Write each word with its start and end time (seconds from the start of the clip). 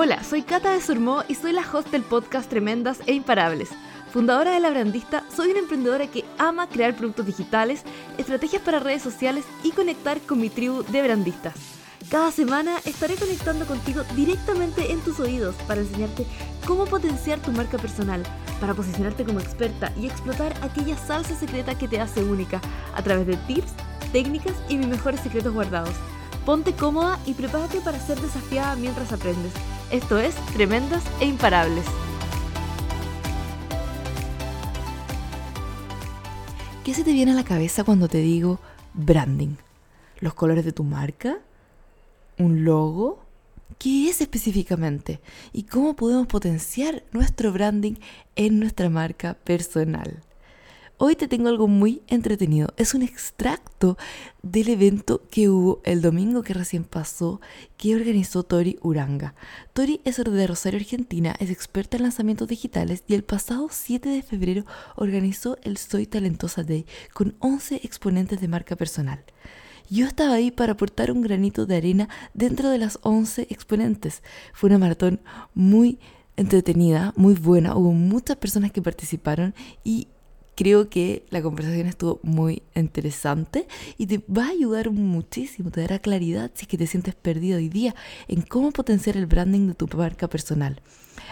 Hola, 0.00 0.22
soy 0.22 0.42
Cata 0.42 0.70
de 0.70 0.80
Surmó 0.80 1.24
y 1.26 1.34
soy 1.34 1.50
la 1.50 1.66
host 1.72 1.90
del 1.90 2.04
podcast 2.04 2.48
Tremendas 2.48 3.00
e 3.06 3.14
Imparables. 3.14 3.70
Fundadora 4.12 4.52
de 4.52 4.60
La 4.60 4.70
Brandista, 4.70 5.24
soy 5.28 5.50
una 5.50 5.58
emprendedora 5.58 6.06
que 6.06 6.24
ama 6.38 6.68
crear 6.68 6.94
productos 6.94 7.26
digitales, 7.26 7.82
estrategias 8.16 8.62
para 8.62 8.78
redes 8.78 9.02
sociales 9.02 9.44
y 9.64 9.72
conectar 9.72 10.20
con 10.20 10.40
mi 10.40 10.50
tribu 10.50 10.84
de 10.84 11.02
brandistas. 11.02 11.54
Cada 12.08 12.30
semana 12.30 12.78
estaré 12.84 13.16
conectando 13.16 13.66
contigo 13.66 14.02
directamente 14.14 14.92
en 14.92 15.00
tus 15.00 15.18
oídos 15.18 15.56
para 15.66 15.80
enseñarte 15.80 16.28
cómo 16.64 16.84
potenciar 16.84 17.40
tu 17.40 17.50
marca 17.50 17.76
personal, 17.76 18.22
para 18.60 18.74
posicionarte 18.74 19.24
como 19.24 19.40
experta 19.40 19.92
y 20.00 20.06
explotar 20.06 20.54
aquella 20.62 20.96
salsa 20.96 21.34
secreta 21.34 21.76
que 21.76 21.88
te 21.88 22.00
hace 22.00 22.22
única 22.22 22.60
a 22.94 23.02
través 23.02 23.26
de 23.26 23.36
tips, 23.48 23.72
técnicas 24.12 24.54
y 24.68 24.76
mis 24.76 24.86
mejores 24.86 25.18
secretos 25.22 25.52
guardados. 25.52 25.96
Ponte 26.46 26.72
cómoda 26.72 27.18
y 27.26 27.34
prepárate 27.34 27.80
para 27.80 27.98
ser 27.98 28.20
desafiada 28.20 28.76
mientras 28.76 29.12
aprendes. 29.12 29.52
Esto 29.90 30.18
es 30.18 30.34
Tremendas 30.52 31.02
e 31.18 31.24
Imparables. 31.24 31.86
¿Qué 36.84 36.92
se 36.92 37.04
te 37.04 37.12
viene 37.14 37.32
a 37.32 37.34
la 37.34 37.44
cabeza 37.44 37.84
cuando 37.84 38.06
te 38.06 38.18
digo 38.18 38.60
branding? 38.92 39.56
¿Los 40.20 40.34
colores 40.34 40.66
de 40.66 40.72
tu 40.72 40.84
marca? 40.84 41.38
¿Un 42.38 42.66
logo? 42.66 43.24
¿Qué 43.78 44.10
es 44.10 44.20
específicamente? 44.20 45.20
¿Y 45.54 45.62
cómo 45.62 45.96
podemos 45.96 46.26
potenciar 46.26 47.02
nuestro 47.12 47.50
branding 47.50 47.94
en 48.36 48.60
nuestra 48.60 48.90
marca 48.90 49.38
personal? 49.42 50.22
Hoy 51.00 51.14
te 51.14 51.28
tengo 51.28 51.48
algo 51.48 51.68
muy 51.68 52.02
entretenido. 52.08 52.74
Es 52.76 52.92
un 52.92 53.02
extracto 53.02 53.96
del 54.42 54.68
evento 54.68 55.22
que 55.30 55.48
hubo 55.48 55.80
el 55.84 56.02
domingo 56.02 56.42
que 56.42 56.54
recién 56.54 56.82
pasó, 56.82 57.40
que 57.76 57.94
organizó 57.94 58.42
Tori 58.42 58.80
Uranga. 58.82 59.36
Tori 59.74 60.00
es 60.04 60.16
de 60.16 60.46
Rosario, 60.48 60.80
Argentina, 60.80 61.36
es 61.38 61.50
experta 61.50 61.96
en 61.96 62.02
lanzamientos 62.02 62.48
digitales 62.48 63.04
y 63.06 63.14
el 63.14 63.22
pasado 63.22 63.68
7 63.70 64.08
de 64.08 64.22
febrero 64.22 64.64
organizó 64.96 65.56
el 65.62 65.76
Soy 65.76 66.04
Talentosa 66.04 66.64
Day 66.64 66.84
con 67.14 67.36
11 67.38 67.76
exponentes 67.84 68.40
de 68.40 68.48
marca 68.48 68.74
personal. 68.74 69.22
Yo 69.88 70.04
estaba 70.04 70.34
ahí 70.34 70.50
para 70.50 70.72
aportar 70.72 71.12
un 71.12 71.22
granito 71.22 71.64
de 71.64 71.76
arena 71.76 72.08
dentro 72.34 72.70
de 72.70 72.78
las 72.78 72.98
11 73.02 73.46
exponentes. 73.50 74.24
Fue 74.52 74.68
una 74.68 74.80
maratón 74.80 75.20
muy 75.54 76.00
entretenida, 76.36 77.12
muy 77.14 77.34
buena. 77.34 77.76
Hubo 77.76 77.92
muchas 77.92 78.36
personas 78.36 78.72
que 78.72 78.82
participaron 78.82 79.54
y 79.84 80.08
Creo 80.58 80.90
que 80.90 81.24
la 81.30 81.40
conversación 81.40 81.86
estuvo 81.86 82.18
muy 82.24 82.64
interesante 82.74 83.68
y 83.96 84.08
te 84.08 84.18
va 84.28 84.46
a 84.46 84.50
ayudar 84.50 84.90
muchísimo, 84.90 85.70
te 85.70 85.82
dará 85.82 86.00
claridad 86.00 86.50
si 86.52 86.62
es 86.62 86.68
que 86.68 86.76
te 86.76 86.88
sientes 86.88 87.14
perdido 87.14 87.58
hoy 87.58 87.68
día 87.68 87.94
en 88.26 88.42
cómo 88.42 88.72
potenciar 88.72 89.16
el 89.16 89.26
branding 89.26 89.68
de 89.68 89.74
tu 89.74 89.86
marca 89.96 90.26
personal. 90.26 90.82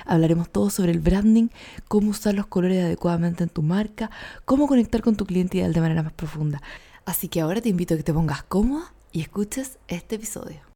Hablaremos 0.04 0.48
todo 0.48 0.70
sobre 0.70 0.92
el 0.92 1.00
branding, 1.00 1.48
cómo 1.88 2.10
usar 2.10 2.34
los 2.34 2.46
colores 2.46 2.84
adecuadamente 2.84 3.42
en 3.42 3.50
tu 3.50 3.62
marca, 3.62 4.12
cómo 4.44 4.68
conectar 4.68 5.02
con 5.02 5.16
tu 5.16 5.26
cliente 5.26 5.58
ideal 5.58 5.72
de 5.72 5.80
manera 5.80 6.04
más 6.04 6.12
profunda. 6.12 6.62
Así 7.04 7.26
que 7.26 7.40
ahora 7.40 7.60
te 7.60 7.68
invito 7.68 7.94
a 7.94 7.96
que 7.96 8.04
te 8.04 8.14
pongas 8.14 8.44
cómoda 8.44 8.94
y 9.10 9.22
escuches 9.22 9.80
este 9.88 10.14
episodio. 10.14 10.75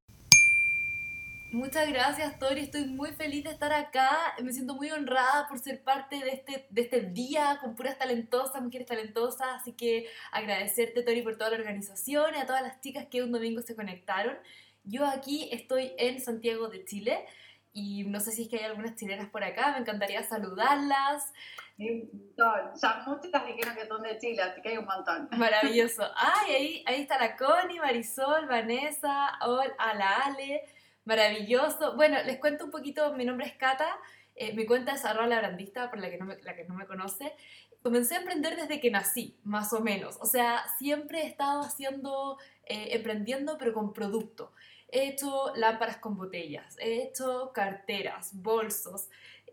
Muchas 1.53 1.89
gracias, 1.89 2.39
Tori. 2.39 2.61
Estoy 2.61 2.85
muy 2.85 3.11
feliz 3.11 3.43
de 3.43 3.51
estar 3.51 3.73
acá. 3.73 4.09
Me 4.41 4.53
siento 4.53 4.77
muy 4.77 4.89
honrada 4.93 5.49
por 5.49 5.59
ser 5.59 5.83
parte 5.83 6.21
de 6.21 6.31
este, 6.31 6.69
de 6.71 6.83
este 6.83 7.01
día 7.01 7.59
con 7.61 7.75
puras 7.75 7.99
talentosas, 7.99 8.63
mujeres 8.63 8.87
talentosas. 8.87 9.49
Así 9.61 9.73
que 9.73 10.07
agradecerte, 10.31 11.03
Tori, 11.03 11.23
por 11.23 11.37
toda 11.37 11.51
la 11.51 11.57
organización 11.57 12.37
y 12.37 12.39
a 12.39 12.47
todas 12.47 12.63
las 12.63 12.81
chicas 12.81 13.09
que 13.11 13.25
un 13.25 13.33
domingo 13.33 13.63
se 13.63 13.75
conectaron. 13.75 14.37
Yo 14.85 15.05
aquí 15.05 15.49
estoy 15.51 15.93
en 15.99 16.21
Santiago 16.21 16.69
de 16.69 16.85
Chile 16.85 17.27
y 17.73 18.05
no 18.05 18.21
sé 18.21 18.31
si 18.31 18.43
es 18.43 18.49
que 18.49 18.59
hay 18.59 18.65
algunas 18.67 18.95
chilenas 18.95 19.29
por 19.29 19.43
acá. 19.43 19.73
Me 19.73 19.79
encantaría 19.79 20.23
saludarlas. 20.23 21.33
Ya 21.77 23.05
muchas 23.09 23.47
dijeron 23.47 23.75
que 23.75 23.89
son 23.89 24.03
de 24.03 24.19
Chile, 24.19 24.41
así 24.41 24.63
que 24.63 24.69
hay 24.69 24.77
un 24.77 24.87
montón. 24.87 25.29
Maravilloso. 25.37 26.05
Ay, 26.15 26.55
ahí, 26.55 26.85
ahí 26.87 27.01
está 27.03 27.19
la 27.19 27.37
Connie, 27.37 27.81
Marisol, 27.81 28.47
Vanessa, 28.47 29.27
a 29.29 29.95
la 29.95 30.17
Ale. 30.27 30.63
Maravilloso. 31.05 31.97
Bueno, 31.97 32.23
les 32.25 32.39
cuento 32.39 32.65
un 32.65 32.71
poquito, 32.71 33.13
mi 33.15 33.25
nombre 33.25 33.47
es 33.47 33.55
Cata, 33.55 33.89
eh, 34.35 34.53
mi 34.55 34.67
cuenta 34.67 34.93
es 34.93 35.05
arroba 35.05 35.27
la 35.27 35.39
brandista, 35.39 35.91
por 35.91 35.99
la 35.99 36.11
que, 36.11 36.19
no 36.19 36.27
me, 36.27 36.37
la 36.43 36.55
que 36.55 36.65
no 36.65 36.75
me 36.75 36.87
conoce. 36.87 37.35
Comencé 37.83 38.15
a 38.15 38.19
emprender 38.19 38.57
desde 38.57 38.81
que 38.81 38.91
nací, 38.91 39.39
más 39.43 39.73
o 39.73 39.81
menos. 39.81 40.19
O 40.21 40.27
sea, 40.27 40.65
siempre 40.79 41.23
he 41.23 41.27
estado 41.27 41.63
haciendo, 41.63 42.39
eh, 42.67 42.89
emprendiendo, 42.93 43.57
pero 43.59 43.73
con 43.73 43.93
producto. 43.93 44.53
He 44.89 45.09
hecho 45.09 45.53
lámparas 45.55 45.99
con 45.99 46.17
botellas, 46.17 46.77
he 46.79 47.03
hecho 47.03 47.53
carteras, 47.55 48.31
bolsos, 48.35 49.09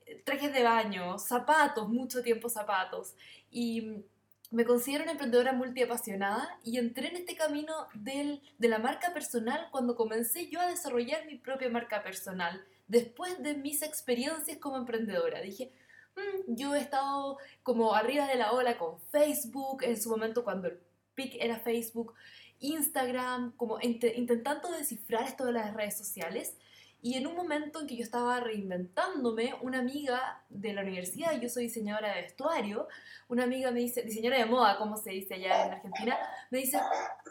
eh, 0.05 0.21
trajes 0.25 0.51
de 0.51 0.63
baño, 0.63 1.17
zapatos, 1.19 1.87
mucho 1.87 2.23
tiempo 2.23 2.49
zapatos. 2.49 3.15
Y 3.49 4.03
me 4.49 4.65
considero 4.65 5.03
una 5.03 5.11
emprendedora 5.11 5.51
multiapasionada 5.51 6.59
y 6.63 6.77
entré 6.77 7.09
en 7.09 7.17
este 7.17 7.35
camino 7.35 7.73
del, 7.93 8.41
de 8.57 8.67
la 8.69 8.79
marca 8.79 9.13
personal 9.13 9.67
cuando 9.71 9.95
comencé 9.95 10.49
yo 10.49 10.61
a 10.61 10.67
desarrollar 10.67 11.25
mi 11.25 11.35
propia 11.35 11.69
marca 11.69 12.01
personal, 12.01 12.63
después 12.87 13.41
de 13.43 13.55
mis 13.55 13.81
experiencias 13.81 14.57
como 14.57 14.77
emprendedora. 14.77 15.41
Dije, 15.41 15.71
mm, 16.15 16.55
yo 16.55 16.75
he 16.75 16.79
estado 16.79 17.37
como 17.63 17.93
arriba 17.93 18.27
de 18.27 18.35
la 18.35 18.53
ola 18.53 18.77
con 18.77 18.99
Facebook, 19.11 19.83
en 19.83 20.01
su 20.01 20.09
momento 20.09 20.43
cuando 20.43 20.69
el 20.69 20.79
pic 21.13 21.35
era 21.39 21.59
Facebook, 21.59 22.13
Instagram, 22.59 23.51
como 23.57 23.79
intentando 23.81 24.71
descifrar 24.71 25.23
esto 25.23 25.45
de 25.45 25.53
las 25.53 25.73
redes 25.73 25.97
sociales 25.97 26.55
y 27.01 27.13
en 27.13 27.27
un 27.27 27.35
momento 27.35 27.79
en 27.79 27.87
que 27.87 27.95
yo 27.95 28.03
estaba 28.03 28.39
reinventándome, 28.39 29.53
una 29.61 29.79
amiga 29.79 30.43
de 30.49 30.73
la 30.73 30.81
universidad, 30.81 31.39
yo 31.39 31.47
soy 31.47 31.65
diseñadora 31.65 32.13
de 32.13 32.23
vestuario, 32.23 32.87
una 33.27 33.43
amiga 33.43 33.71
me 33.71 33.81
dice, 33.81 34.01
diseñadora 34.01 34.43
de 34.43 34.49
moda, 34.49 34.77
como 34.77 34.97
se 34.97 35.11
dice 35.11 35.35
allá 35.35 35.67
en 35.67 35.73
Argentina, 35.73 36.17
me 36.49 36.59
dice, 36.59 36.79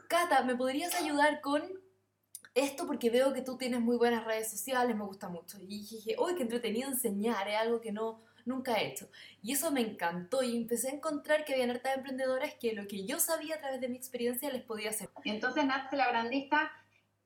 Cata, 0.09 0.43
¿me 0.45 0.55
podrías 0.55 0.95
ayudar 0.95 1.41
con 1.41 1.63
esto? 2.55 2.87
Porque 2.87 3.11
veo 3.11 3.33
que 3.33 3.43
tú 3.43 3.57
tienes 3.57 3.81
muy 3.81 3.97
buenas 3.97 4.25
redes 4.25 4.51
sociales, 4.51 4.97
me 4.97 5.05
gusta 5.05 5.29
mucho. 5.29 5.59
Y 5.61 5.67
dije, 5.67 6.17
uy, 6.19 6.37
qué 6.37 6.43
entretenido 6.43 6.89
enseñar, 6.89 7.49
es 7.49 7.57
algo 7.57 7.81
que 7.81 7.91
no, 7.91 8.23
nunca 8.45 8.77
he 8.77 8.87
hecho. 8.87 9.11
Y 9.43 9.53
eso 9.53 9.73
me 9.73 9.81
encantó 9.81 10.43
y 10.43 10.57
empecé 10.57 10.91
a 10.91 10.95
encontrar 10.95 11.45
que 11.45 11.55
había 11.55 11.71
hartas 11.71 11.97
emprendedoras 11.97 12.55
que 12.55 12.73
lo 12.73 12.87
que 12.87 13.05
yo 13.05 13.19
sabía 13.19 13.57
a 13.57 13.61
través 13.61 13.81
de 13.81 13.89
mi 13.89 13.97
experiencia 13.97 14.51
les 14.51 14.63
podía 14.63 14.91
hacer. 14.91 15.11
Entonces 15.25 15.67
nace 15.67 15.97
la 15.97 16.09
brandista 16.09 16.71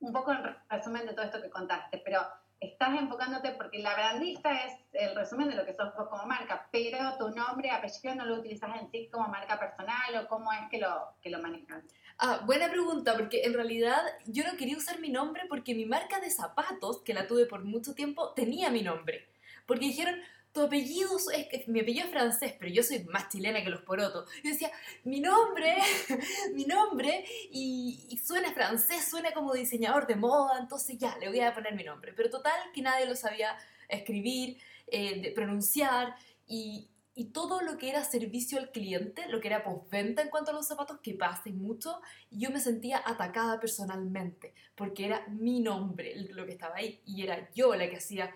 un 0.01 0.11
poco 0.11 0.31
en 0.31 0.43
resumen 0.69 1.05
de 1.05 1.13
todo 1.13 1.25
esto 1.25 1.41
que 1.41 1.49
contaste, 1.49 2.01
pero 2.03 2.21
estás 2.59 2.99
enfocándote 2.99 3.51
porque 3.51 3.79
la 3.79 3.93
brandista 3.95 4.51
es 4.65 4.73
el 4.93 5.15
resumen 5.15 5.49
de 5.49 5.55
lo 5.55 5.65
que 5.65 5.73
sos 5.73 5.95
vos 5.95 6.07
como 6.09 6.25
marca, 6.25 6.67
pero 6.71 7.17
tu 7.17 7.29
nombre, 7.29 7.71
apellido 7.71 8.15
no 8.15 8.25
lo 8.25 8.35
utilizas 8.35 8.69
en 8.79 8.91
sí 8.91 9.09
como 9.11 9.27
marca 9.27 9.59
personal 9.59 10.15
o 10.23 10.27
cómo 10.27 10.51
es 10.53 10.69
que 10.69 10.77
lo, 10.77 11.15
que 11.21 11.31
lo 11.31 11.39
manejas. 11.39 11.83
Ah, 12.19 12.41
buena 12.45 12.69
pregunta, 12.69 13.13
porque 13.15 13.41
en 13.45 13.53
realidad 13.53 13.99
yo 14.25 14.43
no 14.43 14.57
quería 14.57 14.77
usar 14.77 14.99
mi 14.99 15.09
nombre 15.09 15.43
porque 15.49 15.73
mi 15.73 15.85
marca 15.85 16.19
de 16.19 16.29
zapatos, 16.29 17.01
que 17.01 17.15
la 17.15 17.27
tuve 17.27 17.47
por 17.47 17.63
mucho 17.63 17.95
tiempo, 17.95 18.33
tenía 18.33 18.69
mi 18.69 18.83
nombre. 18.83 19.27
Porque 19.65 19.85
dijeron, 19.85 20.19
tu 20.53 20.61
apellido 20.61 21.11
es 21.33 21.47
que 21.47 21.63
mi 21.67 21.79
apellido 21.79 22.05
es 22.05 22.11
francés, 22.11 22.55
pero 22.59 22.71
yo 22.71 22.83
soy 22.83 23.03
más 23.05 23.29
chilena 23.29 23.63
que 23.63 23.69
los 23.69 23.81
porotos. 23.83 24.29
Yo 24.43 24.51
decía, 24.51 24.71
mi 25.03 25.21
nombre, 25.21 25.77
mi 26.53 26.65
nombre, 26.65 27.25
y, 27.51 28.19
suena 28.23 28.51
francés, 28.53 29.09
suena 29.09 29.31
como 29.31 29.53
diseñador 29.53 30.07
de 30.07 30.15
moda, 30.15 30.59
entonces 30.59 30.97
ya, 30.97 31.17
le 31.19 31.29
voy 31.29 31.39
a 31.39 31.53
poner 31.53 31.73
mi 31.75 31.83
nombre. 31.83 32.13
Pero 32.13 32.29
total, 32.29 32.59
que 32.73 32.81
nadie 32.81 33.05
lo 33.05 33.15
sabía 33.15 33.55
escribir, 33.87 34.57
eh, 34.87 35.31
pronunciar, 35.33 36.15
y, 36.45 36.89
y, 37.15 37.25
todo 37.25 37.61
lo 37.61 37.77
que 37.77 37.89
era 37.89 38.03
servicio 38.03 38.59
al 38.59 38.71
cliente, 38.71 39.29
lo 39.29 39.39
que 39.39 39.47
era 39.47 39.63
postventa 39.63 40.21
en 40.21 40.29
cuanto 40.29 40.51
a 40.51 40.53
los 40.53 40.67
zapatos, 40.67 40.99
que 41.01 41.13
pasa 41.13 41.49
mucho, 41.51 42.01
yo 42.29 42.49
me 42.51 42.59
sentía 42.59 43.01
atacada 43.05 43.57
personalmente, 43.59 44.53
porque 44.75 45.05
era 45.05 45.25
mi 45.29 45.61
nombre 45.61 46.13
lo 46.31 46.45
que 46.45 46.51
estaba 46.51 46.75
ahí, 46.75 47.01
y 47.05 47.23
era 47.23 47.49
yo 47.53 47.73
la 47.75 47.89
que 47.89 47.97
hacía 47.97 48.35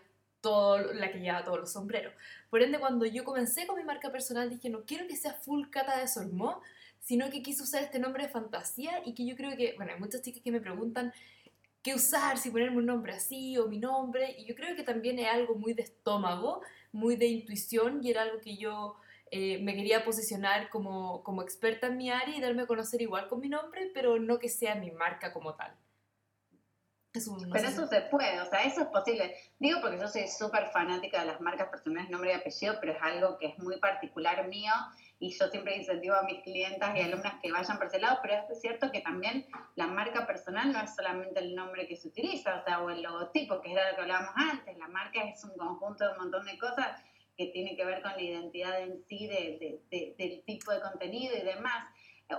la 0.94 1.12
que 1.12 1.20
lleva 1.20 1.44
todos 1.44 1.60
los 1.60 1.72
sombreros. 1.72 2.14
Por 2.50 2.62
ende, 2.62 2.80
cuando 2.80 3.06
yo 3.06 3.24
comencé 3.24 3.68
con 3.68 3.78
mi 3.78 3.84
marca 3.84 4.12
personal, 4.12 4.50
dije, 4.50 4.70
no 4.70 4.86
quiero 4.86 5.08
que 5.08 5.16
sea 5.16 5.34
full 5.34 5.70
cata 5.70 6.00
de 6.00 6.08
Solmó, 6.08 6.62
sino 7.00 7.30
que 7.30 7.42
quise 7.42 7.64
usar 7.64 7.84
este 7.84 8.00
nombre 8.00 8.24
de 8.24 8.30
fantasía 8.30 9.02
y 9.06 9.14
que 9.14 9.26
yo 9.26 9.36
creo 9.36 9.56
que, 9.56 9.74
bueno, 9.78 9.94
hay 9.94 10.00
muchas 10.00 10.22
chicas 10.22 10.42
que 10.42 10.52
me 10.52 10.62
preguntan 10.62 11.14
qué 11.84 11.94
usar, 11.94 12.38
si 12.38 12.50
ponerme 12.50 12.78
un 12.78 12.88
nombre 12.88 13.14
así 13.14 13.58
o 13.58 13.68
mi 13.68 13.78
nombre, 13.78 14.36
y 14.40 14.46
yo 14.46 14.56
creo 14.56 14.76
que 14.76 14.84
también 14.84 15.20
es 15.20 15.28
algo 15.28 15.56
muy 15.56 15.74
de 15.74 15.84
estómago, 15.84 16.62
muy 16.92 17.16
de 17.16 17.28
intuición, 17.28 18.04
y 18.04 18.10
era 18.10 18.24
algo 18.24 18.40
que 18.40 18.58
yo 18.58 18.96
eh, 19.30 19.60
me 19.62 19.76
quería 19.76 20.04
posicionar 20.04 20.70
como, 20.70 21.24
como 21.24 21.44
experta 21.44 21.88
en 21.88 21.98
mi 21.98 22.10
área 22.10 22.36
y 22.36 22.42
darme 22.42 22.64
a 22.64 22.68
conocer 22.68 23.02
igual 23.02 23.28
con 23.28 23.40
mi 23.40 23.50
nombre, 23.50 23.92
pero 23.94 24.20
no 24.20 24.40
que 24.40 24.50
sea 24.50 24.76
mi 24.76 24.92
marca 24.92 25.32
como 25.32 25.54
tal 25.56 25.76
pero 27.52 27.68
eso 27.68 27.88
se 27.88 28.02
puede, 28.02 28.42
o 28.42 28.46
sea, 28.46 28.64
eso 28.64 28.82
es 28.82 28.88
posible. 28.88 29.36
Digo 29.60 29.80
porque 29.82 29.98
yo 29.98 30.08
soy 30.08 30.28
súper 30.28 30.68
fanática 30.68 31.22
de 31.22 31.28
las 31.28 31.42
marcas 31.42 31.70
personales, 31.70 32.10
nombre 32.10 32.32
y 32.32 32.34
apellido, 32.34 32.76
pero 32.80 32.94
es 32.94 33.02
algo 33.02 33.38
que 33.38 33.48
es 33.48 33.58
muy 33.60 33.80
particular 33.80 34.48
mío 34.48 34.74
y 35.20 35.32
yo 35.32 35.48
siempre 35.48 35.78
incentivo 35.78 36.16
a 36.16 36.24
mis 36.24 36.42
clientas 36.44 36.96
y 36.96 37.02
alumnas 37.02 37.36
que 37.42 37.52
vayan 37.52 37.78
por 37.78 37.88
ese 37.88 38.00
lado, 38.00 38.20
pero 38.22 38.36
es 38.50 38.60
cierto 38.60 38.92
que 38.92 39.02
también 39.02 39.46
la 39.76 39.88
marca 39.88 40.28
personal 40.28 40.72
no 40.74 40.82
es 40.82 40.94
solamente 40.94 41.40
el 41.40 41.56
nombre 41.56 41.88
que 41.88 41.96
se 41.96 42.10
utiliza, 42.10 42.60
o 42.60 42.64
sea, 42.66 42.82
o 42.82 42.90
el 42.90 43.02
logotipo, 43.02 43.62
que 43.62 43.72
era 43.72 43.90
lo 43.90 43.96
que 43.96 44.02
hablábamos 44.02 44.34
antes, 44.36 44.78
la 44.78 44.88
marca 44.90 45.24
es 45.24 45.44
un 45.44 45.56
conjunto 45.58 46.06
de 46.06 46.12
un 46.12 46.18
montón 46.18 46.46
de 46.46 46.58
cosas 46.58 47.02
que 47.38 47.48
tiene 47.48 47.76
que 47.76 47.86
ver 47.86 48.02
con 48.02 48.12
la 48.14 48.22
identidad 48.22 48.82
en 48.82 49.04
sí 49.08 49.28
de, 49.28 49.82
del 50.18 50.44
tipo 50.46 50.72
de 50.72 50.82
contenido 50.82 51.36
y 51.36 51.42
demás 51.42 51.86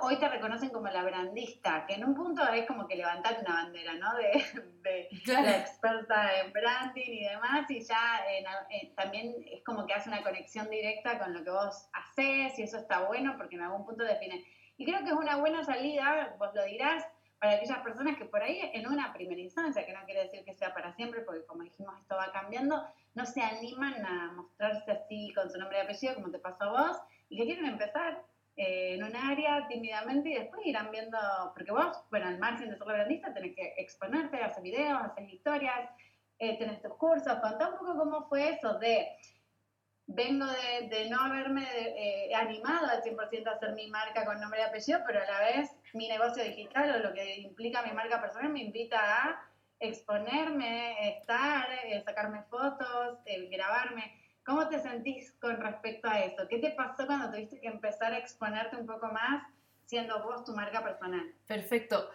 hoy 0.01 0.19
te 0.19 0.29
reconocen 0.29 0.71
como 0.71 0.89
la 0.89 1.05
brandista, 1.05 1.87
que 1.87 1.95
en 1.95 2.05
un 2.05 2.15
punto 2.15 2.43
es 2.49 2.67
como 2.67 2.89
que 2.89 2.97
levantar 2.97 3.39
una 3.41 3.63
bandera, 3.63 3.95
¿no? 3.95 4.15
De, 4.17 5.09
la 5.27 5.59
experta 5.59 6.41
en 6.41 6.53
branding 6.53 7.11
y 7.11 7.25
demás, 7.25 7.71
y 7.71 7.81
ya 7.83 8.23
también 8.97 9.35
es 9.51 9.63
como 9.65 9.87
que 9.87 9.95
hace 9.95 10.09
una 10.09 10.23
conexión 10.23 10.69
directa 10.71 11.19
con 11.19 11.33
lo 11.35 11.45
que 11.45 11.51
vos 11.51 11.89
haces, 11.93 12.59
y 12.59 12.63
eso 12.63 12.79
está 12.79 13.05
bueno 13.05 13.35
porque 13.37 13.57
en 13.57 13.63
algún 13.63 13.85
punto 13.85 14.05
define. 14.05 14.45
Y 14.77 14.85
creo 14.85 15.01
que 15.01 15.11
es 15.11 15.13
una 15.13 15.37
buena 15.37 15.65
salida, 15.65 16.35
vos 16.39 16.51
lo 16.55 16.65
dirás, 16.65 17.07
para 17.39 17.55
aquellas 17.55 17.79
personas 17.79 18.17
que 18.17 18.25
por 18.25 18.43
ahí 18.43 18.71
en 18.73 18.87
una 18.87 19.13
primera 19.13 19.41
instancia, 19.41 19.85
que 19.85 19.93
no 19.93 20.05
quiere 20.05 20.23
decir 20.23 20.45
que 20.45 20.55
sea 20.55 20.75
para 20.75 20.95
siempre, 20.95 21.21
porque 21.21 21.45
como 21.47 21.63
dijimos 21.63 21.95
esto 22.01 22.17
va 22.17 22.33
cambiando, 22.33 22.87
no 23.15 23.27
se 23.27 23.43
animan 23.43 24.05
a 24.05 24.33
mostrarse 24.33 24.91
así 24.91 25.33
con 25.35 25.51
su 25.51 25.59
nombre 25.59 25.79
y 25.79 25.81
apellido 25.83 26.15
como 26.15 26.31
te 26.31 26.39
pasó 26.39 26.65
a 26.65 26.89
vos, 26.89 26.97
y 27.29 27.37
que 27.37 27.45
quieren 27.45 27.67
empezar 27.67 28.23
eh, 28.57 28.95
en 28.95 29.05
un 29.05 29.15
área 29.15 29.69
tímidamente 29.69 30.31
y 30.31 30.35
después 30.35 30.65
irán 30.65 30.91
viendo, 30.91 31.19
porque 31.55 31.73
vos, 31.73 31.95
bueno, 32.11 32.29
al 32.29 32.39
margen 32.39 32.71
de 32.71 32.79
ser 32.79 32.87
brandista 32.87 33.35
tenés 33.35 33.55
que 33.55 33.75
exponerte, 33.77 34.43
hacer 34.43 34.63
videos, 34.63 34.99
hacer 35.03 35.29
historias, 35.29 35.91
eh, 36.39 36.57
tenés 36.59 36.81
tus 36.81 36.95
cursos, 36.95 37.39
contá 37.41 37.69
un 37.69 37.79
poco 37.79 37.99
cómo 37.99 38.27
fue 38.29 38.49
eso 38.51 38.79
de, 38.79 39.09
vengo 40.07 40.47
de, 40.47 41.11
no 41.11 41.21
haberme 41.21 41.67
eh, 41.75 42.35
animado 42.35 42.87
al 42.87 43.03
100% 43.03 43.47
a 43.47 43.53
hacer 43.53 43.73
mi 43.75 43.89
marca 43.89 44.25
con 44.25 44.41
nombre 44.41 44.61
y 44.61 44.65
apellido, 44.65 45.01
pero 45.07 45.21
a 45.21 45.27
la 45.27 45.41
vez 45.41 45.77
mi 45.93 46.09
negocio 46.09 46.43
digital 46.43 46.95
o 46.95 47.09
lo 47.09 47.13
que 47.13 47.41
implica 47.41 47.83
mi 47.83 47.93
marca 47.93 48.23
personal 48.23 48.51
me 48.51 48.63
invita 48.63 48.99
a 48.99 49.51
exponerme, 49.81 51.19
estar, 51.19 51.69
eh, 51.85 52.03
sacarme 52.07 52.43
fotos, 52.45 53.19
grabarme. 53.51 54.26
¿Cómo 54.47 54.69
te 54.69 54.79
sentís 54.81 55.33
con 55.41 55.61
respecto 55.61 56.09
a 56.09 56.21
eso? 56.21 56.47
¿Qué 56.49 56.59
te 56.59 56.71
pasó 56.71 57.05
cuando 57.05 57.31
tuviste 57.31 57.61
que 57.61 57.67
empezar 57.67 58.13
a 58.13 58.19
exponerte 58.19 58.77
un 58.77 58.87
poco 58.87 59.09
más 59.09 59.45
siendo 59.87 60.23
vos 60.23 60.45
tu 60.45 60.53
marca 60.53 60.85
personal? 60.85 61.35
Perfecto. 61.49 62.09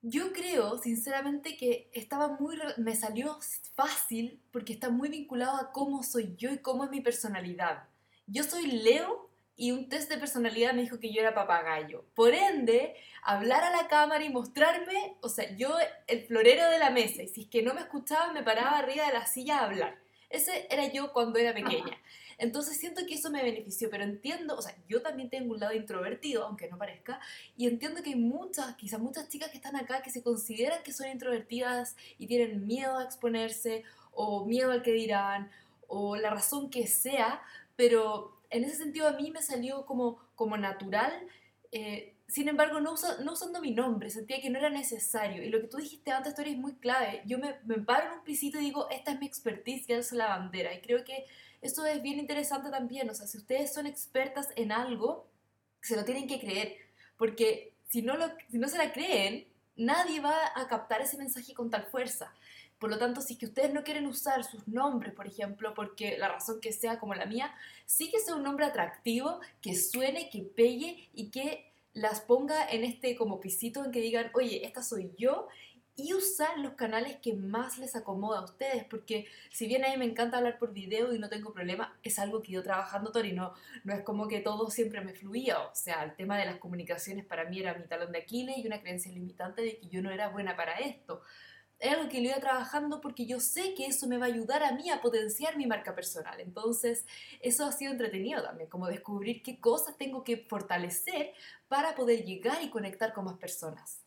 Yo 0.00 0.32
creo, 0.32 0.78
sinceramente, 0.78 1.58
que 1.58 1.90
estaba 1.92 2.28
muy, 2.40 2.56
me 2.78 2.96
salió 2.96 3.38
fácil 3.74 4.40
porque 4.50 4.72
está 4.72 4.88
muy 4.88 5.10
vinculado 5.10 5.58
a 5.58 5.72
cómo 5.72 6.02
soy 6.02 6.34
yo 6.38 6.50
y 6.50 6.58
cómo 6.58 6.84
es 6.84 6.90
mi 6.90 7.02
personalidad. 7.02 7.84
Yo 8.26 8.42
soy 8.42 8.68
Leo 8.68 9.28
y 9.56 9.72
un 9.72 9.90
test 9.90 10.08
de 10.10 10.16
personalidad 10.16 10.72
me 10.72 10.82
dijo 10.82 11.00
que 11.00 11.12
yo 11.12 11.20
era 11.20 11.34
papagayo. 11.34 12.06
Por 12.14 12.32
ende, 12.32 12.94
hablar 13.22 13.62
a 13.62 13.76
la 13.76 13.88
cámara 13.88 14.24
y 14.24 14.30
mostrarme, 14.30 15.18
o 15.20 15.28
sea, 15.28 15.54
yo 15.54 15.76
el 16.06 16.22
florero 16.26 16.70
de 16.70 16.78
la 16.78 16.90
mesa, 16.90 17.22
y 17.24 17.28
si 17.28 17.42
es 17.42 17.48
que 17.48 17.62
no 17.62 17.74
me 17.74 17.80
escuchaba, 17.80 18.32
me 18.32 18.42
paraba 18.42 18.78
arriba 18.78 19.06
de 19.06 19.12
la 19.12 19.26
silla 19.26 19.58
a 19.58 19.64
hablar. 19.64 20.07
Ese 20.30 20.66
era 20.70 20.90
yo 20.92 21.12
cuando 21.12 21.38
era 21.38 21.54
pequeña. 21.54 21.96
Entonces 22.38 22.78
siento 22.78 23.04
que 23.06 23.14
eso 23.14 23.30
me 23.30 23.42
benefició, 23.42 23.90
pero 23.90 24.04
entiendo, 24.04 24.56
o 24.56 24.62
sea, 24.62 24.76
yo 24.88 25.02
también 25.02 25.28
tengo 25.28 25.54
un 25.54 25.60
lado 25.60 25.74
introvertido, 25.74 26.44
aunque 26.44 26.68
no 26.68 26.78
parezca, 26.78 27.18
y 27.56 27.66
entiendo 27.66 28.00
que 28.02 28.10
hay 28.10 28.16
muchas, 28.16 28.76
quizás 28.76 29.00
muchas 29.00 29.28
chicas 29.28 29.50
que 29.50 29.56
están 29.56 29.74
acá 29.74 30.02
que 30.02 30.10
se 30.10 30.22
consideran 30.22 30.82
que 30.84 30.92
son 30.92 31.08
introvertidas 31.08 31.96
y 32.16 32.28
tienen 32.28 32.66
miedo 32.66 32.96
a 32.98 33.04
exponerse 33.04 33.82
o 34.12 34.44
miedo 34.44 34.70
al 34.70 34.82
que 34.82 34.92
dirán 34.92 35.50
o 35.88 36.16
la 36.16 36.30
razón 36.30 36.70
que 36.70 36.86
sea, 36.86 37.42
pero 37.74 38.38
en 38.50 38.64
ese 38.64 38.76
sentido 38.76 39.08
a 39.08 39.12
mí 39.12 39.30
me 39.30 39.42
salió 39.42 39.84
como, 39.84 40.18
como 40.36 40.56
natural. 40.56 41.12
Eh, 41.72 42.14
sin 42.28 42.46
embargo, 42.46 42.78
no, 42.80 42.94
no, 43.24 43.32
usando 43.32 43.60
mi 43.60 43.70
nombre, 43.70 44.10
sentía 44.10 44.40
que 44.40 44.50
no 44.50 44.58
era 44.58 44.68
necesario. 44.68 45.42
Y 45.42 45.48
lo 45.48 45.62
que 45.62 45.66
tú 45.66 45.78
dijiste 45.78 46.10
antes, 46.10 46.34
Tori, 46.34 46.50
es 46.50 46.58
muy 46.58 46.74
clave. 46.74 47.22
Yo 47.24 47.38
me, 47.38 47.56
me 47.64 47.78
paro 47.78 48.06
en 48.06 48.18
un 48.18 48.24
pisito 48.24 48.58
y 48.58 48.64
digo, 48.64 48.86
esta 48.90 49.12
es 49.12 49.18
mi 49.18 49.26
expertise 49.26 49.88
y 49.88 49.94
alzo 49.94 50.14
la 50.14 50.28
bandera. 50.28 50.74
Y 50.74 50.82
creo 50.82 51.04
que 51.04 51.24
eso 51.62 51.86
es 51.86 52.02
bien 52.02 52.18
interesante 52.18 52.70
también. 52.70 53.08
O 53.08 53.14
sea, 53.14 53.26
si 53.26 53.38
ustedes 53.38 53.72
son 53.72 53.86
expertas 53.86 54.50
en 54.56 54.72
algo, 54.72 55.26
se 55.80 55.96
lo 55.96 56.04
tienen 56.04 56.28
que 56.28 56.38
creer. 56.38 56.76
Porque 57.16 57.72
si 57.88 58.02
no, 58.02 58.14
lo, 58.18 58.26
si 58.50 58.58
no 58.58 58.68
se 58.68 58.76
la 58.76 58.92
creen, 58.92 59.48
nadie 59.76 60.20
va 60.20 60.36
a 60.54 60.68
captar 60.68 61.00
ese 61.00 61.16
mensaje 61.16 61.54
con 61.54 61.70
tal 61.70 61.86
fuerza. 61.86 62.34
Por 62.78 62.90
lo 62.90 62.98
tanto, 62.98 63.22
si 63.22 63.32
es 63.32 63.38
que 63.38 63.46
ustedes 63.46 63.72
no 63.72 63.82
quieren 63.84 64.06
usar 64.06 64.44
sus 64.44 64.68
nombres, 64.68 65.14
por 65.14 65.26
ejemplo, 65.26 65.72
porque 65.72 66.18
la 66.18 66.28
razón 66.28 66.60
que 66.60 66.72
sea 66.72 66.98
como 66.98 67.14
la 67.14 67.24
mía, 67.24 67.54
sí 67.86 68.10
que 68.10 68.20
sea 68.20 68.36
un 68.36 68.42
nombre 68.42 68.66
atractivo, 68.66 69.40
que 69.62 69.74
suene, 69.74 70.28
que 70.28 70.42
pegue 70.42 71.08
y 71.14 71.30
que 71.30 71.72
las 71.98 72.20
ponga 72.20 72.68
en 72.68 72.84
este 72.84 73.16
como 73.16 73.40
pisito 73.40 73.84
en 73.84 73.90
que 73.90 74.00
digan, 74.00 74.30
oye, 74.34 74.64
esta 74.64 74.82
soy 74.82 75.12
yo 75.16 75.48
y 75.96 76.14
usar 76.14 76.58
los 76.60 76.74
canales 76.74 77.16
que 77.16 77.34
más 77.34 77.76
les 77.78 77.96
acomoda 77.96 78.38
a 78.38 78.44
ustedes, 78.44 78.84
porque 78.84 79.26
si 79.50 79.66
bien 79.66 79.84
a 79.84 79.88
mí 79.88 79.96
me 79.96 80.04
encanta 80.04 80.38
hablar 80.38 80.56
por 80.56 80.72
video 80.72 81.12
y 81.12 81.18
no 81.18 81.28
tengo 81.28 81.52
problema, 81.52 81.98
es 82.04 82.20
algo 82.20 82.40
que 82.40 82.52
yo 82.52 82.62
trabajando, 82.62 83.10
Tori, 83.10 83.32
no, 83.32 83.52
no 83.82 83.94
es 83.94 84.02
como 84.02 84.28
que 84.28 84.38
todo 84.38 84.70
siempre 84.70 85.00
me 85.00 85.12
fluía, 85.12 85.58
o 85.58 85.74
sea, 85.74 86.04
el 86.04 86.14
tema 86.14 86.38
de 86.38 86.44
las 86.44 86.58
comunicaciones 86.58 87.24
para 87.24 87.46
mí 87.46 87.58
era 87.58 87.74
mi 87.74 87.84
talón 87.88 88.12
de 88.12 88.18
Aquiles 88.18 88.58
y 88.58 88.66
una 88.68 88.80
creencia 88.80 89.10
limitante 89.10 89.62
de 89.62 89.78
que 89.78 89.88
yo 89.88 90.00
no 90.00 90.12
era 90.12 90.28
buena 90.28 90.54
para 90.54 90.74
esto 90.78 91.20
es 91.78 91.92
algo 91.92 92.08
que 92.08 92.20
lo 92.20 92.28
iba 92.28 92.40
trabajando 92.40 93.00
porque 93.00 93.26
yo 93.26 93.38
sé 93.40 93.74
que 93.74 93.86
eso 93.86 94.08
me 94.08 94.18
va 94.18 94.26
a 94.26 94.28
ayudar 94.28 94.62
a 94.62 94.72
mí 94.72 94.90
a 94.90 95.00
potenciar 95.00 95.56
mi 95.56 95.66
marca 95.66 95.94
personal. 95.94 96.40
Entonces, 96.40 97.06
eso 97.40 97.64
ha 97.64 97.72
sido 97.72 97.92
entretenido 97.92 98.42
también, 98.42 98.68
como 98.68 98.88
descubrir 98.88 99.42
qué 99.42 99.60
cosas 99.60 99.96
tengo 99.96 100.24
que 100.24 100.38
fortalecer 100.48 101.32
para 101.68 101.94
poder 101.94 102.24
llegar 102.24 102.62
y 102.62 102.70
conectar 102.70 103.12
con 103.12 103.26
más 103.26 103.38
personas. 103.38 104.04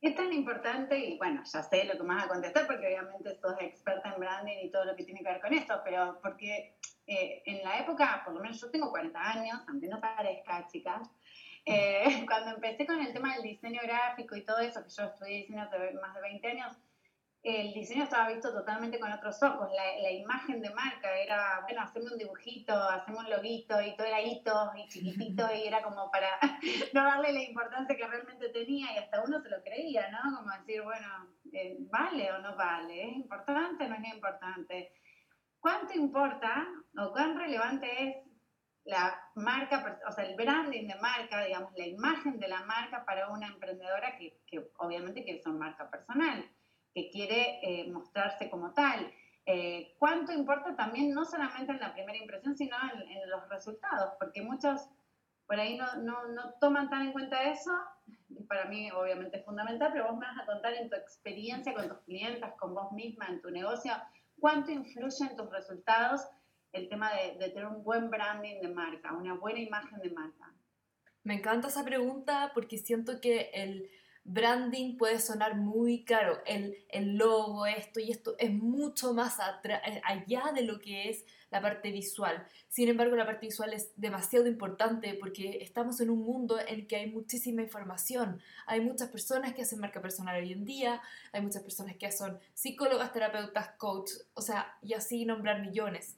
Es 0.00 0.16
tan 0.16 0.32
importante, 0.32 0.98
y 0.98 1.16
bueno, 1.16 1.44
ya 1.44 1.62
sé 1.62 1.84
lo 1.84 1.92
que 1.92 2.02
más 2.02 2.16
vas 2.16 2.24
a 2.24 2.28
contestar, 2.28 2.66
porque 2.66 2.86
obviamente 2.86 3.38
sos 3.40 3.54
experta 3.60 4.12
en 4.12 4.18
branding 4.18 4.58
y 4.62 4.70
todo 4.70 4.84
lo 4.84 4.96
que 4.96 5.04
tiene 5.04 5.20
que 5.20 5.30
ver 5.30 5.40
con 5.40 5.52
esto, 5.52 5.80
pero 5.84 6.18
porque 6.20 6.76
eh, 7.06 7.42
en 7.46 7.62
la 7.62 7.78
época, 7.78 8.22
por 8.24 8.34
lo 8.34 8.40
menos 8.40 8.60
yo 8.60 8.68
tengo 8.68 8.90
40 8.90 9.20
años, 9.20 9.60
aunque 9.68 9.86
no 9.86 10.00
parezca, 10.00 10.66
chicas, 10.66 11.08
eh, 11.64 12.04
cuando 12.26 12.52
empecé 12.52 12.86
con 12.86 13.00
el 13.00 13.12
tema 13.12 13.34
del 13.34 13.42
diseño 13.42 13.80
gráfico 13.82 14.36
y 14.36 14.44
todo 14.44 14.58
eso, 14.58 14.82
que 14.82 14.90
yo 14.90 15.04
estudié 15.04 15.38
diseño 15.38 15.62
hace 15.62 15.92
más 15.92 16.14
de 16.14 16.20
20 16.20 16.48
años, 16.48 16.76
el 17.42 17.72
diseño 17.72 18.04
estaba 18.04 18.28
visto 18.28 18.52
totalmente 18.52 19.00
con 19.00 19.12
otros 19.12 19.42
ojos. 19.42 19.68
La, 19.74 20.10
imagen 20.12 20.60
de 20.60 20.70
marca 20.70 21.12
era, 21.18 21.60
bueno, 21.62 21.82
hacemos 21.82 22.12
un 22.12 22.18
dibujito, 22.18 22.72
hacemos 22.72 23.24
un 23.24 23.30
loguito 23.30 23.80
y 23.82 23.96
todo 23.96 24.06
era 24.06 24.20
hito 24.20 24.70
y 24.76 24.88
chiquitito 24.88 25.48
y 25.52 25.66
era 25.66 25.82
como 25.82 26.08
para 26.10 26.38
no 26.94 27.02
darle 27.02 27.32
la 27.32 27.42
importancia 27.42 27.96
que 27.96 28.06
realmente 28.06 28.48
tenía 28.50 28.92
y 28.92 28.98
hasta 28.98 29.22
uno 29.24 29.40
se 29.40 29.48
lo 29.48 29.60
creía, 29.62 30.08
¿no? 30.10 30.36
Como 30.36 30.52
decir, 30.56 30.82
bueno, 30.82 31.08
eh, 31.52 31.76
¿vale 31.90 32.30
o 32.30 32.38
no 32.38 32.54
vale? 32.54 33.10
¿Es 33.10 33.16
importante 33.16 33.84
o 33.84 33.88
no 33.88 33.96
es 33.96 34.14
importante? 34.14 34.92
¿Cuánto 35.58 35.94
importa 35.94 36.66
o 36.96 37.10
cuán 37.10 37.36
relevante 37.36 37.88
es 38.04 38.31
la 38.84 39.30
marca, 39.36 40.00
o 40.08 40.12
sea, 40.12 40.24
el 40.24 40.36
branding 40.36 40.88
de 40.88 40.96
marca, 40.96 41.44
digamos, 41.44 41.72
la 41.76 41.86
imagen 41.86 42.38
de 42.38 42.48
la 42.48 42.64
marca 42.64 43.04
para 43.04 43.28
una 43.28 43.46
emprendedora 43.46 44.16
que, 44.18 44.40
que 44.46 44.70
obviamente 44.78 45.22
quiere 45.22 45.40
ser 45.40 45.52
marca 45.52 45.88
personal, 45.88 46.50
que 46.94 47.08
quiere 47.10 47.60
eh, 47.62 47.90
mostrarse 47.90 48.50
como 48.50 48.74
tal. 48.74 49.12
Eh, 49.46 49.94
¿Cuánto 49.98 50.32
importa 50.32 50.76
también, 50.76 51.12
no 51.12 51.24
solamente 51.24 51.72
en 51.72 51.80
la 51.80 51.92
primera 51.92 52.18
impresión, 52.18 52.56
sino 52.56 52.76
en, 52.92 53.30
los 53.30 53.48
resultados? 53.48 54.14
Porque 54.18 54.42
muchos 54.42 54.88
por 55.46 55.58
ahí 55.58 55.76
no, 55.76 55.96
no, 55.96 56.28
no, 56.28 56.54
toman 56.60 56.90
tan 56.90 57.02
en 57.02 57.12
cuenta 57.12 57.42
eso. 57.42 57.72
Para 58.48 58.64
mí, 58.66 58.90
obviamente, 58.90 59.38
es 59.38 59.44
fundamental, 59.44 59.90
pero 59.92 60.06
vos 60.08 60.18
me 60.18 60.26
vas 60.26 60.38
a 60.40 60.46
contar 60.46 60.74
en 60.74 60.88
tu 60.88 60.96
experiencia 60.96 61.74
con 61.74 61.88
tus 61.88 61.98
clientes, 62.00 62.50
con 62.58 62.74
vos 62.74 62.92
misma, 62.92 63.26
en 63.28 63.40
tu 63.40 63.50
negocio, 63.50 63.92
cuánto 64.40 64.70
influye 64.70 65.24
en 65.28 65.36
tus 65.36 65.50
resultados 65.50 66.26
el 66.72 66.88
tema 66.88 67.10
de, 67.12 67.48
tener 67.50 67.66
un 67.66 67.84
buen 67.84 68.10
branding 68.10 68.60
de 68.60 68.68
marca, 68.68 69.12
una 69.12 69.34
buena 69.34 69.60
imagen 69.60 69.98
de 70.00 70.10
marca? 70.10 70.52
Me 71.24 71.34
encanta 71.34 71.68
esa 71.68 71.84
pregunta 71.84 72.50
porque 72.54 72.78
siento 72.78 73.20
que 73.20 73.50
el 73.54 73.90
branding 74.24 74.96
puede 74.96 75.20
sonar 75.20 75.56
muy 75.56 76.04
caro. 76.04 76.38
El, 76.46 76.76
el 76.88 77.16
logo, 77.16 77.66
esto 77.66 78.00
y 78.00 78.10
esto, 78.10 78.34
es 78.38 78.52
mucho 78.52 79.14
más 79.14 79.38
eh, 79.64 80.00
allá 80.04 80.52
de 80.54 80.62
lo 80.62 80.78
que 80.80 81.08
es 81.10 81.24
la 81.50 81.60
parte 81.60 81.90
visual. 81.90 82.46
Sin 82.68 82.88
embargo, 82.88 83.14
la 83.14 83.26
parte 83.26 83.46
visual 83.46 83.74
es 83.74 83.92
demasiado 83.96 84.46
importante 84.46 85.14
porque 85.20 85.58
estamos 85.60 86.00
en 86.00 86.08
un 86.08 86.20
mundo 86.20 86.58
en 86.58 86.68
el 86.68 86.86
que 86.86 86.96
hay 86.96 87.10
muchísima 87.10 87.62
información. 87.62 88.40
Hay 88.66 88.80
muchas 88.80 89.10
personas 89.10 89.52
que 89.52 89.62
hacen 89.62 89.78
marca 89.78 90.00
personal 90.00 90.42
hoy 90.42 90.52
en 90.52 90.64
día, 90.64 91.02
hay 91.32 91.42
muchas 91.42 91.62
personas 91.62 91.96
que 91.96 92.10
son 92.10 92.38
psicólogas, 92.54 93.12
terapeutas, 93.12 93.72
coach, 93.76 94.12
o 94.34 94.40
sea, 94.40 94.78
y 94.80 94.94
así 94.94 95.26
nombrar 95.26 95.60
millones. 95.60 96.16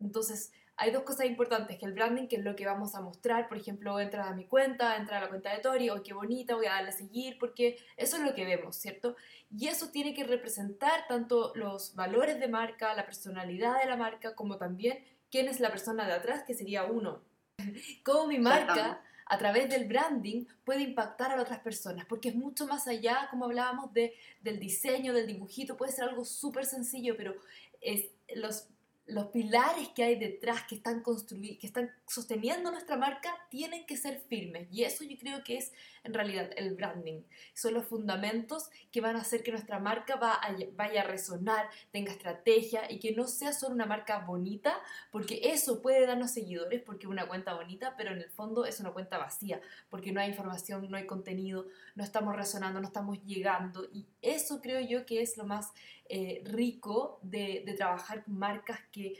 Entonces, 0.00 0.52
hay 0.76 0.90
dos 0.90 1.04
cosas 1.04 1.26
importantes, 1.26 1.78
que 1.78 1.86
el 1.86 1.92
branding, 1.92 2.26
que 2.26 2.36
es 2.36 2.44
lo 2.44 2.56
que 2.56 2.66
vamos 2.66 2.94
a 2.94 3.00
mostrar, 3.00 3.48
por 3.48 3.56
ejemplo, 3.56 4.00
entra 4.00 4.28
a 4.28 4.34
mi 4.34 4.46
cuenta, 4.46 4.96
entra 4.96 5.18
a 5.18 5.20
la 5.20 5.28
cuenta 5.28 5.52
de 5.52 5.60
Tori, 5.60 5.88
oh, 5.90 6.02
qué 6.02 6.12
bonita, 6.12 6.56
voy 6.56 6.66
a 6.66 6.72
darle 6.72 6.88
a 6.88 6.92
seguir, 6.92 7.38
porque 7.38 7.78
eso 7.96 8.16
es 8.16 8.22
lo 8.24 8.34
que 8.34 8.44
vemos, 8.44 8.74
¿cierto? 8.76 9.14
Y 9.56 9.68
eso 9.68 9.90
tiene 9.90 10.14
que 10.14 10.24
representar 10.24 11.06
tanto 11.06 11.52
los 11.54 11.94
valores 11.94 12.40
de 12.40 12.48
marca, 12.48 12.94
la 12.94 13.06
personalidad 13.06 13.78
de 13.78 13.86
la 13.86 13.96
marca, 13.96 14.34
como 14.34 14.56
también 14.56 14.98
quién 15.30 15.46
es 15.48 15.60
la 15.60 15.70
persona 15.70 16.06
de 16.06 16.14
atrás, 16.14 16.42
que 16.44 16.54
sería 16.54 16.84
uno. 16.84 17.22
Cómo 18.04 18.26
mi 18.26 18.38
marca 18.38 19.00
a 19.26 19.38
través 19.38 19.70
del 19.70 19.86
branding 19.86 20.44
puede 20.64 20.82
impactar 20.82 21.32
a 21.32 21.40
otras 21.40 21.60
personas, 21.60 22.04
porque 22.06 22.30
es 22.30 22.34
mucho 22.34 22.66
más 22.66 22.88
allá, 22.88 23.28
como 23.30 23.44
hablábamos, 23.44 23.92
de, 23.92 24.14
del 24.40 24.58
diseño, 24.58 25.14
del 25.14 25.28
dibujito, 25.28 25.76
puede 25.76 25.92
ser 25.92 26.08
algo 26.08 26.24
súper 26.24 26.66
sencillo, 26.66 27.16
pero 27.16 27.36
es, 27.80 28.10
los 28.34 28.68
los 29.06 29.26
pilares 29.26 29.88
que 29.90 30.02
hay 30.02 30.16
detrás, 30.16 30.62
que 30.64 30.76
están, 30.76 31.02
que 31.02 31.66
están 31.66 31.90
sosteniendo 32.08 32.70
nuestra 32.70 32.96
marca, 32.96 33.34
tienen 33.50 33.84
que 33.84 33.98
ser 33.98 34.18
firmes. 34.28 34.68
Y 34.70 34.84
eso 34.84 35.04
yo 35.04 35.18
creo 35.18 35.44
que 35.44 35.58
es 35.58 35.72
en 36.04 36.14
realidad 36.14 36.50
el 36.56 36.74
branding. 36.74 37.22
Son 37.54 37.74
los 37.74 37.86
fundamentos 37.86 38.70
que 38.90 39.02
van 39.02 39.16
a 39.16 39.20
hacer 39.20 39.42
que 39.42 39.52
nuestra 39.52 39.78
marca 39.78 40.16
vaya 40.16 41.02
a 41.02 41.04
resonar, 41.04 41.68
tenga 41.92 42.12
estrategia 42.12 42.90
y 42.90 42.98
que 42.98 43.12
no 43.12 43.26
sea 43.26 43.52
solo 43.52 43.74
una 43.74 43.86
marca 43.86 44.20
bonita, 44.20 44.80
porque 45.10 45.40
eso 45.44 45.82
puede 45.82 46.06
darnos 46.06 46.30
seguidores, 46.30 46.82
porque 46.82 47.06
una 47.06 47.28
cuenta 47.28 47.54
bonita, 47.54 47.94
pero 47.96 48.12
en 48.12 48.18
el 48.18 48.30
fondo 48.30 48.64
es 48.64 48.80
una 48.80 48.92
cuenta 48.92 49.18
vacía, 49.18 49.60
porque 49.90 50.12
no 50.12 50.20
hay 50.20 50.30
información, 50.30 50.90
no 50.90 50.96
hay 50.96 51.06
contenido, 51.06 51.66
no 51.94 52.04
estamos 52.04 52.34
resonando, 52.36 52.80
no 52.80 52.86
estamos 52.86 53.22
llegando. 53.24 53.84
Y 53.92 54.06
eso 54.22 54.62
creo 54.62 54.80
yo 54.80 55.04
que 55.04 55.20
es 55.20 55.36
lo 55.36 55.44
más 55.44 55.72
eh, 56.08 56.42
rico 56.44 57.18
de, 57.22 57.62
de, 57.64 57.74
trabajar 57.74 58.24
marcas 58.26 58.80
que, 58.92 59.14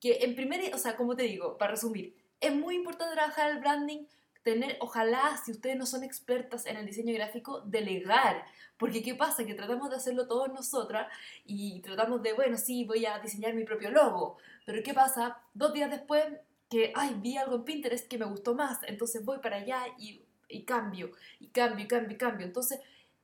que 0.00 0.18
en 0.24 0.34
primer, 0.34 0.74
o 0.74 0.78
sea, 0.78 0.96
como 0.96 1.16
te 1.16 1.24
digo, 1.24 1.58
para 1.58 1.72
resumir, 1.72 2.16
es 2.40 2.54
muy 2.54 2.76
importante 2.76 3.14
trabajar 3.14 3.50
el 3.50 3.58
branding, 3.58 4.04
tener, 4.42 4.76
ojalá, 4.80 5.40
si 5.44 5.50
ustedes 5.50 5.76
no 5.76 5.86
son 5.86 6.04
expertas 6.04 6.66
en 6.66 6.76
el 6.76 6.86
diseño 6.86 7.14
gráfico, 7.14 7.62
delegar. 7.62 8.44
Porque 8.76 9.02
¿qué 9.02 9.14
pasa? 9.14 9.44
Que 9.44 9.54
tratamos 9.54 9.90
de 9.90 9.96
hacerlo 9.96 10.28
todos 10.28 10.52
nosotras 10.52 11.10
y 11.44 11.80
tratamos 11.80 12.22
de, 12.22 12.34
bueno, 12.34 12.58
sí, 12.58 12.84
voy 12.84 13.06
a 13.06 13.18
diseñar 13.18 13.54
mi 13.54 13.64
propio 13.64 13.90
logo. 13.90 14.36
Pero 14.66 14.82
¿qué 14.82 14.92
pasa? 14.92 15.38
Dos 15.54 15.72
días 15.72 15.90
después 15.90 16.24
que, 16.68 16.92
ay, 16.94 17.16
vi 17.18 17.36
algo 17.38 17.56
en 17.56 17.64
Pinterest 17.64 18.06
que 18.06 18.18
me 18.18 18.26
gustó 18.26 18.54
más, 18.54 18.78
entonces 18.86 19.24
voy 19.24 19.38
para 19.38 19.56
allá 19.56 19.82
y, 19.98 20.22
y 20.48 20.64
cambio, 20.64 21.12
y 21.40 21.48
cambio, 21.48 21.84
y 21.84 21.88
cambio, 21.88 22.14
y 22.14 22.18
cambio. 22.18 22.46
Entonces, 22.46 22.80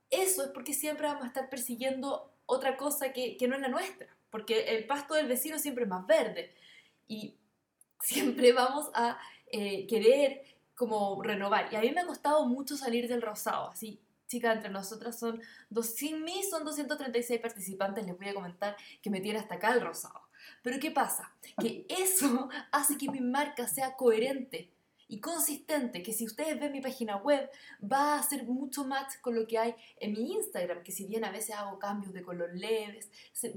eso 0.09 0.43
es 0.43 0.49
porque 0.49 0.73
siempre 0.73 1.07
vamos 1.07 1.23
a 1.23 1.27
estar 1.27 1.49
persiguiendo 1.49 2.30
otra 2.51 2.75
cosa 2.75 3.13
que, 3.13 3.37
que 3.37 3.47
no 3.47 3.55
es 3.55 3.61
la 3.61 3.69
nuestra, 3.69 4.07
porque 4.29 4.75
el 4.75 4.85
pasto 4.85 5.13
del 5.13 5.27
vecino 5.27 5.57
siempre 5.57 5.85
es 5.85 5.89
más 5.89 6.05
verde 6.05 6.53
y 7.07 7.37
siempre 8.01 8.51
vamos 8.51 8.89
a 8.93 9.17
eh, 9.47 9.87
querer 9.87 10.43
como 10.75 11.21
renovar. 11.23 11.71
Y 11.71 11.75
a 11.75 11.81
mí 11.81 11.91
me 11.91 12.01
ha 12.01 12.05
costado 12.05 12.45
mucho 12.45 12.75
salir 12.75 13.07
del 13.07 13.21
rosado, 13.21 13.69
así, 13.69 14.01
chicas, 14.27 14.55
entre 14.55 14.69
nosotras 14.69 15.17
son, 15.17 15.41
dos, 15.69 15.87
sin 15.87 16.23
mí 16.23 16.43
son 16.49 16.65
236 16.65 17.39
participantes, 17.39 18.05
les 18.05 18.17
voy 18.17 18.29
a 18.29 18.33
comentar 18.33 18.75
que 19.01 19.09
me 19.09 19.21
tiene 19.21 19.39
hasta 19.39 19.55
acá 19.55 19.73
el 19.73 19.81
rosado. 19.81 20.21
Pero 20.61 20.79
¿qué 20.79 20.91
pasa? 20.91 21.33
Que 21.59 21.85
eso 21.87 22.49
hace 22.71 22.97
que 22.97 23.09
mi 23.09 23.21
marca 23.21 23.67
sea 23.67 23.95
coherente 23.95 24.71
y 25.11 25.19
consistente, 25.19 26.01
que 26.01 26.13
si 26.13 26.25
ustedes 26.25 26.57
ven 26.57 26.71
mi 26.71 26.79
página 26.79 27.17
web, 27.17 27.49
va 27.83 28.15
a 28.15 28.19
hacer 28.19 28.45
mucho 28.45 28.85
match 28.85 29.19
con 29.19 29.35
lo 29.35 29.45
que 29.45 29.57
hay 29.57 29.75
en 29.99 30.13
mi 30.13 30.31
Instagram, 30.31 30.83
que 30.83 30.93
si 30.93 31.05
bien 31.05 31.25
a 31.25 31.31
veces 31.31 31.53
hago 31.53 31.77
cambios 31.79 32.13
de 32.13 32.23
color 32.23 32.51
leves, 32.55 33.11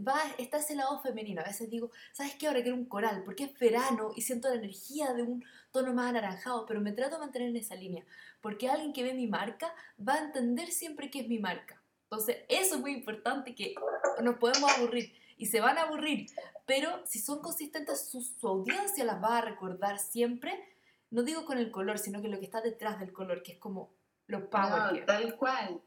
va, 0.04 0.20
está 0.36 0.58
ese 0.58 0.74
lado 0.74 1.00
femenino. 1.00 1.42
A 1.42 1.44
veces 1.44 1.70
digo, 1.70 1.92
¿sabes 2.12 2.34
qué? 2.34 2.48
Ahora 2.48 2.60
quiero 2.60 2.76
un 2.76 2.86
coral, 2.86 3.22
porque 3.24 3.44
es 3.44 3.56
verano 3.56 4.10
y 4.16 4.22
siento 4.22 4.48
la 4.48 4.56
energía 4.56 5.12
de 5.12 5.22
un 5.22 5.44
tono 5.70 5.94
más 5.94 6.10
anaranjado, 6.10 6.66
pero 6.66 6.80
me 6.80 6.90
trato 6.90 7.14
de 7.14 7.20
mantener 7.20 7.50
en 7.50 7.56
esa 7.56 7.76
línea, 7.76 8.04
porque 8.40 8.68
alguien 8.68 8.92
que 8.92 9.04
ve 9.04 9.14
mi 9.14 9.28
marca 9.28 9.72
va 9.96 10.14
a 10.14 10.24
entender 10.24 10.72
siempre 10.72 11.08
que 11.08 11.20
es 11.20 11.28
mi 11.28 11.38
marca. 11.38 11.80
Entonces, 12.10 12.38
eso 12.48 12.74
es 12.74 12.80
muy 12.80 12.94
importante, 12.94 13.54
que 13.54 13.76
nos 14.24 14.38
podemos 14.38 14.72
aburrir 14.76 15.12
y 15.36 15.46
se 15.46 15.60
van 15.60 15.78
a 15.78 15.82
aburrir, 15.82 16.26
pero 16.66 17.06
si 17.06 17.20
son 17.20 17.40
consistentes, 17.42 18.08
su, 18.10 18.22
su 18.22 18.48
audiencia 18.48 19.04
las 19.04 19.22
va 19.22 19.38
a 19.38 19.40
recordar 19.42 20.00
siempre 20.00 20.73
no 21.14 21.22
digo 21.22 21.44
con 21.44 21.58
el 21.58 21.70
color, 21.70 21.98
sino 21.98 22.20
que 22.20 22.28
lo 22.28 22.40
que 22.40 22.46
está 22.46 22.60
detrás 22.60 22.98
del 22.98 23.12
color, 23.12 23.44
que 23.44 23.52
es 23.52 23.58
como 23.58 23.94
lo 24.26 24.50
power. 24.50 25.00
No, 25.00 25.06
tal 25.06 25.36
cual. 25.36 25.80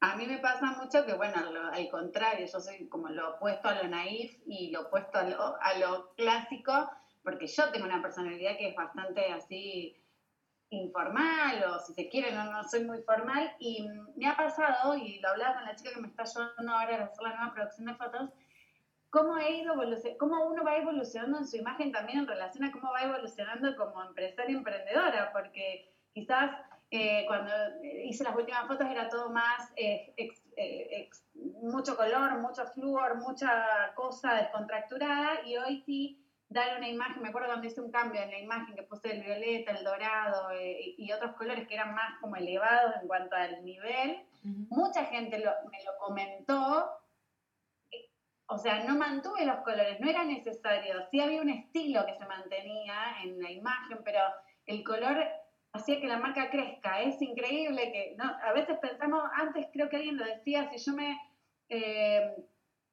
A 0.00 0.16
mí 0.16 0.26
me 0.26 0.38
pasa 0.38 0.66
mucho 0.72 1.06
que, 1.06 1.14
bueno, 1.14 1.36
al 1.72 1.88
contrario, 1.88 2.44
yo 2.52 2.60
soy 2.60 2.88
como 2.88 3.08
lo 3.08 3.36
opuesto 3.36 3.68
a 3.68 3.74
lo 3.80 3.88
naif 3.88 4.36
y 4.46 4.72
lo 4.72 4.82
opuesto 4.82 5.18
a 5.18 5.22
lo, 5.22 5.62
a 5.62 5.78
lo 5.78 6.12
clásico, 6.16 6.90
porque 7.22 7.46
yo 7.46 7.70
tengo 7.70 7.86
una 7.86 8.02
personalidad 8.02 8.56
que 8.58 8.70
es 8.70 8.74
bastante 8.74 9.32
así 9.32 9.96
informal 10.70 11.64
o 11.70 11.78
si 11.78 11.94
se 11.94 12.08
quiere, 12.08 12.32
no, 12.32 12.50
no 12.50 12.64
soy 12.64 12.84
muy 12.84 13.00
formal 13.02 13.54
y 13.60 13.86
me 14.16 14.26
ha 14.26 14.36
pasado, 14.36 14.96
y 14.96 15.20
lo 15.20 15.28
hablaba 15.28 15.54
con 15.54 15.64
la 15.66 15.76
chica 15.76 15.92
que 15.94 16.00
me 16.00 16.08
está 16.08 16.24
ayudando 16.24 16.72
ahora 16.72 16.96
a 16.96 17.04
hacer 17.04 17.22
la 17.22 17.36
nueva 17.36 17.54
producción 17.54 17.86
de 17.86 17.94
fotos, 17.94 18.30
cómo, 19.14 19.36
ha 19.36 19.48
ido 19.48 19.74
cómo 20.18 20.44
uno 20.44 20.64
va 20.64 20.76
evolucionando 20.76 21.38
en 21.38 21.46
su 21.46 21.56
imagen 21.56 21.92
también 21.92 22.18
en 22.18 22.26
relación 22.26 22.64
a 22.64 22.72
cómo 22.72 22.90
va 22.90 23.02
evolucionando 23.02 23.76
como 23.76 24.02
empresaria 24.02 24.56
emprendedora, 24.56 25.30
porque 25.32 25.88
quizás 26.12 26.50
eh, 26.90 27.24
cuando 27.28 27.52
hice 28.04 28.24
las 28.24 28.34
últimas 28.34 28.66
fotos 28.66 28.88
era 28.90 29.08
todo 29.08 29.30
más, 29.30 29.72
eh, 29.76 30.12
eh, 30.56 31.08
mucho 31.62 31.96
color, 31.96 32.40
mucho 32.40 32.66
flúor, 32.66 33.16
mucha 33.18 33.94
cosa 33.94 34.34
descontracturada 34.34 35.46
y 35.46 35.58
hoy 35.58 35.84
sí 35.86 36.20
dar 36.48 36.76
una 36.76 36.88
imagen, 36.88 37.22
me 37.22 37.28
acuerdo 37.28 37.48
cuando 37.48 37.68
hice 37.68 37.80
un 37.80 37.92
cambio 37.92 38.20
en 38.20 38.32
la 38.32 38.38
imagen 38.40 38.74
que 38.74 38.82
puse 38.82 39.12
el 39.12 39.22
violeta, 39.22 39.72
el 39.72 39.84
dorado 39.84 40.48
y 40.60 41.10
otros 41.12 41.36
colores 41.36 41.68
que 41.68 41.74
eran 41.74 41.94
más 41.94 42.18
como 42.20 42.34
elevados 42.34 42.94
en 43.00 43.06
cuanto 43.06 43.34
al 43.36 43.64
nivel, 43.64 44.18
mucha 44.42 45.04
gente 45.04 45.38
me 45.38 45.84
lo 45.84 45.98
comentó 45.98 46.90
o 48.54 48.58
sea, 48.58 48.84
no 48.84 48.94
mantuve 48.96 49.44
los 49.44 49.58
colores, 49.58 49.98
no 49.98 50.08
era 50.08 50.24
necesario. 50.24 50.94
Sí 51.10 51.20
había 51.20 51.42
un 51.42 51.50
estilo 51.50 52.06
que 52.06 52.14
se 52.14 52.24
mantenía 52.24 53.16
en 53.24 53.42
la 53.42 53.50
imagen, 53.50 53.98
pero 54.04 54.20
el 54.66 54.84
color 54.84 55.16
hacía 55.72 56.00
que 56.00 56.06
la 56.06 56.18
marca 56.18 56.50
crezca. 56.50 57.00
Es 57.02 57.20
increíble 57.20 57.90
que, 57.90 58.14
¿no? 58.16 58.24
a 58.24 58.52
veces 58.52 58.78
pensamos, 58.80 59.24
antes 59.34 59.66
creo 59.72 59.88
que 59.88 59.96
alguien 59.96 60.16
lo 60.16 60.24
decía, 60.24 60.70
si 60.70 60.78
yo 60.78 60.92
me, 60.96 61.18
eh, 61.68 62.36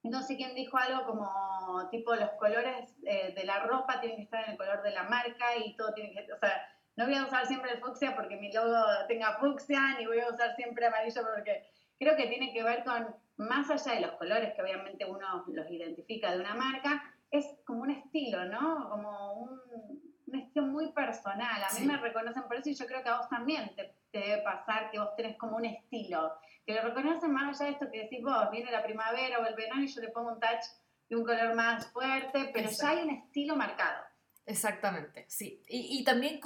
no 0.01 0.24
sé 0.24 0.36
quién 0.36 0.56
dijo 0.56 0.77
algo 0.77 1.06
como 1.06 1.89
tipo 1.91 2.15
los 2.15 2.32
colores 2.32 2.98
eh, 3.06 3.34
de 3.36 3.44
la 3.44 3.60
ropa 3.60 4.01
tienen 4.01 4.18
que 4.18 4.24
estar 4.24 4.44
en 4.44 4.51
el 4.51 4.58
color 4.58 4.82
de 4.82 4.91
la 4.91 5.03
marca 5.03 5.56
y 5.63 5.75
todo 5.75 5.94
tiene 5.94 6.12
que, 6.12 6.34
o 6.34 6.39
sea, 6.39 6.68
no 6.96 7.06
voy 7.06 7.15
a 7.15 7.25
usar 7.25 7.46
siempre 7.46 7.72
el 7.72 7.80
fucsia 7.80 8.15
porque 8.15 8.38
mi 8.38 8.51
logo 8.51 8.84
tenga 9.08 9.38
fucsia, 9.38 9.96
ni 10.00 10.08
voy 10.08 10.20
a 10.20 10.30
usar 10.30 10.56
siempre 10.56 10.88
amarillo 10.88 11.22
porque 11.22 11.70
creo 12.00 12.15
que 12.15 12.27
tiene 12.27 12.51
que 12.51 12.63
ver 12.63 12.84
con 12.84 13.15
más 13.41 13.69
allá 13.69 13.95
de 13.95 14.01
los 14.01 14.12
colores 14.12 14.53
que 14.53 14.62
obviamente 14.62 15.05
uno 15.05 15.43
los 15.48 15.69
identifica 15.69 16.31
de 16.31 16.39
una 16.39 16.53
marca, 16.53 17.03
es 17.31 17.45
como 17.65 17.81
un 17.81 17.91
estilo, 17.91 18.45
¿no? 18.45 18.89
Como 18.89 19.33
un, 19.33 20.12
estilo 20.33 20.65
muy 20.67 20.93
personal. 20.93 21.62
A 21.62 21.77
mí 21.77 21.86
me 21.86 21.98
reconocen 21.98 22.43
por 22.43 22.55
eso 22.55 22.69
y 22.69 22.74
yo 22.74 22.86
creo 22.86 23.03
que 23.03 23.10
a 23.10 23.17
vos 23.17 23.27
también 23.29 23.74
te, 23.75 23.93
debe 24.13 24.41
pasar 24.43 24.89
que 24.89 25.00
vos 25.00 25.10
tenés 25.17 25.38
como 25.38 25.57
un 25.57 25.65
estilo, 25.65 26.33
que 26.65 26.74
lo 26.74 26.83
reconocen 26.83 27.33
más 27.33 27.60
allá 27.60 27.65
de 27.65 27.74
esto 27.74 27.91
que 27.91 28.03
decís 28.03 28.21
vos, 28.24 28.50
viene 28.50 28.71
la 28.71 28.83
primavera 28.83 29.39
o 29.39 29.45
el 29.45 29.55
verano 29.55 29.83
y 29.83 29.88
yo 29.88 30.01
le 30.01 30.10
pongo 30.10 30.33
un 30.33 30.39
touch 30.39 30.63
de 31.10 31.15
un 31.17 31.25
color 31.25 31.53
más 31.55 31.91
fuerte, 31.91 32.50
pero 32.53 32.69
ya 32.69 32.89
hay 32.89 33.03
un 33.03 33.10
estilo 33.10 33.57
marcado. 33.57 34.03
Exactamente, 34.45 35.25
sí. 35.27 35.62
Y, 35.67 36.00
y 36.00 36.03
también 36.05 36.39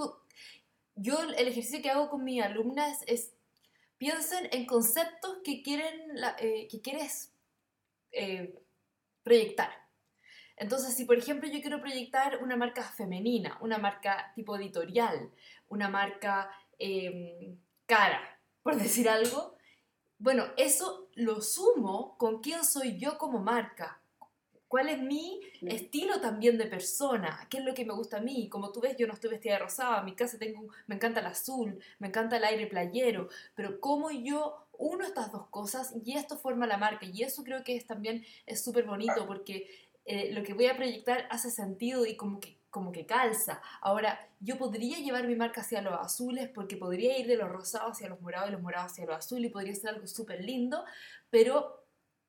yo 0.95 1.21
el 1.21 1.47
ejercicio 1.47 1.81
que 1.81 1.91
hago 1.91 2.09
con 2.09 2.23
mis 2.23 2.41
alumnas 2.41 3.03
es 3.05 3.34
piensen 3.97 4.49
en 4.51 4.65
conceptos 4.65 5.37
que, 5.43 5.61
quieren 5.61 6.17
eh, 6.39 6.67
que 6.69 6.81
quieres 6.81 7.33
eh, 8.11 8.53
proyectar. 9.23 9.69
Entonces, 10.57 10.95
si 10.95 11.05
por 11.05 11.17
ejemplo 11.17 11.49
yo 11.49 11.61
quiero 11.61 11.81
proyectar 11.81 12.41
una 12.41 12.55
marca 12.55 12.83
femenina, 12.83 13.57
una 13.61 13.77
marca 13.77 14.31
tipo 14.35 14.55
editorial, 14.55 15.31
una 15.67 15.89
marca 15.89 16.49
em, 16.77 17.57
cara, 17.85 18.39
por 18.63 18.75
decir 18.81 19.09
algo, 19.09 19.57
bueno, 20.17 20.45
eso 20.57 21.09
lo 21.15 21.41
sumo 21.41 22.17
con 22.17 22.41
quién 22.41 22.63
soy 22.63 22.97
yo 22.97 23.17
como 23.17 23.39
marca, 23.39 24.01
cuál 24.67 24.89
es 24.89 25.01
mi 25.01 25.39
estilo 25.61 26.19
también 26.19 26.57
de 26.57 26.65
persona, 26.65 27.47
qué 27.49 27.59
es 27.59 27.65
lo 27.65 27.73
que 27.73 27.85
me 27.85 27.93
gusta 27.93 28.17
a 28.17 28.21
mí. 28.21 28.49
Como 28.49 28.71
tú 28.71 28.81
ves, 28.81 28.95
yo 28.97 29.07
no 29.07 29.13
estoy 29.13 29.31
vestida 29.31 29.53
de 29.53 29.59
rosada, 29.59 29.99
en 29.99 30.05
mi 30.05 30.15
casa 30.15 30.37
tengo, 30.37 30.67
me 30.87 30.95
encanta 30.95 31.19
el 31.19 31.27
azul, 31.27 31.79
me 31.99 32.07
encanta 32.07 32.37
el 32.37 32.43
aire 32.43 32.67
playero, 32.67 33.29
pero 33.55 33.79
cómo 33.79 34.11
yo 34.11 34.67
uno 34.77 35.05
estas 35.05 35.31
dos 35.31 35.47
cosas 35.47 35.93
y 36.03 36.17
esto 36.17 36.37
forma 36.37 36.67
la 36.67 36.77
marca 36.77 37.05
y 37.05 37.23
eso 37.23 37.43
creo 37.43 37.63
que 37.63 37.75
es 37.75 37.87
también 37.87 38.25
es 38.45 38.63
súper 38.63 38.85
bonito 38.85 39.25
porque 39.25 39.69
eh, 40.05 40.33
lo 40.33 40.43
que 40.43 40.53
voy 40.53 40.67
a 40.67 40.75
proyectar 40.75 41.27
hace 41.29 41.49
sentido 41.49 42.05
y 42.05 42.15
como 42.15 42.39
que 42.39 42.57
como 42.75 42.91
que 42.91 43.05
calza. 43.05 43.61
Ahora, 43.79 44.19
yo 44.41 44.57
podría 44.57 44.97
llevar 44.97 45.25
mi 45.25 45.35
marca 45.37 45.61
hacia 45.61 45.81
los 45.81 45.93
azules 45.93 46.49
porque 46.53 46.75
podría 46.75 47.17
ir 47.17 47.25
de 47.25 47.37
los 47.37 47.47
rosados 47.47 47.93
hacia 47.93 48.09
los 48.09 48.19
morados 48.19 48.49
y 48.49 48.51
los 48.51 48.61
morados 48.61 48.91
hacia 48.91 49.05
los 49.05 49.15
azules 49.15 49.49
y 49.49 49.53
podría 49.53 49.73
ser 49.73 49.91
algo 49.91 50.05
súper 50.07 50.43
lindo, 50.43 50.83
pero 51.29 51.84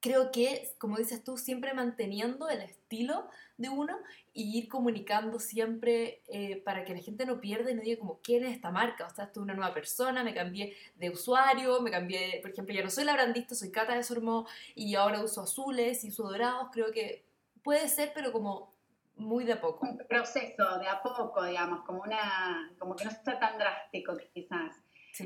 creo 0.06 0.30
que, 0.30 0.70
como 0.78 0.98
dices 0.98 1.24
tú, 1.24 1.36
siempre 1.36 1.74
manteniendo 1.74 2.48
el 2.48 2.60
estilo 2.60 3.28
de 3.56 3.70
uno 3.70 3.98
y 4.32 4.56
ir 4.56 4.68
comunicando 4.68 5.40
siempre 5.40 6.22
eh, 6.28 6.62
para 6.64 6.84
que 6.84 6.94
la 6.94 7.00
gente 7.00 7.26
no 7.26 7.40
pierda 7.40 7.72
y 7.72 7.74
no 7.74 7.82
diga 7.82 7.98
como, 7.98 8.20
¿quién 8.22 8.44
es 8.44 8.54
esta 8.54 8.70
marca? 8.70 9.06
O 9.06 9.10
sea, 9.10 9.24
esto 9.24 9.40
es 9.40 9.44
una 9.44 9.54
nueva 9.54 9.74
persona, 9.74 10.22
me 10.22 10.32
cambié 10.32 10.76
de 10.94 11.10
usuario, 11.10 11.80
me 11.80 11.90
cambié, 11.90 12.38
por 12.40 12.52
ejemplo, 12.52 12.72
ya 12.72 12.84
no 12.84 12.90
soy 12.90 13.04
la 13.04 13.14
brandista, 13.14 13.56
soy 13.56 13.72
Cata 13.72 13.96
de 13.96 14.04
Sormo 14.04 14.46
y 14.76 14.94
ahora 14.94 15.24
uso 15.24 15.42
azules 15.42 16.04
y 16.04 16.10
uso 16.10 16.22
dorados, 16.24 16.68
creo 16.72 16.92
que 16.92 17.24
puede 17.64 17.88
ser, 17.88 18.12
pero 18.14 18.30
como 18.30 18.72
muy 19.16 19.44
de 19.44 19.54
a 19.54 19.60
poco. 19.60 19.88
Un 19.88 19.98
proceso 20.06 20.78
de 20.78 20.86
a 20.86 21.02
poco, 21.02 21.42
digamos, 21.44 21.84
como 21.84 22.02
una, 22.02 22.70
como 22.78 22.94
que 22.94 23.04
no 23.04 23.10
está 23.10 23.40
tan 23.40 23.58
drástico 23.58 24.16
quizás. 24.32 24.76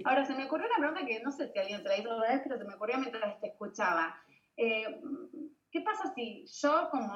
Ahora, 0.04 0.24
se 0.24 0.34
me 0.34 0.44
ocurrió 0.44 0.66
una 0.68 0.76
pregunta 0.76 1.04
que 1.04 1.20
no 1.20 1.32
sé 1.32 1.52
si 1.52 1.58
alguien 1.58 1.82
te 1.82 1.88
la 1.88 1.98
hizo 1.98 2.14
otra 2.14 2.30
vez, 2.30 2.40
pero 2.44 2.56
se 2.56 2.64
me 2.64 2.74
ocurrió 2.74 2.96
mientras 2.98 3.40
te 3.40 3.48
escuchaba. 3.48 4.16
Eh, 4.56 5.00
¿Qué 5.70 5.80
pasa 5.82 6.12
si 6.14 6.44
yo 6.46 6.88
como, 6.90 7.12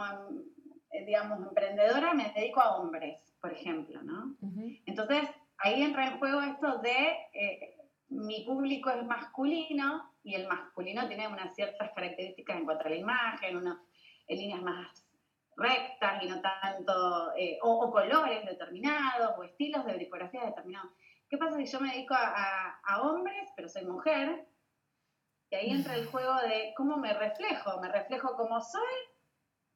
eh, 0.91 1.05
digamos, 1.05 1.41
emprendedora 1.41 2.15
me 2.15 2.33
dedico 2.35 2.61
a 2.61 2.77
hombres, 2.77 3.19
por 3.41 3.53
ejemplo, 3.53 4.03
¿no? 4.03 4.37
Entonces, 4.87 5.29
ahí 5.59 5.83
entra 5.83 6.07
en 6.07 6.19
juego 6.19 6.41
esto 6.41 6.79
de 6.79 7.17
eh, 7.33 7.77
mi 8.09 8.45
público 8.45 8.91
es 8.91 9.05
masculino 9.05 10.13
y 10.23 10.35
el 10.35 10.47
masculino 10.47 11.07
tiene 11.09 11.29
unas 11.29 11.55
ciertas 11.55 11.91
características 11.95 12.57
en 12.57 12.65
cuanto 12.65 12.87
a 12.87 12.91
la 12.91 12.97
imagen, 12.97 13.57
una, 13.57 13.83
en 14.29 14.39
líneas 14.39 14.63
más 14.63 15.05
rectas 15.57 16.23
y 16.23 16.29
no 16.29 16.41
tanto, 16.41 17.35
eh, 17.37 17.59
o, 17.63 17.91
colores 17.91 18.45
determinados, 18.45 19.39
o 19.39 19.45
estilos 19.45 19.85
de 19.87 19.95
tipografía 19.95 20.45
determinados. 20.45 20.93
¿Qué 21.29 21.39
pasa 21.39 21.57
si 21.57 21.67
yo 21.67 21.81
me 21.81 21.91
dedico 21.93 22.15
a, 22.15 22.81
a, 22.85 23.03
hombres, 23.03 23.51
pero 23.57 23.69
soy 23.69 23.85
mujer? 23.85 24.47
Y 25.55 25.57
ahí 25.57 25.71
entra 25.71 25.95
el 25.95 26.07
juego 26.07 26.35
de 26.41 26.75
cómo 26.77 26.97
me 26.97 27.15
reflejo. 27.15 27.81
¿Me 27.81 27.89
reflejo 27.89 28.35
como 28.35 28.61
soy, 28.61 28.83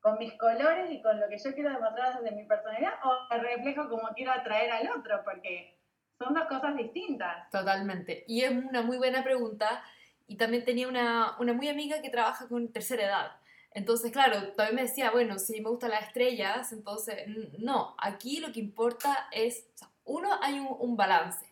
con 0.01 0.19
mis 0.19 0.33
colores 0.35 0.91
y 0.91 1.01
con 1.01 1.21
lo 1.21 1.29
que 1.29 1.39
yo 1.39 1.55
quiero 1.55 1.71
demostrar 1.71 2.21
desde 2.21 2.35
mi 2.35 2.45
personalidad? 2.47 2.95
¿O 3.05 3.29
me 3.31 3.39
reflejo 3.39 3.89
como 3.89 4.09
quiero 4.09 4.33
atraer 4.33 4.73
al 4.73 4.91
otro? 4.99 5.23
Porque 5.25 5.79
son 6.19 6.35
dos 6.35 6.49
cosas 6.49 6.77
distintas. 6.77 7.49
Totalmente. 7.53 8.25
Y 8.27 8.43
es 8.43 8.51
una 8.51 8.83
muy 8.83 8.97
buena 8.97 9.23
pregunta. 9.23 9.85
Y 10.27 10.37
también 10.37 10.65
tenía 10.65 10.89
una, 10.89 11.37
una 11.39 11.53
muy 11.53 11.69
amiga 11.69 12.03
que 12.03 12.11
trabaja 12.11 12.49
con 12.49 12.73
tercera 12.73 13.05
edad. 13.05 13.31
Entonces, 13.71 14.11
claro, 14.11 14.53
todavía 14.55 14.75
me 14.75 14.83
decía, 14.83 15.13
bueno, 15.13 15.39
si 15.39 15.61
me 15.61 15.71
gustan 15.71 15.91
las 15.91 16.09
estrellas, 16.09 16.73
entonces, 16.73 17.17
no, 17.59 17.95
aquí 17.99 18.41
lo 18.41 18.51
que 18.51 18.59
importa 18.59 19.29
es, 19.31 19.69
uno, 20.05 20.29
hay 20.43 20.59
un, 20.59 20.97
balance. 20.97 21.48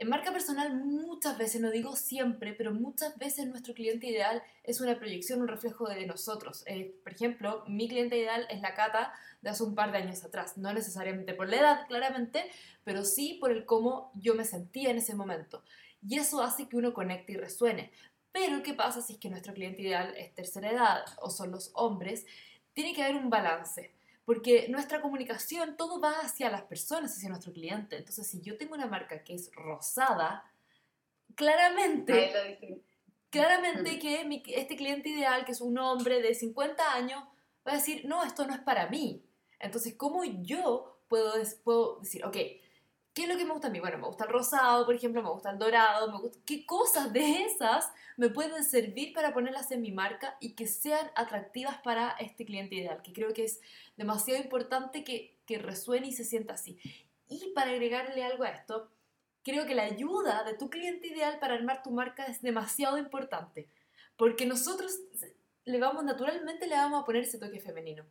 En 0.00 0.08
marca 0.08 0.32
personal 0.32 0.74
muchas 0.82 1.36
veces, 1.36 1.60
no 1.60 1.70
digo 1.70 1.94
siempre, 1.94 2.54
pero 2.54 2.72
muchas 2.72 3.18
veces 3.18 3.46
nuestro 3.48 3.74
cliente 3.74 4.06
ideal 4.06 4.42
es 4.64 4.80
una 4.80 4.98
proyección, 4.98 5.42
un 5.42 5.48
reflejo 5.48 5.86
de 5.90 6.06
nosotros. 6.06 6.62
Eh, 6.64 6.98
por 7.02 7.12
ejemplo, 7.12 7.64
mi 7.68 7.86
cliente 7.86 8.16
ideal 8.16 8.46
es 8.48 8.62
la 8.62 8.72
Cata 8.72 9.12
de 9.42 9.50
hace 9.50 9.62
un 9.62 9.74
par 9.74 9.92
de 9.92 9.98
años 9.98 10.24
atrás. 10.24 10.56
No 10.56 10.72
necesariamente 10.72 11.34
por 11.34 11.50
la 11.50 11.56
edad, 11.56 11.86
claramente, 11.86 12.50
pero 12.82 13.04
sí 13.04 13.36
por 13.42 13.50
el 13.50 13.66
cómo 13.66 14.10
yo 14.14 14.34
me 14.34 14.46
sentía 14.46 14.88
en 14.88 14.96
ese 14.96 15.14
momento. 15.14 15.62
Y 16.00 16.16
eso 16.16 16.42
hace 16.42 16.66
que 16.66 16.78
uno 16.78 16.94
conecte 16.94 17.32
y 17.32 17.36
resuene. 17.36 17.92
Pero 18.32 18.62
¿qué 18.62 18.72
pasa 18.72 19.02
si 19.02 19.12
es 19.12 19.18
que 19.18 19.28
nuestro 19.28 19.52
cliente 19.52 19.82
ideal 19.82 20.14
es 20.16 20.34
tercera 20.34 20.70
edad 20.70 21.04
o 21.20 21.28
son 21.28 21.50
los 21.50 21.72
hombres? 21.74 22.24
Tiene 22.72 22.94
que 22.94 23.02
haber 23.02 23.16
un 23.16 23.28
balance. 23.28 23.92
Porque 24.24 24.68
nuestra 24.68 25.00
comunicación, 25.00 25.76
todo 25.76 26.00
va 26.00 26.12
hacia 26.20 26.50
las 26.50 26.62
personas, 26.62 27.12
hacia 27.12 27.28
nuestro 27.28 27.52
cliente. 27.52 27.96
Entonces, 27.96 28.26
si 28.28 28.40
yo 28.42 28.56
tengo 28.56 28.74
una 28.74 28.86
marca 28.86 29.24
que 29.24 29.34
es 29.34 29.50
rosada, 29.54 30.44
claramente, 31.34 32.80
claramente 33.30 33.98
que 33.98 34.42
este 34.54 34.76
cliente 34.76 35.08
ideal, 35.08 35.44
que 35.44 35.52
es 35.52 35.60
un 35.60 35.78
hombre 35.78 36.20
de 36.22 36.34
50 36.34 36.92
años, 36.92 37.24
va 37.66 37.72
a 37.72 37.76
decir, 37.76 38.04
no, 38.04 38.24
esto 38.24 38.46
no 38.46 38.54
es 38.54 38.60
para 38.60 38.88
mí. 38.88 39.24
Entonces, 39.58 39.94
¿cómo 39.96 40.24
yo 40.24 41.00
puedo, 41.08 41.34
puedo 41.64 41.98
decir, 42.00 42.24
ok, 42.24 42.36
¿Qué 43.12 43.22
es 43.22 43.28
lo 43.28 43.36
que 43.36 43.44
me 43.44 43.52
gusta 43.52 43.66
a 43.66 43.70
mí? 43.70 43.80
Bueno, 43.80 43.98
me 43.98 44.06
gusta 44.06 44.24
el 44.24 44.30
rosado, 44.30 44.86
por 44.86 44.94
ejemplo, 44.94 45.22
me 45.22 45.30
gusta 45.30 45.50
el 45.50 45.58
dorado. 45.58 46.30
¿Qué 46.46 46.64
cosas 46.64 47.12
de 47.12 47.42
esas 47.42 47.90
me 48.16 48.28
pueden 48.28 48.62
servir 48.62 49.12
para 49.12 49.34
ponerlas 49.34 49.72
en 49.72 49.82
mi 49.82 49.90
marca 49.90 50.36
y 50.40 50.52
que 50.54 50.68
sean 50.68 51.10
atractivas 51.16 51.78
para 51.78 52.10
este 52.20 52.44
cliente 52.44 52.76
ideal? 52.76 53.02
Que 53.02 53.12
creo 53.12 53.34
que 53.34 53.44
es 53.44 53.60
demasiado 53.96 54.40
importante 54.40 55.02
que, 55.02 55.36
que 55.44 55.58
resuene 55.58 56.06
y 56.06 56.12
se 56.12 56.24
sienta 56.24 56.54
así. 56.54 56.78
Y 57.28 57.50
para 57.52 57.72
agregarle 57.72 58.22
algo 58.22 58.44
a 58.44 58.50
esto, 58.50 58.92
creo 59.42 59.66
que 59.66 59.74
la 59.74 59.84
ayuda 59.84 60.44
de 60.44 60.54
tu 60.54 60.70
cliente 60.70 61.08
ideal 61.08 61.40
para 61.40 61.54
armar 61.54 61.82
tu 61.82 61.90
marca 61.90 62.24
es 62.26 62.42
demasiado 62.42 62.96
importante. 62.96 63.68
Porque 64.16 64.46
nosotros 64.46 65.00
le 65.64 65.80
vamos, 65.80 66.04
naturalmente 66.04 66.68
le 66.68 66.76
vamos 66.76 67.02
a 67.02 67.06
poner 67.06 67.22
ese 67.22 67.38
toque 67.38 67.58
femenino. 67.58 68.04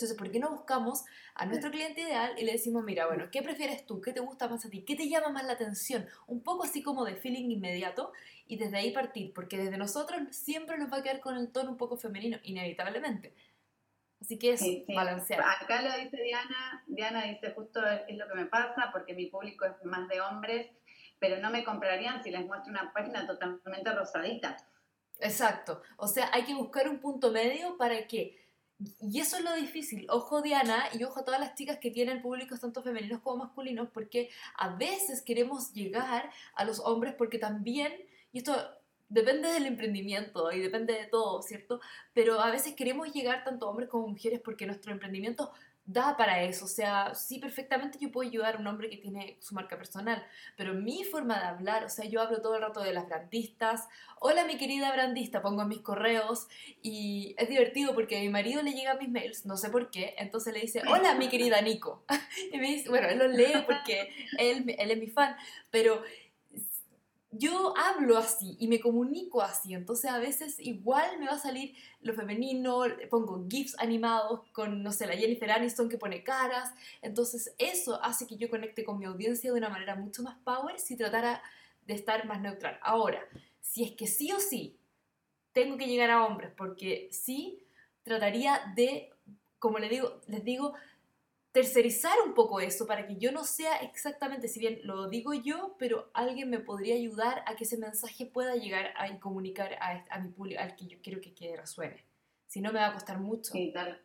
Entonces, 0.00 0.16
¿por 0.16 0.30
qué 0.30 0.38
no 0.38 0.48
buscamos 0.48 1.04
a 1.34 1.44
nuestro 1.44 1.70
cliente 1.70 2.00
ideal 2.00 2.32
y 2.38 2.44
le 2.46 2.52
decimos, 2.52 2.82
mira, 2.82 3.06
bueno, 3.06 3.30
¿qué 3.30 3.42
prefieres 3.42 3.84
tú? 3.84 4.00
¿Qué 4.00 4.14
te 4.14 4.20
gusta 4.20 4.48
más 4.48 4.64
a 4.64 4.70
ti? 4.70 4.82
¿Qué 4.82 4.96
te 4.96 5.10
llama 5.10 5.28
más 5.28 5.44
la 5.44 5.52
atención? 5.52 6.06
Un 6.26 6.42
poco 6.42 6.64
así 6.64 6.82
como 6.82 7.04
de 7.04 7.16
feeling 7.16 7.50
inmediato 7.50 8.10
y 8.46 8.56
desde 8.56 8.78
ahí 8.78 8.92
partir, 8.92 9.34
porque 9.34 9.58
desde 9.58 9.76
nosotros 9.76 10.22
siempre 10.30 10.78
nos 10.78 10.90
va 10.90 10.96
a 10.96 11.02
quedar 11.02 11.20
con 11.20 11.36
el 11.36 11.52
tono 11.52 11.72
un 11.72 11.76
poco 11.76 11.98
femenino, 11.98 12.38
inevitablemente. 12.44 13.34
Así 14.22 14.38
que 14.38 14.54
es 14.54 14.62
balancear. 14.88 15.42
Acá 15.42 15.82
lo 15.82 15.94
dice 16.02 16.16
Diana, 16.22 16.82
Diana 16.86 17.24
dice 17.24 17.52
justo 17.52 17.86
es 17.86 18.16
lo 18.16 18.26
que 18.26 18.34
me 18.36 18.46
pasa 18.46 18.88
porque 18.92 19.12
mi 19.12 19.26
público 19.26 19.66
es 19.66 19.84
más 19.84 20.08
de 20.08 20.22
hombres, 20.22 20.66
pero 21.18 21.42
no 21.42 21.50
me 21.50 21.62
comprarían 21.62 22.24
si 22.24 22.30
les 22.30 22.46
muestro 22.46 22.70
una 22.70 22.90
página 22.94 23.26
totalmente 23.26 23.92
rosadita. 23.92 24.56
Exacto, 25.18 25.82
o 25.98 26.08
sea, 26.08 26.30
hay 26.32 26.44
que 26.44 26.54
buscar 26.54 26.88
un 26.88 27.00
punto 27.00 27.30
medio 27.30 27.76
para 27.76 28.06
que 28.06 28.39
y 29.00 29.20
eso 29.20 29.36
es 29.36 29.44
lo 29.44 29.54
difícil. 29.54 30.06
Ojo 30.08 30.42
Diana 30.42 30.84
y 30.98 31.04
ojo 31.04 31.20
a 31.20 31.24
todas 31.24 31.40
las 31.40 31.54
chicas 31.54 31.78
que 31.78 31.90
tienen 31.90 32.22
públicos 32.22 32.60
tanto 32.60 32.82
femeninos 32.82 33.20
como 33.20 33.44
masculinos, 33.44 33.88
porque 33.92 34.30
a 34.56 34.74
veces 34.76 35.22
queremos 35.22 35.72
llegar 35.72 36.30
a 36.54 36.64
los 36.64 36.80
hombres 36.80 37.14
porque 37.14 37.38
también, 37.38 37.92
y 38.32 38.38
esto 38.38 38.56
depende 39.08 39.48
del 39.48 39.66
emprendimiento 39.66 40.52
y 40.52 40.60
depende 40.60 40.94
de 40.94 41.06
todo, 41.06 41.42
¿cierto? 41.42 41.80
Pero 42.14 42.40
a 42.40 42.50
veces 42.50 42.74
queremos 42.74 43.12
llegar 43.12 43.44
tanto 43.44 43.68
hombres 43.68 43.88
como 43.88 44.06
mujeres 44.06 44.40
porque 44.40 44.66
nuestro 44.66 44.92
emprendimiento 44.92 45.52
da 45.92 46.16
para 46.16 46.42
eso. 46.42 46.64
O 46.64 46.68
sea, 46.68 47.14
sí, 47.14 47.38
perfectamente 47.38 47.98
yo 48.00 48.10
puedo 48.10 48.28
ayudar 48.28 48.56
a 48.56 48.58
un 48.58 48.66
hombre 48.66 48.88
que 48.88 48.96
tiene 48.96 49.36
su 49.40 49.54
marca 49.54 49.76
personal, 49.76 50.24
pero 50.56 50.74
mi 50.74 51.04
forma 51.04 51.38
de 51.38 51.46
hablar, 51.46 51.84
o 51.84 51.88
sea, 51.88 52.04
yo 52.04 52.20
hablo 52.20 52.40
todo 52.40 52.56
el 52.56 52.62
rato 52.62 52.80
de 52.80 52.92
las 52.92 53.06
brandistas. 53.06 53.88
Hola, 54.20 54.44
mi 54.44 54.56
querida 54.56 54.92
brandista, 54.92 55.42
pongo 55.42 55.62
en 55.62 55.68
mis 55.68 55.80
correos 55.80 56.48
y 56.82 57.34
es 57.38 57.48
divertido 57.48 57.94
porque 57.94 58.18
a 58.18 58.20
mi 58.20 58.28
marido 58.28 58.62
le 58.62 58.72
llegan 58.72 58.98
mis 58.98 59.08
mails, 59.08 59.46
no 59.46 59.56
sé 59.56 59.70
por 59.70 59.90
qué, 59.90 60.14
entonces 60.18 60.52
le 60.54 60.60
dice, 60.60 60.82
hola, 60.88 61.14
mi 61.14 61.28
querida 61.28 61.60
Nico. 61.60 62.04
y 62.52 62.58
me 62.58 62.68
dice, 62.68 62.88
bueno, 62.88 63.08
él 63.08 63.18
lo 63.18 63.28
lee 63.28 63.64
porque 63.66 64.12
él, 64.38 64.74
él 64.78 64.90
es 64.90 64.98
mi 64.98 65.08
fan, 65.08 65.36
pero 65.70 66.02
yo 67.32 67.74
hablo 67.76 68.18
así 68.18 68.56
y 68.58 68.66
me 68.66 68.80
comunico 68.80 69.40
así, 69.40 69.74
entonces 69.74 70.10
a 70.10 70.18
veces 70.18 70.58
igual 70.58 71.18
me 71.18 71.26
va 71.26 71.34
a 71.34 71.38
salir 71.38 71.74
lo 72.00 72.12
femenino, 72.14 72.82
pongo 73.08 73.46
GIFs 73.48 73.76
animados 73.78 74.40
con, 74.52 74.82
no 74.82 74.90
sé, 74.90 75.06
la 75.06 75.16
Jennifer 75.16 75.50
Aniston 75.50 75.88
que 75.88 75.98
pone 75.98 76.24
caras, 76.24 76.74
entonces 77.02 77.54
eso 77.58 78.02
hace 78.02 78.26
que 78.26 78.36
yo 78.36 78.50
conecte 78.50 78.84
con 78.84 78.98
mi 78.98 79.04
audiencia 79.04 79.52
de 79.52 79.58
una 79.58 79.68
manera 79.68 79.94
mucho 79.94 80.22
más 80.22 80.36
power 80.44 80.78
si 80.80 80.96
tratara 80.96 81.40
de 81.86 81.94
estar 81.94 82.26
más 82.26 82.40
neutral. 82.40 82.78
Ahora, 82.82 83.20
si 83.60 83.84
es 83.84 83.92
que 83.92 84.06
sí 84.08 84.32
o 84.32 84.40
sí 84.40 84.76
tengo 85.52 85.76
que 85.76 85.86
llegar 85.86 86.10
a 86.10 86.24
hombres, 86.24 86.52
porque 86.56 87.08
sí 87.12 87.64
trataría 88.02 88.72
de, 88.74 89.10
como 89.58 89.78
les 89.78 89.90
digo, 89.90 90.20
les 90.26 90.44
digo 90.44 90.74
tercerizar 91.52 92.16
un 92.24 92.34
poco 92.34 92.60
eso 92.60 92.86
para 92.86 93.06
que 93.06 93.16
yo 93.16 93.32
no 93.32 93.44
sea 93.44 93.78
exactamente, 93.78 94.48
si 94.48 94.60
bien 94.60 94.80
lo 94.84 95.08
digo 95.08 95.34
yo, 95.34 95.76
pero 95.78 96.10
alguien 96.14 96.48
me 96.48 96.60
podría 96.60 96.94
ayudar 96.94 97.42
a 97.46 97.56
que 97.56 97.64
ese 97.64 97.76
mensaje 97.76 98.26
pueda 98.26 98.54
llegar 98.54 98.92
a 98.96 99.18
comunicar 99.18 99.74
a, 99.80 100.04
a 100.10 100.18
mi 100.20 100.28
público, 100.30 100.60
al 100.60 100.76
que 100.76 100.86
yo 100.86 100.98
quiero 101.02 101.20
que, 101.20 101.56
resuene. 101.56 102.04
Si 102.46 102.60
no, 102.60 102.72
me 102.72 102.80
va 102.80 102.88
a 102.88 102.92
costar 102.92 103.18
mucho. 103.18 103.52
Sí, 103.52 103.70
tal. 103.72 104.00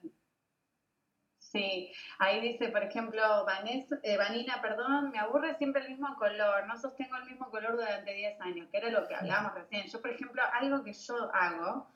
Sí, 1.40 1.92
ahí 2.20 2.42
dice, 2.42 2.70
por 2.70 2.84
ejemplo, 2.84 3.22
Vanessa, 3.46 3.98
eh, 4.04 4.18
Vanina, 4.18 4.62
perdón, 4.62 5.12
me 5.12 5.20
aburre 5.20 5.56
siempre 5.56 5.84
el 5.84 5.92
mismo 5.92 6.16
color, 6.16 6.68
no 6.68 6.78
sostengo 6.78 7.16
el 7.18 7.26
mismo 7.26 7.50
color 7.50 7.74
durante 7.74 8.14
10 8.14 8.42
años, 8.42 8.68
que 8.70 8.78
era 8.78 8.90
lo 8.90 9.08
que 9.08 9.16
hablábamos 9.16 9.54
recién. 9.54 9.88
Yo, 9.88 10.02
por 10.02 10.12
ejemplo, 10.12 10.42
algo 10.52 10.84
que 10.84 10.92
yo 10.92 11.16
hago, 11.34 11.88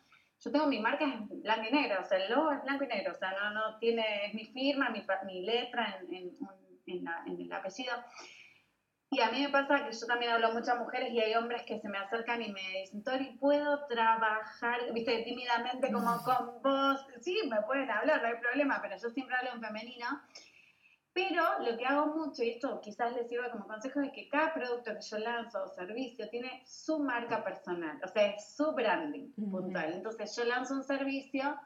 yo 0.42 0.52
tengo 0.52 0.68
mi 0.68 0.80
marca 0.80 1.04
en 1.04 1.28
blanco 1.42 1.68
y 1.70 1.72
negro, 1.72 2.02
o 2.02 2.06
sea, 2.06 2.18
el 2.18 2.32
logo 2.32 2.52
es 2.52 2.64
blanco 2.64 2.86
y 2.86 2.88
negro, 2.88 3.14
o 3.14 3.16
sea, 3.18 3.32
no, 3.32 3.52
no 3.52 3.78
tiene, 3.80 4.28
es 4.28 4.34
mi 4.34 4.46
firma, 4.46 4.90
mi, 4.90 5.06
mi 5.26 5.46
letra 5.46 6.00
en, 6.00 6.14
en, 6.14 6.38
en, 6.88 7.04
la, 7.04 7.24
en, 7.26 7.42
el 7.42 7.52
apellido. 7.52 7.94
Y 9.12 9.22
a 9.22 9.32
mí 9.32 9.42
me 9.42 9.50
pasa 9.50 9.86
que 9.86 9.92
yo 9.92 10.06
también 10.06 10.32
hablo 10.32 10.48
a 10.48 10.54
muchas 10.54 10.78
mujeres 10.78 11.12
y 11.12 11.20
hay 11.20 11.34
hombres 11.34 11.64
que 11.64 11.80
se 11.80 11.90
me 11.90 11.98
acercan 11.98 12.42
y 12.42 12.52
me 12.52 12.82
dicen, 12.82 13.04
Tori, 13.04 13.38
¿puedo 13.40 13.86
trabajar, 13.88 14.94
viste, 14.94 15.24
tímidamente 15.24 15.92
como 15.92 16.16
mm. 16.16 16.24
con 16.24 16.62
vos? 16.62 17.06
Sí, 17.20 17.42
me 17.50 17.62
pueden 17.64 17.90
hablar, 17.90 18.22
no 18.22 18.28
hay 18.28 18.40
problema, 18.40 18.80
pero 18.82 18.96
yo 18.98 19.10
siempre 19.10 19.36
hablo 19.36 19.52
en 19.56 19.62
femenino. 19.62 20.08
Pero 21.14 21.44
lo 21.60 21.78
que 21.78 21.86
hago 21.86 22.16
mucho, 22.16 22.44
y 22.44 22.52
esto 22.52 22.80
quizás 22.82 23.14
les 23.14 23.28
sirva 23.28 23.52
como 23.52 23.68
consejo, 23.68 24.00
es 24.02 24.12
que 24.12 24.30
cada 24.30 24.54
producto 24.54 24.94
que 24.94 25.02
yo 25.02 25.18
lanzo 25.18 25.64
o 25.64 25.68
servicio 25.68 26.30
tiene 26.30 26.64
su 26.66 27.00
marca 27.00 27.44
personal, 27.44 28.00
o 28.04 28.08
sea, 28.08 28.28
es 28.28 28.56
su 28.56 28.72
branding 28.74 29.32
puntual. 29.34 29.94
Entonces 29.94 30.36
yo 30.36 30.46
lanzo 30.46 30.76
un 30.76 30.84
servicio 30.84 31.60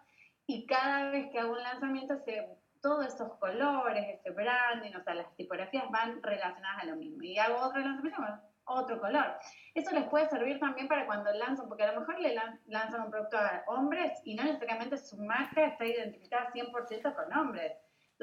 y 0.48 0.66
cada 0.66 1.12
vez 1.12 1.30
que 1.32 1.40
hago 1.40 1.54
un 1.54 1.64
lanzamiento, 1.64 2.18
se, 2.20 2.48
todos 2.82 3.06
esos 3.06 3.34
colores, 3.38 4.20
ese 4.20 4.32
branding, 4.32 4.96
o 4.96 5.04
sea, 5.04 5.14
las 5.14 5.36
tipografías 5.36 5.90
van 5.92 6.22
relacionadas 6.24 6.84
a 6.84 6.86
lo 6.86 6.96
mismo. 6.96 7.22
Y 7.24 7.38
hago 7.38 7.58
otro 7.58 7.80
lanzamiento 7.80 8.22
otro 8.66 9.00
color. 9.00 9.38
Eso 9.76 9.92
les 9.92 10.06
puede 10.06 10.30
servir 10.30 10.60
también 10.60 10.88
para 10.88 11.06
cuando 11.06 11.32
lanzan, 11.34 11.68
porque 11.68 11.84
a 11.84 11.92
lo 11.92 12.00
mejor 12.00 12.20
le 12.20 12.36
lanzan 12.68 13.02
un 13.02 13.12
producto 13.12 13.38
a 13.38 13.64
hombres 13.68 14.12
y 14.24 14.36
no 14.36 14.44
necesariamente 14.44 14.98
su 14.98 15.18
marca 15.18 15.66
está 15.66 15.86
identificada 15.86 16.52
100% 16.54 17.16
con 17.16 17.34
hombres 17.38 17.74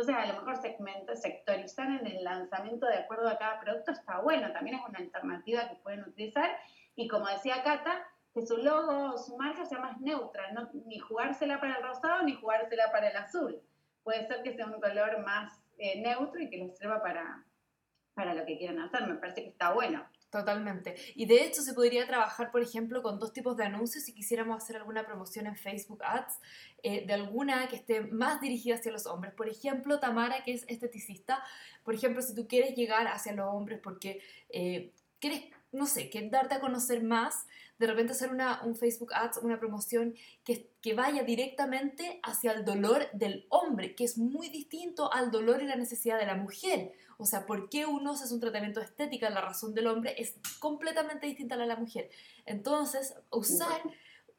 Entonces, 0.00 0.16
a 0.16 0.32
lo 0.32 0.40
mejor 0.40 0.56
segmento, 0.56 1.14
sectorizar 1.14 1.86
en 1.90 2.06
el 2.06 2.24
lanzamiento 2.24 2.86
de 2.86 3.00
acuerdo 3.00 3.28
a 3.28 3.36
cada 3.36 3.60
producto 3.60 3.92
está 3.92 4.20
bueno, 4.20 4.50
también 4.50 4.76
es 4.76 4.82
una 4.88 4.98
alternativa 4.98 5.68
que 5.68 5.76
pueden 5.76 6.04
utilizar. 6.04 6.56
Y 6.96 7.06
como 7.06 7.28
decía 7.28 7.62
Cata, 7.62 8.02
que 8.32 8.40
su 8.40 8.56
logo 8.56 9.12
o 9.12 9.18
su 9.18 9.36
marca 9.36 9.66
sea 9.66 9.78
más 9.78 10.00
neutra, 10.00 10.54
ni 10.86 10.98
jugársela 11.00 11.60
para 11.60 11.76
el 11.76 11.82
rosado 11.82 12.22
ni 12.22 12.32
jugársela 12.32 12.90
para 12.90 13.10
el 13.10 13.16
azul. 13.18 13.60
Puede 14.02 14.26
ser 14.26 14.42
que 14.42 14.54
sea 14.54 14.68
un 14.68 14.80
color 14.80 15.22
más 15.22 15.60
eh, 15.76 16.00
neutro 16.00 16.40
y 16.40 16.48
que 16.48 16.56
les 16.56 16.78
sirva 16.78 17.02
para, 17.02 17.44
para 18.14 18.32
lo 18.32 18.46
que 18.46 18.56
quieran 18.56 18.78
hacer. 18.78 19.06
Me 19.06 19.16
parece 19.16 19.42
que 19.42 19.50
está 19.50 19.74
bueno. 19.74 20.08
Totalmente. 20.30 20.94
Y 21.16 21.26
de 21.26 21.44
hecho 21.44 21.60
se 21.60 21.74
podría 21.74 22.06
trabajar, 22.06 22.52
por 22.52 22.62
ejemplo, 22.62 23.02
con 23.02 23.18
dos 23.18 23.32
tipos 23.32 23.56
de 23.56 23.64
anuncios 23.64 24.04
si 24.04 24.14
quisiéramos 24.14 24.62
hacer 24.62 24.76
alguna 24.76 25.04
promoción 25.04 25.48
en 25.48 25.56
Facebook 25.56 26.04
Ads 26.04 26.38
eh, 26.84 27.04
de 27.04 27.12
alguna 27.12 27.66
que 27.68 27.74
esté 27.74 28.02
más 28.02 28.40
dirigida 28.40 28.76
hacia 28.76 28.92
los 28.92 29.06
hombres. 29.06 29.34
Por 29.34 29.48
ejemplo, 29.48 29.98
Tamara, 29.98 30.44
que 30.44 30.52
es 30.52 30.64
esteticista, 30.68 31.42
por 31.82 31.94
ejemplo, 31.94 32.22
si 32.22 32.32
tú 32.36 32.46
quieres 32.46 32.76
llegar 32.76 33.08
hacia 33.08 33.32
los 33.32 33.48
hombres 33.52 33.80
porque 33.82 34.20
eh, 34.50 34.92
quieres, 35.18 35.46
no 35.72 35.86
sé, 35.86 36.10
que 36.10 36.28
darte 36.28 36.54
a 36.54 36.60
conocer 36.60 37.02
más, 37.02 37.46
de 37.80 37.88
repente 37.88 38.12
hacer 38.12 38.30
una, 38.30 38.62
un 38.62 38.76
Facebook 38.76 39.12
Ads, 39.12 39.38
una 39.38 39.58
promoción 39.58 40.14
que, 40.44 40.70
que 40.80 40.94
vaya 40.94 41.24
directamente 41.24 42.20
hacia 42.22 42.52
el 42.52 42.64
dolor 42.64 43.08
del 43.14 43.46
hombre, 43.48 43.96
que 43.96 44.04
es 44.04 44.16
muy 44.16 44.48
distinto 44.48 45.12
al 45.12 45.32
dolor 45.32 45.60
y 45.60 45.66
la 45.66 45.74
necesidad 45.74 46.20
de 46.20 46.26
la 46.26 46.36
mujer. 46.36 46.92
O 47.20 47.26
sea, 47.26 47.44
por 47.44 47.68
qué 47.68 47.84
uno 47.84 48.12
hace 48.12 48.32
un 48.32 48.40
tratamiento 48.40 48.80
estético 48.80 49.26
en 49.26 49.34
la 49.34 49.42
razón 49.42 49.74
del 49.74 49.88
hombre 49.88 50.14
es 50.16 50.36
completamente 50.58 51.26
distinta 51.26 51.54
a 51.54 51.58
la 51.58 51.64
de 51.64 51.68
la 51.68 51.76
mujer. 51.76 52.10
Entonces, 52.46 53.14
usar 53.30 53.82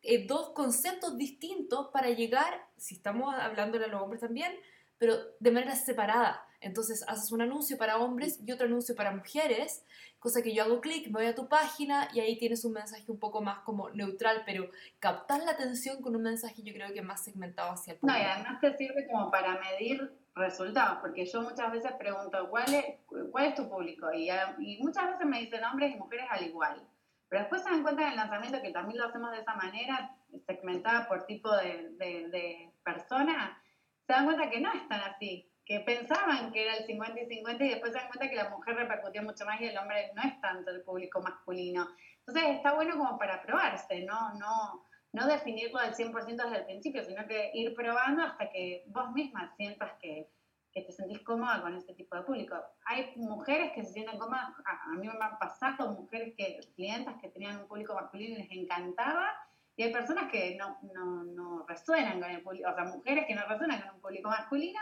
eh, 0.02 0.26
dos 0.26 0.50
conceptos 0.50 1.16
distintos 1.16 1.90
para 1.94 2.10
llegar, 2.10 2.68
si 2.78 2.96
estamos 2.96 3.36
hablando 3.36 3.78
de 3.78 3.88
los 3.88 4.02
hombres 4.02 4.22
también, 4.22 4.52
pero 4.98 5.16
de 5.40 5.52
manera 5.52 5.76
separada. 5.76 6.44
Entonces 6.60 7.04
haces 7.08 7.32
un 7.32 7.42
anuncio 7.42 7.78
para 7.78 7.98
hombres 7.98 8.40
y 8.44 8.52
otro 8.52 8.66
anuncio 8.66 8.96
para 8.96 9.12
mujeres, 9.12 9.86
cosa 10.20 10.42
que 10.42 10.54
yo 10.54 10.64
hago 10.64 10.82
clic, 10.82 11.06
me 11.08 11.14
voy 11.14 11.26
a 11.26 11.36
tu 11.36 11.48
página 11.48 12.10
y 12.14 12.20
ahí 12.20 12.38
tienes 12.40 12.66
un 12.66 12.74
mensaje 12.74 13.04
un 13.08 13.20
poco 13.20 13.42
más 13.42 13.60
como 13.60 13.92
neutral, 13.92 14.42
pero 14.46 14.70
captar 15.00 15.44
la 15.44 15.52
atención 15.52 16.02
con 16.02 16.16
un 16.16 16.24
mensaje 16.24 16.64
yo 16.64 16.74
creo 16.74 16.94
que 16.94 17.02
más 17.04 17.24
segmentado 17.24 17.72
hacia 17.72 17.94
el 17.94 18.00
público. 18.00 18.18
No, 18.18 18.24
y 18.24 18.28
además 18.28 18.62
te 18.62 18.76
sirve 18.78 19.08
como 19.08 19.30
para 19.30 19.60
medir 19.60 20.21
resultados, 20.36 21.00
porque 21.02 21.26
yo 21.26 21.42
muchas 21.42 21.72
veces 21.72 21.92
pregunto, 21.94 22.50
¿cuál 22.50 22.74
es, 22.74 22.86
cuál 23.32 23.46
es 23.46 23.56
tu 23.56 23.70
público? 23.70 24.12
Y, 24.14 24.30
y, 24.60 24.78
muchas 24.82 25.12
veces 25.12 25.26
me 25.26 25.40
dicen 25.40 25.64
hombres 25.64 25.94
y 25.94 25.98
mujeres 25.98 26.26
al 26.30 26.44
igual. 26.46 26.82
Pero 27.28 27.42
después 27.42 27.64
se 27.64 27.70
dan 27.70 27.84
cuenta 27.84 28.04
en 28.04 28.10
el 28.10 28.16
lanzamiento 28.16 28.62
que 28.62 28.72
también 28.72 29.00
lo 29.00 29.08
hacemos 29.08 29.32
de 29.32 29.40
esa 29.40 29.56
manera, 29.56 30.16
segmentada 30.46 31.08
por 31.08 31.26
tipo 31.26 31.56
de, 31.58 31.90
de, 31.98 32.28
de 32.30 32.72
persona, 32.84 33.62
se 34.08 34.14
dan 34.14 34.26
cuenta 34.26 34.50
que 34.50 34.60
no 34.60 34.72
es 34.74 34.88
tan 34.88 35.02
así, 35.02 35.50
que 35.66 35.80
pensaban 35.82 36.52
que 36.52 36.64
era 36.64 36.76
el 36.76 36.86
50 36.86 37.22
y 37.22 37.26
50 37.28 37.64
y 37.64 37.70
después 37.70 37.94
se 37.94 38.00
dan 38.00 38.08
cuenta 38.10 38.30
que 38.30 38.36
la 38.36 38.50
mujer 38.50 38.76
repercutió 38.76 39.24
mucho 39.24 39.46
más 39.46 39.62
y 39.62 39.66
el 39.66 39.78
hombre 39.78 40.12
no 40.16 40.24
es 40.24 40.40
tanto 40.42 40.72
el 40.72 40.82
público 40.82 41.22
masculino. 41.22 41.88
Entonces 42.20 42.56
está 42.58 42.74
bueno 42.74 42.98
como 42.98 43.18
para 43.18 43.42
probarse, 43.42 44.02
¿no? 44.02 44.34
No, 44.36 44.86
no 45.14 45.28
definirlo 45.28 45.80
al 45.80 45.94
100% 45.94 46.36
desde 46.36 46.58
el 46.58 46.66
principio, 46.66 47.04
sino 47.04 47.28
que 47.28 47.52
ir 47.54 47.76
probando 47.76 48.24
hasta 48.24 48.50
que 48.50 48.84
vos 48.88 49.12
misma 49.12 49.54
sientas 49.58 49.92
que, 50.02 50.30
que 50.72 50.82
te 50.84 50.92
sentís 50.92 51.20
cómoda 51.24 51.62
con 51.62 51.76
este 51.76 51.94
tipo 51.94 52.16
de 52.16 52.24
público. 52.24 52.56
Hay 52.86 53.14
mujeres 53.18 53.72
que 53.74 53.84
se 53.84 53.94
sienten 53.94 54.18
cómodas, 54.18 54.54
a, 54.66 54.90
mí 54.98 55.08
me 55.08 55.14
han 55.14 55.38
pasado 55.38 55.92
mujeres 55.92 56.34
que, 56.38 56.60
clientas 56.76 57.16
que 57.22 57.30
tenían 57.30 57.60
un 57.60 57.68
público 57.68 57.94
masculino 57.94 58.36
y 58.36 58.44
les 58.44 58.52
encantaba, 58.52 59.32
y 59.76 59.84
hay 59.84 59.92
personas 59.92 60.32
que 60.32 60.56
no, 60.56 60.78
no, 60.94 61.24
no 61.24 61.66
resuenan 61.68 62.22
con 62.22 62.30
el 62.30 62.42
público, 62.42 62.70
o 62.70 62.76
sea, 62.76 62.86
mujeres 62.86 63.26
que 63.26 63.36
no 63.36 63.46
resuenan 63.48 63.82
con 63.82 63.96
un 63.96 64.02
público 64.02 64.30
masculino, 64.30 64.80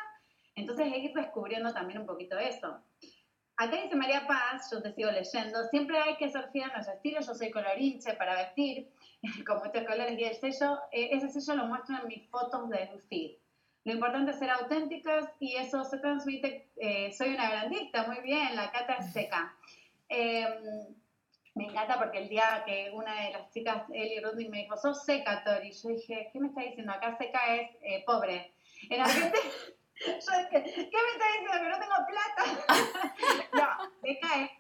entonces 0.56 0.86
hay 0.86 1.02
que 1.02 1.08
ir 1.08 1.14
descubriendo 1.14 1.74
también 1.74 2.02
un 2.02 2.06
poquito 2.06 2.38
eso. 2.38 2.84
Acá 3.58 3.76
dice 3.76 3.96
María 3.96 4.26
Paz, 4.26 4.70
yo 4.72 4.82
te 4.82 4.94
sigo 4.94 5.12
leyendo, 5.12 5.64
siempre 5.66 5.98
hay 6.00 6.16
que 6.18 6.30
ser 6.30 6.50
fiel 6.52 6.70
a 6.70 6.74
nuestro 6.76 6.96
estilo, 6.96 7.20
yo 7.20 7.34
soy 7.34 7.52
colorinche 7.52 8.14
para 8.14 8.36
vestir, 8.36 8.90
con 9.46 9.58
muchos 9.60 9.84
colores 9.86 10.18
y 10.18 10.24
el 10.24 10.36
sello, 10.36 10.80
eh, 10.92 11.10
ese 11.12 11.30
sello 11.30 11.58
lo 11.58 11.68
muestro 11.68 11.98
en 12.02 12.08
mis 12.08 12.30
fotos 12.30 12.70
de 12.70 12.88
feed. 13.10 13.38
Lo 13.86 13.94
importante 13.94 14.32
es 14.32 14.40
ser 14.40 14.50
auténticas 14.50 15.30
y 15.40 15.56
eso 15.56 15.84
se 15.84 15.98
transmite, 16.00 16.70
eh, 16.76 17.12
soy 17.12 17.34
una 17.34 17.50
grandista, 17.50 18.06
muy 18.08 18.20
bien, 18.22 18.56
la 18.56 18.72
cata 18.72 18.96
es 18.96 19.14
seca. 19.14 19.56
Em, 20.10 20.96
me 21.56 21.66
encanta 21.66 21.98
porque 21.98 22.20
el 22.20 22.30
día 22.30 22.64
que 22.66 22.92
una 22.94 23.24
de 23.24 23.32
las 23.32 23.52
chicas, 23.52 23.84
Eli 23.94 24.20
Rudnick, 24.20 24.50
me 24.50 24.60
dijo, 24.60 24.78
sos 24.78 25.04
seca, 25.06 25.44
Tori, 25.44 25.72
yo 25.72 25.90
dije, 25.90 26.30
¿qué 26.32 26.40
me 26.40 26.48
está 26.48 26.62
diciendo? 26.62 26.92
Acá 26.92 27.18
seca 27.18 27.56
es 27.56 27.72
eh, 27.82 28.04
pobre. 28.06 28.54
En 28.90 29.02
Argentina... 29.02 29.34
Yo 30.00 30.32
¿qué 30.50 30.60
me 30.60 30.70
está 30.70 31.26
diciendo? 31.28 31.52
Que 31.52 31.70
no 31.70 31.80
tengo 31.80 31.96
plata. 32.08 32.44
no, 33.54 33.92
seca 34.02 34.42
es, 34.42 34.52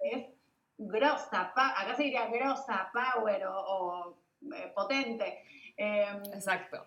es 0.00 0.39
grosa, 0.80 1.52
acá 1.54 1.94
se 1.94 2.04
diría 2.04 2.26
grosa, 2.28 2.90
power 2.92 3.46
o, 3.46 4.16
eh, 4.54 4.72
potente. 4.74 5.44
Em, 5.76 6.22
Exacto. 6.32 6.86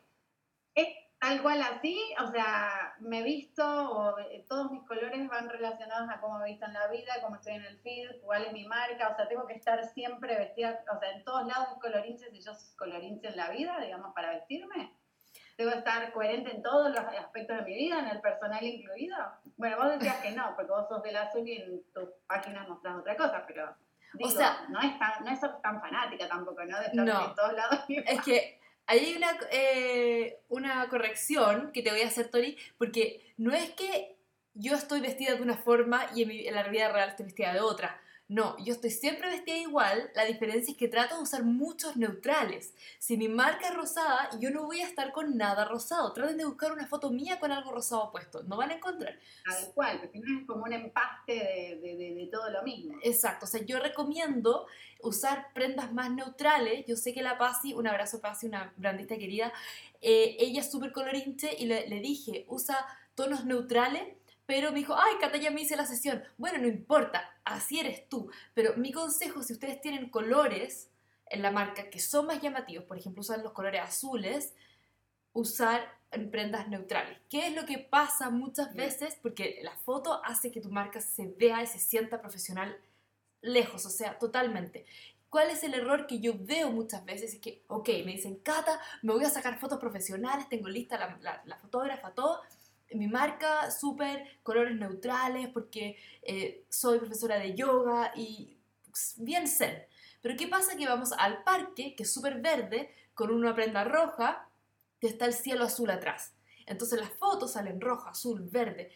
Es 0.74 0.88
tal 1.20 1.42
cual 1.42 1.62
así, 1.62 1.98
o 2.20 2.32
sea, 2.32 2.96
me 3.00 3.20
he 3.20 3.24
visto, 3.24 3.64
o, 3.64 4.18
eh, 4.20 4.46
todos 4.50 4.72
mis 4.72 4.82
colores 4.84 5.28
van 5.28 5.48
relacionados 5.48 6.10
a 6.10 6.20
cómo 6.20 6.40
me 6.40 6.48
he 6.48 6.52
visto 6.52 6.66
en 6.66 6.74
la 6.74 6.88
vida, 6.88 7.14
cómo 7.22 7.36
estoy 7.36 7.54
en 7.54 7.66
el 7.66 7.80
feed, 7.82 8.22
cuál 8.24 8.46
es 8.46 8.54
mi 8.54 8.66
marca, 8.66 9.10
o 9.10 9.16
sea, 9.16 9.28
tengo 9.28 9.46
que 9.46 9.54
estar 9.54 9.84
siempre 9.90 10.38
vestida, 10.38 10.84
o 10.94 11.00
sea, 11.00 11.12
en 11.12 11.24
todos 11.24 11.46
lados 11.46 11.78
colorinche 11.80 12.32
si 12.32 12.42
yo 12.42 12.54
soy 12.54 12.76
colorinche 12.76 13.28
en 13.28 13.38
la 13.38 13.50
vida, 13.52 13.80
digamos, 13.80 14.14
para 14.14 14.32
vestirme. 14.32 14.98
Debo 15.58 15.72
estar 15.72 16.12
coherente 16.12 16.52
en 16.52 16.64
todos 16.64 16.90
los 16.90 17.00
aspectos 17.00 17.58
de 17.58 17.64
mi 17.64 17.76
vida, 17.76 18.00
en 18.00 18.08
el 18.08 18.22
personal 18.22 18.64
incluido. 18.64 19.16
Bueno, 19.58 19.78
vos 19.78 19.92
decías 19.92 20.18
que 20.18 20.32
no, 20.32 20.56
porque 20.56 20.72
vos 20.72 20.88
sos 20.88 21.04
de 21.04 21.12
la 21.12 21.24
azul 21.24 21.48
y 21.48 21.58
en 21.58 21.84
tus 21.94 22.10
páginas 22.28 22.68
mostrás 22.68 22.98
otra 22.98 23.16
cosa, 23.16 23.44
pero 23.46 23.76
o 24.22 24.30
sea, 24.30 24.66
no 24.70 24.80
es, 24.80 24.98
tan, 25.00 25.24
no 25.24 25.32
es 25.32 25.40
tan 25.40 25.82
fanática 25.82 26.28
tampoco, 26.28 26.64
¿no? 26.66 26.80
De 26.80 26.86
estar 26.86 27.08
en 27.08 27.36
todos 27.36 27.54
lados. 27.54 27.80
Es 27.88 28.22
que 28.22 28.60
hay 28.86 29.16
una, 29.16 29.38
eh, 29.52 30.40
una 30.50 30.88
corrección 30.90 31.72
que 31.72 31.82
te 31.82 31.92
voy 31.92 32.02
a 32.02 32.08
hacer, 32.08 32.30
Tori, 32.30 32.58
porque 32.78 33.34
no 33.38 33.54
es 33.54 33.72
que 33.72 34.16
yo 34.54 34.76
estoy 34.76 35.02
vestida 35.02 35.36
de 35.36 35.42
una 35.42 35.58
forma 35.58 36.06
y 36.14 36.24
en, 36.24 36.32
en 36.32 36.54
la 36.54 36.64
vida 36.68 36.92
real 36.92 37.10
estoy 37.10 37.26
vestida 37.26 37.54
de 37.54 37.62
otra. 37.62 38.00
No, 38.30 38.58
yo 38.64 38.74
estoy 38.74 38.90
siempre 38.90 39.30
vestida 39.30 39.58
igual, 39.58 40.10
la 40.16 40.24
diferencia 40.24 40.72
es 40.72 40.78
que 40.78 40.88
trato 40.88 41.18
de 41.18 41.24
usar 41.24 41.44
muchos 41.44 41.98
neutrales. 41.98 42.74
Si 42.98 43.18
mi 43.18 43.28
marca 43.28 43.68
es 43.68 43.76
rosada, 43.76 44.30
yo 44.40 44.50
no 44.50 44.64
voy 44.66 44.80
a 44.80 44.88
estar 44.88 45.12
con 45.12 45.36
nada 45.36 45.66
rosado. 45.66 46.14
Traten 46.14 46.38
de 46.38 46.46
buscar 46.46 46.72
una 46.72 46.88
foto 46.88 47.12
mía 47.12 47.40
con 47.40 47.52
algo 47.52 47.72
rosado 47.72 48.12
puesto, 48.12 48.42
no 48.44 48.56
van 48.56 48.72
a 48.72 48.76
encontrar. 48.76 49.20
Tal 49.46 49.74
cual, 49.74 50.00
porque 50.00 50.20
no 50.20 50.40
es 50.40 50.48
como 50.48 50.64
un 50.64 50.72
empaste 50.72 51.34
de, 51.34 51.80
de, 51.82 52.16
de, 52.16 52.30
todo 52.32 52.50
lo 52.50 52.64
mismo. 52.64 52.98
Exacto, 53.04 53.46
o 53.46 53.48
sea, 53.48 53.62
yo 53.62 53.80
recomiendo 53.80 54.68
usar 55.02 55.48
prendas 55.54 55.92
más 55.92 56.10
neutrales. 56.10 56.86
Yo 56.88 56.96
sé 56.96 57.14
que 57.14 57.22
la 57.22 57.38
Pasi, 57.38 57.74
un 57.74 57.88
abrazo 57.88 58.22
Pasi, 58.22 58.48
una 58.48 58.74
brandista 58.78 59.18
querida, 59.18 59.52
eh, 60.02 60.38
ella 60.40 60.62
es 60.62 60.72
súper 60.72 60.94
colorinche 60.94 61.56
y 61.60 61.66
le, 61.66 61.90
le 61.90 62.00
dije, 62.00 62.46
usa 62.48 62.88
tonos 63.16 63.46
neutrales 63.46 64.16
pero 64.46 64.72
me 64.72 64.80
dijo, 64.80 64.96
ay, 64.96 65.16
Cata, 65.22 65.38
ya 65.38 65.52
me 65.52 65.62
hice 65.62 65.76
la 65.76 65.86
sesión. 65.86 66.24
Bueno, 66.38 66.60
no 66.60 66.68
importa, 66.68 67.30
así 67.46 67.80
eres 67.80 68.08
tú. 68.10 68.30
Pero 68.54 68.76
mi 68.76 68.92
consejo, 68.92 69.42
si 69.42 69.54
ustedes 69.54 69.80
tienen 69.82 70.10
colores 70.10 70.90
en 71.28 71.42
la 71.42 71.52
marca 71.52 71.90
que 71.90 72.00
son 72.00 72.28
más 72.28 72.42
llamativos, 72.42 72.86
por 72.86 72.98
ejemplo, 72.98 73.22
usar 73.22 73.40
los 73.40 73.54
colores 73.54 73.82
azules, 73.82 74.54
usar 75.32 75.82
en 76.12 76.30
prendas 76.30 76.68
neutrales. 76.68 77.18
¿Qué 77.30 77.48
es 77.48 77.56
lo 77.56 77.66
que 77.66 77.80
pasa 77.80 78.30
muchas 78.30 78.74
veces? 78.76 79.18
Porque 79.22 79.60
la 79.64 79.76
foto 79.78 80.24
hace 80.24 80.52
que 80.52 80.62
tu 80.62 80.70
marca 80.70 81.02
se 81.02 81.28
vea 81.28 81.64
y 81.64 81.68
se 81.68 81.80
sienta 81.80 82.22
profesional 82.22 82.78
lejos, 83.42 83.86
o 83.86 83.90
sea, 83.90 84.20
totalmente. 84.20 84.86
¿Cuál 85.30 85.50
es 85.50 85.64
el 85.64 85.74
error 85.74 86.06
que 86.06 86.20
yo 86.20 86.34
veo 86.38 86.70
muchas 86.70 87.04
veces? 87.06 87.34
Es 87.34 87.40
que, 87.40 87.64
ok, 87.68 87.90
me 88.06 88.12
dicen, 88.12 88.36
Cata, 88.36 88.80
me 89.02 89.14
voy 89.14 89.24
a 89.26 89.32
sacar 89.32 89.60
fotos 89.60 89.80
profesionales, 89.80 90.48
tengo 90.48 90.70
lista 90.70 91.00
la, 91.00 91.18
la, 91.22 91.42
la 91.46 91.58
fotógrafa, 91.58 92.12
todo, 92.12 92.42
mi 92.96 93.08
marca 93.08 93.72
súper 93.72 94.40
colores 94.44 94.76
neutrales 94.76 95.50
porque 95.50 95.98
eh, 96.22 96.66
soy 96.70 97.00
profesora 97.00 97.38
de 97.38 97.56
yoga 97.56 98.12
y 98.16 98.58
pues, 98.90 99.16
bien 99.18 99.48
zen. 99.48 99.84
Pero 100.22 100.38
¿qué 100.38 100.48
pasa? 100.48 100.78
Que 100.78 100.88
vamos 100.88 101.12
al 101.14 101.44
parque, 101.44 101.96
que 101.96 102.04
es 102.04 102.14
súper 102.14 102.42
verde, 102.42 102.94
con 103.14 103.32
una 103.32 103.54
prenda 103.54 103.84
roja, 103.84 104.48
que 105.00 105.08
está 105.08 105.26
el 105.26 105.34
cielo 105.34 105.66
azul 105.66 105.90
atrás. 105.90 106.34
Entonces 106.66 107.00
las 107.00 107.12
fotos 107.12 107.52
salen 107.52 107.82
roja, 107.82 108.12
azul, 108.12 108.42
verde. 108.50 108.92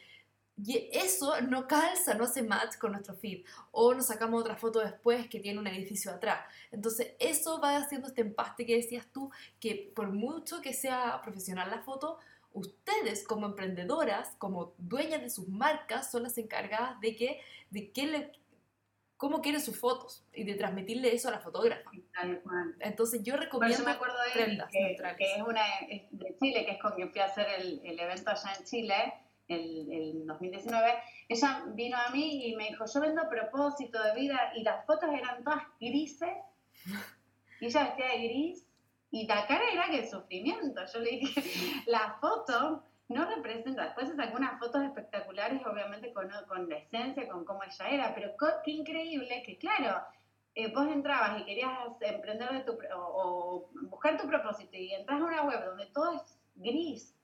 Y 0.64 0.90
eso 0.92 1.40
no 1.42 1.68
calza, 1.68 2.16
no 2.16 2.24
hace 2.24 2.42
match 2.42 2.78
con 2.78 2.94
nuestro 2.94 3.16
feed. 3.16 3.46
O 3.72 3.94
nos 3.94 4.08
sacamos 4.08 4.42
otra 4.42 4.56
foto 4.56 4.80
después 4.80 5.28
que 5.28 5.40
tiene 5.40 5.60
un 5.60 5.68
edificio 5.68 6.12
atrás. 6.12 6.40
Entonces 6.72 7.14
eso 7.20 7.60
va 7.60 7.78
haciendo 7.78 8.08
este 8.08 8.22
empaste 8.22 8.66
que 8.66 8.78
decías 8.78 9.06
tú, 9.12 9.30
que 9.60 9.92
por 9.96 10.12
mucho 10.12 10.62
que 10.62 10.74
sea 10.74 11.22
profesional 11.22 11.70
la 11.70 11.82
foto, 11.82 12.18
ustedes 12.58 13.26
como 13.26 13.46
emprendedoras, 13.46 14.36
como 14.38 14.74
dueñas 14.78 15.22
de 15.22 15.30
sus 15.30 15.48
marcas, 15.48 16.12
son 16.12 16.24
las 16.24 16.38
encargadas 16.38 17.00
de 17.00 17.16
que, 17.16 17.40
de 17.70 17.92
que 17.92 18.08
le, 18.08 18.32
cómo 19.18 19.42
quieren 19.42 19.62
sus 19.62 19.80
fotos 19.80 20.24
y 20.34 20.44
de 20.44 20.56
transmitirle 20.56 21.14
eso 21.14 21.28
a 21.28 21.32
la 21.32 21.40
fotógrafa. 21.40 21.90
Entonces 22.80 23.24
yo 23.24 23.36
recomiendo 23.36 23.84
me 23.84 23.92
acuerdo 23.92 24.16
de 24.24 24.32
prendas 24.32 24.70
que, 24.72 24.98
que, 25.18 25.36
es 25.36 25.42
una 25.42 25.62
de 26.12 26.36
Chile, 26.40 26.66
que 26.66 26.72
es 26.72 26.82
con 26.82 26.94
quien 26.94 27.12
fui 27.12 27.22
a 27.22 27.26
hacer 27.26 27.48
el, 27.60 27.82
el, 27.84 28.00
evento 28.00 28.32
allá 28.32 28.54
en 28.58 28.66
Chile, 28.66 29.14
el, 29.48 29.92
el 29.92 30.28
2019, 30.28 30.94
ella 31.30 31.64
vino 31.70 31.98
a 31.98 32.10
mí 32.10 32.48
y 32.48 32.56
me 32.56 32.70
dijo, 32.70 32.86
yo 32.92 33.00
vendo 33.00 33.30
propósito 33.30 34.02
de 34.04 34.14
vida 34.14 34.52
y 34.56 34.64
las 34.64 34.86
fotos 34.86 35.10
eran 35.12 35.44
todas 35.44 35.64
grises 35.80 36.30
y 37.60 37.66
ella 37.66 37.84
vestía 37.86 38.10
de 38.10 38.28
gris 38.28 38.67
y 39.12 39.28
la 39.28 39.48
cara 39.48 39.64
era 39.72 39.90
que 39.90 40.08
sufrimiento. 40.08 40.82
Yo 40.94 41.00
le 41.00 41.12
dije, 41.12 41.42
la 41.88 42.18
foto 42.20 42.84
no 43.10 43.26
representa, 43.26 43.86
después 43.86 44.10
se 44.10 44.16
sacó 44.16 44.38
unas 44.38 44.60
fotos 44.60 44.84
espectaculares, 44.84 45.62
obviamente 45.66 46.12
con, 46.14 46.30
con 46.48 46.68
la 46.70 46.78
esencia, 46.78 47.28
con 47.30 47.46
cómo 47.46 47.62
ella 47.64 47.90
era, 47.90 48.16
pero 48.16 48.34
qué 48.64 48.72
increíble 48.72 49.44
que, 49.46 49.58
claro, 49.58 50.06
eh, 50.56 50.74
vos 50.74 50.88
entrabas 50.88 51.40
y 51.40 51.46
querías 51.46 51.72
emprender 52.02 52.52
de 52.52 52.60
tu, 52.62 52.78
o, 52.96 53.70
buscar 53.84 54.20
tu 54.20 54.28
propósito 54.28 54.76
y 54.76 54.92
entras 54.92 55.22
a 55.22 55.24
una 55.24 55.44
web 55.44 55.64
donde 55.64 55.86
todo 55.88 56.14
es 56.14 56.38
gris, 56.56 57.16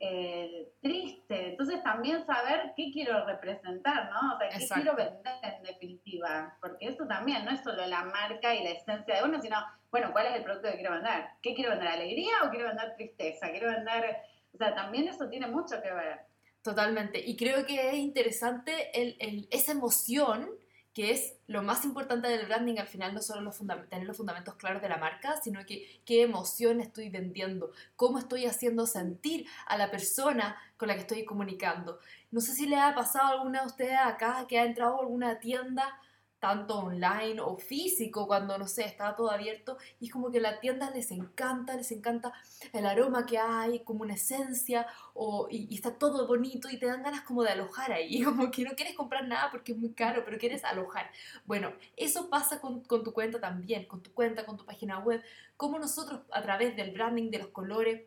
eh, 0.00 0.72
triste, 0.80 1.50
entonces 1.50 1.82
también 1.82 2.24
saber 2.26 2.72
qué 2.76 2.90
quiero 2.92 3.24
representar, 3.26 4.10
¿no? 4.10 4.34
O 4.34 4.38
sea, 4.38 4.48
qué 4.48 4.66
quiero 4.66 4.94
vender 4.96 5.34
en 5.42 5.62
definitiva, 5.62 6.56
porque 6.60 6.86
eso 6.86 7.06
también 7.06 7.44
no 7.44 7.50
es 7.50 7.62
solo 7.62 7.86
la 7.86 8.04
marca 8.04 8.54
y 8.54 8.64
la 8.64 8.70
esencia 8.70 9.16
de 9.16 9.22
uno, 9.24 9.40
sino, 9.40 9.56
bueno, 9.90 10.12
¿cuál 10.12 10.26
es 10.26 10.36
el 10.36 10.44
producto 10.44 10.70
que 10.70 10.76
quiero 10.76 10.92
vender? 10.92 11.24
¿Qué 11.42 11.54
quiero 11.54 11.70
vender? 11.70 11.88
¿Alegría 11.88 12.34
o 12.44 12.50
quiero 12.50 12.68
vender 12.68 12.94
tristeza? 12.96 13.50
¿Quiero 13.50 13.70
vender...? 13.70 14.16
O 14.52 14.56
sea, 14.56 14.74
también 14.74 15.06
eso 15.08 15.28
tiene 15.28 15.46
mucho 15.46 15.80
que 15.82 15.92
ver. 15.92 16.20
Totalmente, 16.62 17.20
y 17.24 17.36
creo 17.36 17.64
que 17.64 17.88
es 17.90 17.94
interesante 17.94 18.90
el, 19.00 19.16
el, 19.20 19.48
esa 19.50 19.72
emoción 19.72 20.50
que 20.98 21.12
es 21.12 21.36
lo 21.46 21.62
más 21.62 21.84
importante 21.84 22.26
del 22.26 22.46
branding 22.46 22.78
al 22.78 22.88
final, 22.88 23.14
no 23.14 23.22
solo 23.22 23.40
los 23.40 23.56
tener 23.88 24.04
los 24.04 24.16
fundamentos 24.16 24.56
claros 24.56 24.82
de 24.82 24.88
la 24.88 24.96
marca, 24.96 25.40
sino 25.40 25.64
que 25.64 26.02
qué 26.04 26.22
emoción 26.22 26.80
estoy 26.80 27.08
vendiendo, 27.08 27.70
cómo 27.94 28.18
estoy 28.18 28.46
haciendo 28.46 28.84
sentir 28.84 29.46
a 29.68 29.78
la 29.78 29.92
persona 29.92 30.56
con 30.76 30.88
la 30.88 30.94
que 30.94 31.02
estoy 31.02 31.24
comunicando. 31.24 32.00
No 32.32 32.40
sé 32.40 32.52
si 32.52 32.66
le 32.66 32.80
ha 32.80 32.96
pasado 32.96 33.26
a 33.26 33.30
alguna 33.30 33.60
de 33.60 33.68
ustedes 33.68 33.96
acá 33.96 34.44
que 34.48 34.58
ha 34.58 34.64
entrado 34.64 34.96
a 34.96 35.02
alguna 35.02 35.38
tienda 35.38 36.00
tanto 36.40 36.78
online 36.78 37.40
o 37.40 37.56
físico, 37.56 38.26
cuando, 38.26 38.56
no 38.58 38.66
sé, 38.68 38.84
estaba 38.84 39.16
todo 39.16 39.30
abierto, 39.30 39.76
y 40.00 40.06
es 40.06 40.12
como 40.12 40.30
que 40.30 40.40
la 40.40 40.60
tienda 40.60 40.90
les 40.90 41.10
encanta, 41.10 41.76
les 41.76 41.90
encanta 41.90 42.32
el 42.72 42.86
aroma 42.86 43.26
que 43.26 43.38
hay, 43.38 43.80
como 43.80 44.02
una 44.02 44.14
esencia, 44.14 44.86
o, 45.14 45.48
y, 45.50 45.74
está 45.74 45.98
todo 45.98 46.26
bonito, 46.26 46.68
y 46.70 46.78
te 46.78 46.86
dan 46.86 47.02
ganas 47.02 47.22
como 47.22 47.42
de 47.42 47.50
alojar 47.50 47.92
ahí, 47.92 48.22
como 48.24 48.50
que 48.50 48.64
no 48.64 48.72
quieres 48.76 48.94
comprar 48.94 49.26
nada 49.26 49.50
porque 49.50 49.72
es 49.72 49.78
muy 49.78 49.92
caro, 49.92 50.22
pero 50.24 50.38
quieres 50.38 50.64
alojar. 50.64 51.10
Bueno, 51.44 51.72
eso 51.96 52.30
pasa 52.30 52.60
con, 52.60 52.82
con 52.82 53.02
tu 53.02 53.12
cuenta 53.12 53.40
también, 53.40 53.86
con 53.86 54.02
tu 54.02 54.12
cuenta, 54.12 54.46
con 54.46 54.56
tu 54.56 54.64
página 54.64 54.98
web, 55.00 55.22
como 55.56 55.78
nosotros 55.78 56.20
a 56.30 56.42
través 56.42 56.76
del 56.76 56.92
branding, 56.92 57.30
de 57.30 57.38
los 57.38 57.48
colores, 57.48 58.02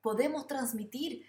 podemos 0.00 0.46
transmitir 0.46 1.26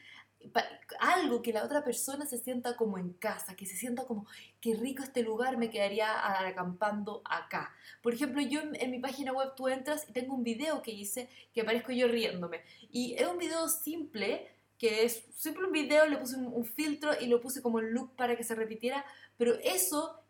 algo 0.99 1.41
que 1.41 1.53
la 1.53 1.63
otra 1.63 1.83
persona 1.83 2.25
se 2.25 2.37
sienta 2.37 2.75
como 2.75 2.97
en 2.97 3.13
casa, 3.13 3.55
que 3.55 3.65
se 3.65 3.75
sienta 3.75 4.05
como, 4.05 4.27
qué 4.61 4.75
rico 4.75 5.03
este 5.03 5.23
lugar, 5.23 5.57
me 5.57 5.69
quedaría 5.69 6.07
acampando 6.47 7.21
acá. 7.25 7.73
Por 8.01 8.13
ejemplo, 8.13 8.41
yo 8.41 8.61
en, 8.73 8.91
mi 8.91 8.99
página 8.99 9.31
web 9.33 9.53
tú 9.55 9.67
entras 9.67 10.05
y 10.09 10.13
tengo 10.13 10.33
un 10.33 10.43
video 10.43 10.81
que 10.81 10.91
hice 10.91 11.29
que 11.53 11.61
aparezco 11.61 11.91
yo 11.91 12.07
riéndome. 12.07 12.61
Y 12.91 13.15
es 13.15 13.27
un 13.27 13.37
video 13.37 13.67
simple, 13.69 14.47
que 14.77 15.05
es 15.05 15.23
simple 15.35 15.65
un 15.65 15.71
video, 15.71 16.05
le 16.07 16.17
puse 16.17 16.35
un, 16.35 16.47
un 16.47 16.65
filtro 16.65 17.11
y 17.19 17.27
lo 17.27 17.41
puse 17.41 17.61
como 17.61 17.79
en 17.79 17.93
loop 17.93 18.15
para 18.15 18.35
que 18.35 18.43
se 18.43 18.55
repitiera, 18.55 19.05
pero 19.37 19.53
eso 19.63 20.24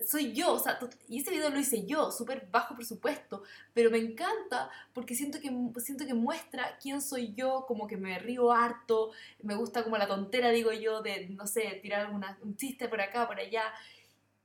soy 0.00 0.32
yo, 0.32 0.52
o 0.52 0.58
sea, 0.58 0.78
y 1.08 1.20
ese 1.20 1.30
video 1.30 1.50
lo 1.50 1.58
hice 1.58 1.84
yo, 1.84 2.12
súper 2.12 2.46
bajo 2.50 2.76
presupuesto, 2.76 3.42
pero 3.74 3.90
me 3.90 3.98
encanta 3.98 4.70
porque 4.94 5.14
siento 5.14 5.40
que, 5.40 5.50
siento 5.80 6.06
que 6.06 6.14
muestra 6.14 6.78
quién 6.80 7.02
soy 7.02 7.34
yo, 7.34 7.64
como 7.66 7.86
que 7.86 7.96
me 7.96 8.18
río 8.18 8.52
harto, 8.52 9.10
me 9.42 9.56
gusta 9.56 9.82
como 9.82 9.98
la 9.98 10.06
tontera, 10.06 10.50
digo 10.50 10.72
yo, 10.72 11.02
de, 11.02 11.28
no 11.30 11.46
sé, 11.46 11.78
tirar 11.82 12.10
un 12.10 12.56
chiste 12.56 12.88
por 12.88 13.00
acá, 13.00 13.26
por 13.26 13.40
allá, 13.40 13.64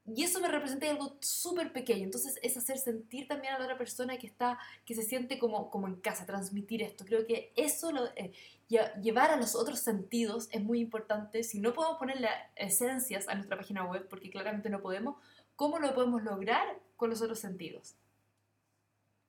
y 0.06 0.24
eso 0.24 0.42
me 0.42 0.50
representa 0.50 0.90
algo 0.90 1.16
súper 1.22 1.72
pequeño, 1.72 2.04
entonces 2.04 2.38
es 2.42 2.58
hacer 2.58 2.78
sentir 2.78 3.28
también 3.28 3.54
a 3.54 3.60
la 3.60 3.64
otra 3.64 3.78
persona 3.78 4.18
que 4.18 4.28
está, 4.28 4.60
que 4.86 4.96
se 4.96 5.04
siente 5.04 5.40
como, 5.40 5.70
como 5.70 5.88
en 5.88 5.96
casa, 5.96 6.26
transmitir 6.26 6.82
esto, 6.82 7.06
creo 7.06 7.26
que 7.26 7.54
eso, 7.56 7.92
lo, 7.92 8.08
eh, 8.18 8.34
llevar 8.68 9.32
a 9.32 9.38
los 9.38 9.56
otros 9.56 9.80
sentidos 9.80 10.50
es 10.52 10.62
muy 10.62 10.80
importante, 10.80 11.44
si 11.44 11.60
no 11.60 11.74
podemos 11.74 12.00
ponerle 12.00 12.28
esencias 12.56 13.30
a 13.30 13.36
nuestra 13.36 13.56
página 13.56 13.86
web, 13.86 14.08
porque 14.10 14.30
claramente 14.30 14.70
no 14.70 14.82
podemos, 14.82 15.16
¿Cómo 15.56 15.80
lo 15.80 15.94
podemos 15.94 16.24
lograr 16.24 16.80
con 16.96 17.10
los 17.10 17.22
otros 17.22 17.40
sentidos? 17.40 17.96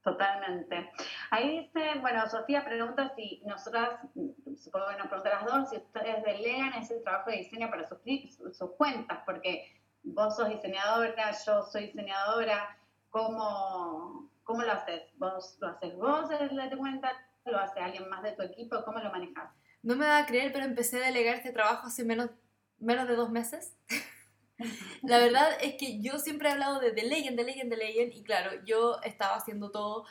Totalmente. 0.02 0.90
Ahí 1.30 1.60
dice, 1.60 1.98
bueno, 2.00 2.28
Sofía 2.28 2.62
pregunta 2.62 3.14
si 3.16 3.42
nosotras, 3.46 4.00
supongo 4.62 4.88
que 4.88 4.96
nos 4.98 5.06
preguntan 5.08 5.32
las 5.32 5.44
dos, 5.46 5.70
si 5.70 5.76
ustedes 5.76 6.22
delegan 6.22 6.74
ese 6.74 7.00
trabajo 7.00 7.30
de 7.30 7.38
diseño 7.38 7.70
para 7.70 7.88
sus, 7.88 7.98
sus 8.52 8.70
cuentas, 8.76 9.20
porque 9.24 9.80
vos 10.02 10.36
sos 10.36 10.50
diseñadora, 10.50 11.30
yo 11.46 11.62
soy 11.62 11.86
diseñadora, 11.86 12.78
¿cómo, 13.08 14.30
cómo 14.44 14.62
lo 14.62 14.72
haces? 14.72 15.02
¿Vos 15.16 15.56
lo 15.60 15.68
haces 15.68 15.96
vos 15.96 16.28
de 16.28 16.76
cuenta? 16.76 17.10
¿Lo 17.46 17.58
hace 17.58 17.80
alguien 17.80 18.08
más 18.10 18.22
de 18.22 18.32
tu 18.32 18.42
equipo? 18.42 18.84
¿Cómo 18.84 18.98
lo 18.98 19.10
manejas? 19.10 19.50
No 19.82 19.96
me 19.96 20.06
va 20.06 20.18
a 20.18 20.26
creer, 20.26 20.52
pero 20.52 20.66
empecé 20.66 20.98
a 20.98 21.06
delegar 21.06 21.36
este 21.36 21.52
trabajo 21.52 21.86
hace 21.86 22.04
menos, 22.04 22.30
menos 22.78 23.08
de 23.08 23.16
dos 23.16 23.30
meses. 23.30 23.74
La 25.02 25.18
verdad 25.18 25.48
es 25.60 25.74
que 25.74 26.00
yo 26.00 26.18
siempre 26.18 26.48
he 26.48 26.52
hablado 26.52 26.80
de 26.80 26.92
The 26.92 27.04
Legend, 27.04 27.36
The 27.36 27.44
Legend, 27.44 27.70
The 27.70 27.76
Legend, 27.76 28.12
y 28.14 28.22
claro, 28.22 28.50
yo 28.64 29.00
estaba 29.02 29.36
haciendo 29.36 29.70
todo, 29.70 30.04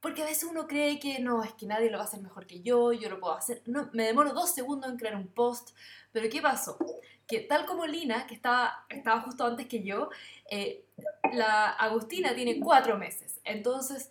porque 0.00 0.22
a 0.22 0.26
veces 0.26 0.44
uno 0.44 0.66
cree 0.66 0.98
que 0.98 1.20
no, 1.20 1.42
es 1.42 1.52
que 1.54 1.66
nadie 1.66 1.90
lo 1.90 1.98
va 1.98 2.04
a 2.04 2.06
hacer 2.06 2.20
mejor 2.20 2.46
que 2.46 2.60
yo, 2.62 2.92
yo 2.92 3.08
lo 3.08 3.20
puedo 3.20 3.34
hacer. 3.34 3.62
No, 3.66 3.90
me 3.92 4.04
demoro 4.04 4.32
dos 4.32 4.54
segundos 4.54 4.90
en 4.90 4.98
crear 4.98 5.16
un 5.16 5.28
post, 5.28 5.70
pero 6.12 6.28
¿qué 6.28 6.40
pasó? 6.40 6.78
Que 7.26 7.40
tal 7.40 7.66
como 7.66 7.86
Lina, 7.86 8.26
que 8.26 8.34
estaba, 8.34 8.86
estaba 8.88 9.20
justo 9.22 9.44
antes 9.44 9.66
que 9.66 9.82
yo, 9.82 10.10
eh, 10.50 10.84
la 11.32 11.70
Agustina 11.70 12.34
tiene 12.34 12.60
cuatro 12.60 12.98
meses, 12.98 13.40
entonces 13.44 14.10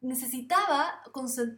necesitaba, 0.00 1.00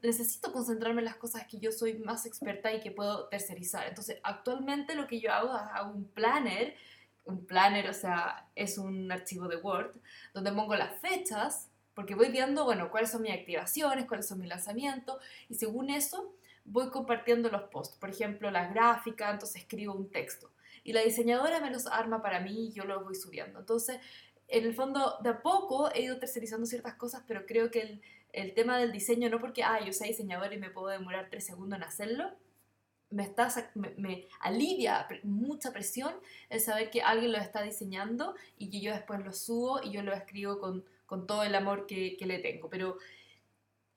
necesito 0.03 0.53
concentrarme 0.53 1.01
en 1.01 1.07
las 1.07 1.17
cosas 1.17 1.47
que 1.47 1.59
yo 1.59 1.73
soy 1.73 1.95
más 1.95 2.27
experta 2.27 2.73
y 2.73 2.81
que 2.81 2.91
puedo 2.91 3.27
tercerizar. 3.29 3.89
Entonces, 3.89 4.19
actualmente 4.23 4.95
lo 4.95 5.07
que 5.07 5.19
yo 5.19 5.33
hago 5.33 5.57
es 5.57 5.63
hago 5.73 5.93
un 5.93 6.05
planner 6.05 6.77
un 7.25 7.47
planner, 7.47 7.89
o 7.89 7.93
sea, 7.93 8.49
es 8.55 8.79
un 8.79 9.11
archivo 9.11 9.49
de 9.49 9.57
Word, 9.57 9.93
donde 10.33 10.53
pongo 10.53 10.75
las 10.77 10.99
fechas, 11.01 11.71
porque 11.95 12.15
voy 12.15 12.31
viendo, 12.31 12.65
bueno, 12.65 12.91
cuáles 12.91 13.11
son 13.11 13.23
mis 13.23 13.33
activaciones, 13.33 14.07
cuáles 14.07 14.27
son 14.27 14.41
mis 14.41 14.49
lanzamientos, 14.49 15.23
y 15.49 15.55
según 15.55 15.91
eso 15.91 16.35
voy 16.65 16.91
compartiendo 16.91 17.49
los 17.51 17.63
posts. 17.65 17.97
Por 17.97 18.11
ejemplo, 18.11 18.51
la 18.51 18.69
gráfica, 18.69 19.31
entonces 19.31 19.63
escribo 19.63 19.95
un 19.95 20.11
texto. 20.11 20.51
Y 20.83 20.93
la 20.93 21.03
diseñadora 21.03 21.61
me 21.61 21.71
los 21.71 21.87
arma 21.87 22.23
para 22.23 22.41
mí 22.41 22.69
y 22.69 22.73
yo 22.73 22.85
los 22.85 23.05
voy 23.05 23.15
subiendo. 23.15 23.59
Entonces, 23.59 23.99
en 24.49 24.65
el 24.65 24.75
fondo, 24.75 25.19
de 25.23 25.31
a 25.31 25.43
poco 25.43 25.91
he 25.95 26.03
ido 26.03 26.19
tercerizando 26.19 26.67
ciertas 26.67 26.95
cosas, 26.95 27.23
pero 27.27 27.47
creo 27.47 27.71
que 27.71 27.81
el, 27.81 28.03
el 28.33 28.55
tema 28.55 28.79
del 28.79 28.93
diseño, 28.93 29.31
no 29.31 29.41
porque, 29.41 29.63
ah, 29.63 29.81
yo 29.85 29.93
soy 29.93 30.09
diseñadora 30.09 30.53
y 30.55 30.59
me 30.59 30.71
puedo 30.71 30.89
demorar 30.89 31.29
tres 31.31 31.47
segundos 31.47 31.79
en 31.79 31.85
hacerlo, 31.85 32.31
me, 33.15 33.23
está, 33.23 33.49
me, 33.75 34.27
alivia 34.41 35.07
mucha 35.23 35.73
presión 35.73 36.13
el 36.51 36.61
saber 36.61 36.91
que 36.91 37.01
alguien 37.01 37.31
lo 37.31 37.39
está 37.39 37.63
diseñando 37.63 38.35
y 38.59 38.71
que 38.71 38.81
yo 38.81 38.93
después 38.93 39.25
lo 39.25 39.33
subo 39.33 39.81
y 39.83 39.93
yo 39.93 40.03
lo 40.03 40.13
escribo 40.13 40.59
con, 40.59 40.85
con 41.07 41.27
todo 41.27 41.45
el 41.45 41.55
amor 41.55 41.87
que, 41.87 42.17
que, 42.17 42.27
le 42.27 42.41
tengo. 42.41 42.69
Pero 42.69 42.99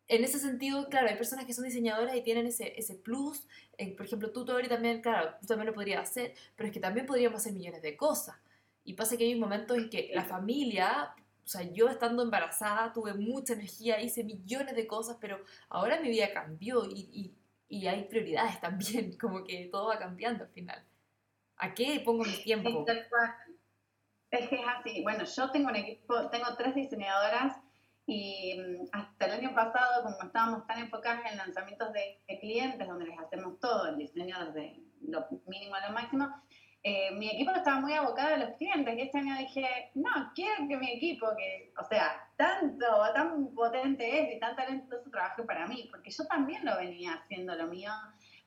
en 0.08 0.24
ese 0.24 0.38
sentido, 0.38 0.88
claro, 0.88 1.10
hay 1.10 1.16
personas 1.16 1.46
que 1.46 1.54
son 1.54 1.66
diseñadoras 1.66 2.16
y 2.16 2.22
tienen 2.22 2.46
ese, 2.46 2.80
ese 2.80 2.94
plus. 2.94 3.48
Eh, 3.80 3.96
por 3.96 4.06
ejemplo, 4.06 4.32
tú, 4.32 4.46
Tori, 4.46 4.68
también, 4.68 5.02
claro, 5.02 5.32
tú 5.42 5.48
también 5.48 5.68
lo 5.68 5.74
podrías 5.74 6.08
hacer, 6.08 6.36
pero 6.56 6.68
es 6.68 6.74
que 6.74 6.80
también 6.80 7.08
podríamos 7.08 7.42
hacer 7.42 7.54
millones 7.54 7.82
de 7.82 7.98
cosas. 7.98 8.36
Y 8.84 8.94
pasa 8.94 9.18
que 9.18 9.24
hay 9.24 9.34
un 9.34 9.40
momento 9.40 9.74
en 9.74 9.90
que 9.90 10.12
la 10.14 10.26
familia, 10.26 11.16
o 11.44 11.48
sea, 11.48 11.64
yo 11.64 11.90
estando 11.90 12.22
embarazada 12.22 12.94
tuve 12.94 13.16
mucha 13.16 13.54
energía, 13.54 14.00
hice 14.00 14.24
millones 14.24 14.76
de 14.76 14.86
cosas, 14.86 15.18
pero 15.20 15.40
ahora 15.70 16.00
mi 16.00 16.10
vida 16.10 16.32
cambió 16.32 16.86
y 16.86 17.34
hay 17.70 18.04
prioridades 18.06 18.60
también, 18.62 19.18
como 19.18 19.44
que 19.44 19.70
todo 19.72 19.88
va 19.88 20.00
cambiando 20.00 20.44
al 20.44 20.52
final. 20.52 20.84
¿A 21.58 21.74
qué 21.74 22.02
pongo 22.06 22.24
mi 22.24 22.44
tiempo? 22.44 22.86
Es 24.30 24.50
que 24.50 24.56
es 24.56 24.62
así. 24.68 25.02
Bueno, 25.04 25.24
yo 25.24 25.52
tengo 25.52 25.70
un 25.70 25.76
equipo, 25.76 26.30
tengo 26.30 26.56
tres 26.58 26.76
diseñadoras 26.76 27.58
y 28.06 28.60
mm, 28.60 28.86
hasta 28.92 29.26
el 29.26 29.32
año 29.32 29.56
pasado, 29.56 30.04
como 30.04 30.18
estábamos 30.24 30.68
tan 30.68 30.80
enfocadas 30.80 31.32
en 31.32 31.38
lanzamientos 31.38 31.92
de, 31.94 32.22
clientes, 32.40 32.88
donde 32.88 33.06
les 33.06 33.20
hacemos 33.20 33.60
todo, 33.60 33.88
el 33.88 33.98
diseño 33.98 34.38
desde 34.46 34.80
lo 35.02 35.28
mínimo 35.46 35.76
a 35.76 35.88
lo 35.88 35.94
máximo, 35.94 36.30
eh, 36.84 37.12
mi 37.12 37.30
equipo 37.30 37.52
estaba 37.52 37.80
muy 37.80 37.94
abocado 37.94 38.36
a 38.36 38.38
los 38.38 38.56
clientes 38.58 38.96
y 38.96 39.02
este 39.02 39.18
año 39.18 39.38
dije, 39.38 39.92
no, 39.96 40.32
quiero 40.36 40.68
que 40.68 40.78
mi 40.78 40.92
equipo, 40.92 41.28
que, 41.38 41.74
o 41.78 41.84
sea, 41.84 42.30
tanto, 42.36 42.86
tan 43.14 43.54
potente 43.54 44.22
es 44.22 44.36
y 44.36 44.40
tan 44.40 44.56
talentoso 44.56 45.10
trabaje 45.10 45.44
para 45.44 45.68
mí, 45.68 45.88
porque 45.92 46.12
yo 46.12 46.26
también 46.28 46.64
lo 46.66 46.78
venía 46.78 47.14
haciendo 47.16 47.56
lo 47.56 47.68
mío, 47.68 47.92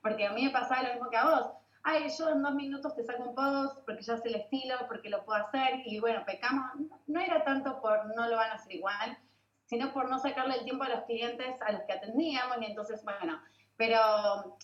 porque 0.00 0.26
a 0.26 0.32
mí 0.32 0.44
me 0.44 0.50
pasaba 0.50 0.84
lo 0.84 0.94
mismo 0.94 1.10
que 1.10 1.16
a 1.16 1.24
vos. 1.24 1.52
Ay, 1.82 2.08
yo 2.18 2.28
en 2.28 2.42
dos 2.42 2.54
minutos 2.54 2.94
te 2.94 3.04
saco 3.04 3.22
un 3.22 3.34
post 3.34 3.84
porque 3.86 4.02
ya 4.02 4.16
sé 4.18 4.28
el 4.28 4.34
estilo, 4.36 4.74
porque 4.86 5.08
lo 5.08 5.24
puedo 5.24 5.42
hacer 5.42 5.82
y 5.86 5.98
bueno, 5.98 6.22
pecamos. 6.26 6.64
No 7.06 7.20
era 7.20 7.42
tanto 7.44 7.80
por 7.80 8.14
no 8.14 8.28
lo 8.28 8.36
van 8.36 8.50
a 8.50 8.54
hacer 8.54 8.74
igual, 8.74 9.18
sino 9.64 9.92
por 9.92 10.08
no 10.10 10.18
sacarle 10.18 10.56
el 10.56 10.64
tiempo 10.64 10.84
a 10.84 10.90
los 10.90 11.04
clientes 11.04 11.56
a 11.60 11.72
los 11.72 11.82
que 11.82 11.94
atendíamos 11.94 12.58
y 12.60 12.66
entonces, 12.66 13.02
bueno, 13.02 13.40
pero 13.76 14.58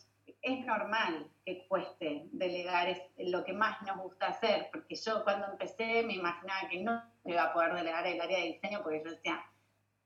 es 0.46 0.64
normal 0.64 1.28
que 1.44 1.66
cueste 1.66 2.28
delegar 2.30 2.88
es 2.88 3.02
lo 3.18 3.44
que 3.44 3.52
más 3.52 3.82
nos 3.82 3.98
gusta 3.98 4.28
hacer, 4.28 4.68
porque 4.72 4.94
yo 4.94 5.24
cuando 5.24 5.48
empecé 5.50 6.04
me 6.04 6.14
imaginaba 6.14 6.68
que 6.70 6.82
no 6.82 7.02
iba 7.24 7.42
a 7.42 7.52
poder 7.52 7.74
delegar 7.74 8.06
el 8.06 8.20
área 8.20 8.38
de 8.38 8.52
diseño 8.52 8.80
porque 8.84 9.02
yo 9.04 9.10
decía, 9.10 9.44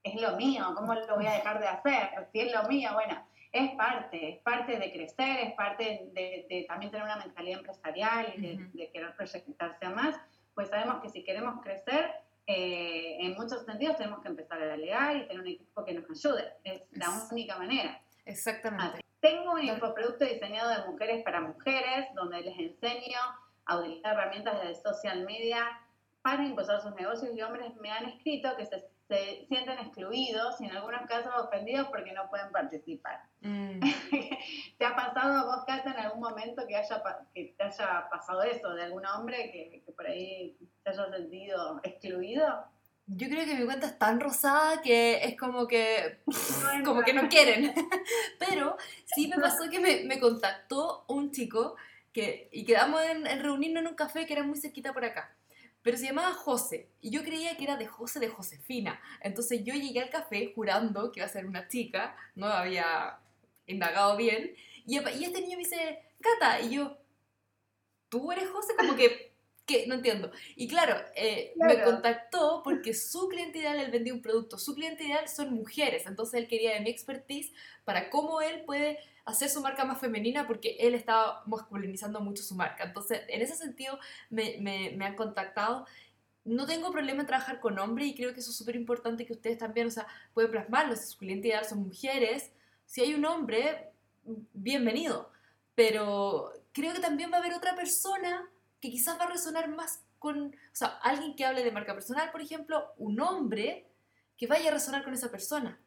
es 0.02 0.18
lo 0.18 0.36
mío, 0.38 0.64
¿cómo 0.74 0.94
lo 0.94 1.14
voy 1.14 1.26
a 1.26 1.34
dejar 1.34 1.60
de 1.60 1.68
hacer? 1.68 2.28
Si 2.32 2.40
es 2.40 2.54
lo 2.54 2.66
mío, 2.68 2.90
bueno, 2.94 3.22
es 3.52 3.72
parte, 3.72 4.30
es 4.30 4.38
parte 4.38 4.78
de 4.78 4.90
crecer, 4.90 5.48
es 5.48 5.52
parte 5.52 6.08
de, 6.14 6.64
también 6.66 6.90
tener 6.90 7.04
una 7.04 7.16
mentalidad 7.16 7.58
empresarial 7.58 8.32
y 8.34 8.56
de, 8.78 8.90
querer 8.90 9.14
proyectarse 9.16 9.84
a 9.84 9.90
más, 9.90 10.18
pues 10.54 10.70
sabemos 10.70 11.02
que 11.02 11.10
si 11.10 11.22
queremos 11.22 11.62
crecer, 11.62 12.12
eh, 12.46 13.18
en 13.20 13.34
muchos 13.34 13.66
sentidos 13.66 13.98
tenemos 13.98 14.22
que 14.22 14.28
empezar 14.28 14.62
a 14.62 14.66
delegar 14.68 15.16
y 15.16 15.26
tener 15.26 15.40
un 15.40 15.48
equipo 15.48 15.84
que 15.84 15.92
nos 15.92 16.04
ayude. 16.10 16.54
Es 16.64 16.82
la 16.92 17.10
única 17.30 17.58
manera. 17.58 18.00
Exactamente. 18.24 19.09
Tengo 19.20 19.52
un 19.52 19.64
infoproducto 19.64 20.24
diseñado 20.24 20.70
de 20.70 20.90
mujeres 20.90 21.24
para 21.24 21.40
mujeres, 21.40 22.08
donde 22.14 22.42
les 22.42 22.58
enseño 22.58 23.18
a 23.66 23.78
utilizar 23.78 24.14
herramientas 24.14 24.62
de 24.62 24.74
social 24.74 25.24
media 25.24 25.66
para 26.22 26.44
impulsar 26.44 26.80
sus 26.80 26.94
negocios 26.94 27.34
y 27.34 27.42
hombres 27.42 27.74
me 27.76 27.90
han 27.90 28.06
escrito 28.06 28.56
que 28.56 28.66
se 28.66 28.84
se 29.10 29.44
sienten 29.48 29.76
excluidos 29.80 30.60
y 30.60 30.66
en 30.66 30.76
algunos 30.76 31.02
casos 31.08 31.32
ofendidos 31.36 31.88
porque 31.88 32.12
no 32.12 32.30
pueden 32.30 32.52
participar. 32.52 33.20
Mm. 33.40 33.80
¿Te 34.78 34.86
ha 34.86 34.94
pasado 34.94 35.40
a 35.40 35.44
vos, 35.46 35.64
Cata, 35.66 35.90
en 35.90 35.98
algún 35.98 36.20
momento 36.20 36.64
que, 36.68 36.76
haya, 36.76 37.02
que 37.34 37.54
te 37.58 37.64
haya 37.64 38.08
pasado 38.08 38.42
eso 38.44 38.72
de 38.72 38.84
algún 38.84 39.04
hombre 39.04 39.50
que, 39.50 39.82
por 39.96 40.06
ahí 40.06 40.56
te 40.84 40.90
haya 40.90 41.10
sentido 41.10 41.80
excluido? 41.82 42.64
Yo 43.16 43.28
creo 43.28 43.44
que 43.44 43.54
mi 43.54 43.64
cuenta 43.64 43.86
es 43.86 43.98
tan 43.98 44.20
rosada 44.20 44.80
que 44.82 45.24
es 45.24 45.36
como 45.36 45.66
que, 45.66 46.20
como 46.84 47.02
que 47.02 47.12
no 47.12 47.28
quieren. 47.28 47.74
Pero 48.38 48.76
sí 49.14 49.28
me 49.28 49.38
pasó 49.38 49.68
que 49.70 49.80
me, 49.80 50.04
me 50.04 50.20
contactó 50.20 51.04
un 51.08 51.30
chico 51.30 51.76
que, 52.12 52.48
y 52.52 52.64
quedamos 52.64 53.02
en, 53.02 53.26
en 53.26 53.42
reunirnos 53.42 53.82
en 53.82 53.88
un 53.88 53.94
café 53.94 54.26
que 54.26 54.32
era 54.32 54.42
muy 54.42 54.58
cerquita 54.58 54.92
por 54.92 55.04
acá 55.04 55.34
pero 55.82 55.96
se 55.96 56.06
llamaba 56.06 56.34
José 56.34 56.90
y 57.00 57.10
yo 57.10 57.22
creía 57.22 57.56
que 57.56 57.64
era 57.64 57.76
de 57.76 57.86
José 57.86 58.20
de 58.20 58.28
Josefina. 58.28 59.00
Entonces 59.22 59.64
yo 59.64 59.74
llegué 59.74 60.00
al 60.00 60.10
café 60.10 60.52
jurando 60.54 61.10
que 61.10 61.20
iba 61.20 61.26
a 61.26 61.30
ser 61.30 61.46
una 61.46 61.68
chica, 61.68 62.16
no 62.34 62.46
había 62.46 63.18
indagado 63.66 64.16
bien, 64.16 64.54
y, 64.86 64.96
este 64.96 65.40
niño 65.40 65.56
me 65.56 65.62
dice, 65.62 66.02
Cata, 66.20 66.60
y 66.60 66.70
yo, 66.74 66.98
¿tú 68.08 68.32
eres 68.32 68.48
José? 68.48 68.74
Como 68.76 68.96
que, 68.96 69.29
no 69.86 69.94
entiendo. 69.96 70.30
Y 70.56 70.68
claro, 70.68 70.96
eh, 71.14 71.52
me 71.56 71.82
contactó 71.82 72.62
porque 72.62 72.94
su 72.94 73.28
cliente 73.28 73.58
ideal, 73.58 73.78
él 73.78 73.90
vendía 73.90 74.14
un 74.14 74.22
producto, 74.22 74.58
su 74.58 74.74
cliente 74.74 75.04
ideal 75.04 75.28
son 75.28 75.54
mujeres, 75.54 76.06
entonces 76.06 76.40
él 76.40 76.48
quería 76.48 76.74
de 76.74 76.80
mi 76.80 76.90
expertise 76.90 77.52
para 77.84 78.10
cómo 78.10 78.40
él 78.40 78.62
puede 78.64 78.98
hacer 79.24 79.48
su 79.48 79.60
marca 79.60 79.84
más 79.84 79.98
femenina 79.98 80.46
porque 80.46 80.76
él 80.80 80.94
estaba 80.94 81.42
masculinizando 81.46 82.20
mucho 82.20 82.42
su 82.42 82.54
marca. 82.54 82.84
Entonces, 82.84 83.22
en 83.28 83.42
ese 83.42 83.56
sentido, 83.56 83.98
me, 84.28 84.58
me, 84.58 85.04
han 85.04 85.16
contactado. 85.16 85.86
No 86.44 86.66
tengo 86.66 86.90
problema 86.90 87.20
en 87.20 87.26
trabajar 87.26 87.60
con 87.60 87.78
hombres 87.78 88.08
y 88.08 88.14
creo 88.14 88.32
que 88.32 88.40
eso 88.40 88.50
es 88.50 88.56
súper 88.56 88.76
importante 88.76 89.26
que 89.26 89.32
ustedes 89.32 89.58
también, 89.58 89.86
o 89.86 89.90
sea, 89.90 90.06
pueden 90.34 90.50
plasmarlo. 90.50 90.96
Si 90.96 91.06
su 91.06 91.18
cliente 91.18 91.48
ideal 91.48 91.64
son 91.64 91.80
mujeres, 91.80 92.50
si 92.86 93.02
hay 93.02 93.14
un 93.14 93.24
hombre, 93.24 93.90
bienvenido. 94.52 95.30
Pero 95.74 96.52
creo 96.72 96.92
que 96.92 97.00
también 97.00 97.30
va 97.32 97.36
a 97.36 97.40
haber 97.40 97.54
otra 97.54 97.76
persona 97.76 98.48
que 98.80 98.90
quizás 98.90 99.18
va 99.18 99.24
a 99.24 99.30
resonar 99.30 99.68
más 99.68 100.00
con, 100.18 100.46
o 100.48 100.74
sea, 100.74 100.88
alguien 101.02 101.34
que 101.34 101.44
hable 101.44 101.64
de 101.64 101.72
marca 101.72 101.94
personal, 101.94 102.30
por 102.30 102.40
ejemplo, 102.40 102.92
un 102.98 103.20
hombre 103.20 103.86
que 104.36 104.46
vaya 104.46 104.70
a 104.70 104.74
resonar 104.74 105.04
con 105.04 105.14
esa 105.14 105.30
persona. 105.30 105.78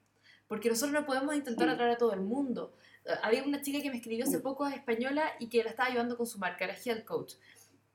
Porque 0.47 0.69
nosotros 0.69 0.93
no 0.93 1.05
podemos 1.05 1.35
intentar 1.35 1.69
atraer 1.69 1.91
a 1.91 1.97
todo 1.97 2.13
el 2.13 2.21
mundo 2.21 2.73
había 3.21 3.43
una 3.43 3.61
chica 3.61 3.81
que 3.81 3.89
me 3.89 3.97
escribió 3.97 4.25
hace 4.25 4.39
poco, 4.39 4.67
española, 4.67 5.23
y 5.39 5.47
que 5.47 5.63
la 5.63 5.71
estaba 5.71 5.89
ayudando 5.89 6.17
con 6.17 6.25
su 6.25 6.39
marca, 6.39 6.65
era 6.65 6.75
Health 6.75 7.05
Coach. 7.05 7.33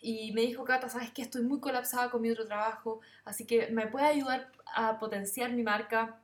Y 0.01 0.33
me 0.33 0.43
dijo, 0.43 0.65
Cata, 0.65 0.89
sabes 0.89 1.11
que 1.11 1.23
estoy 1.23 1.43
muy 1.43 1.61
colapsada 1.61 2.11
con 2.11 2.23
mi 2.23 2.31
otro 2.31 2.47
trabajo, 2.47 3.01
así 3.25 3.47
que 3.47 3.69
me 3.69 3.87
puede 3.87 4.07
ayudar 4.07 4.53
a 4.75 4.99
potenciar 4.99 5.53
mi 5.53 5.63
marca, 5.63 6.21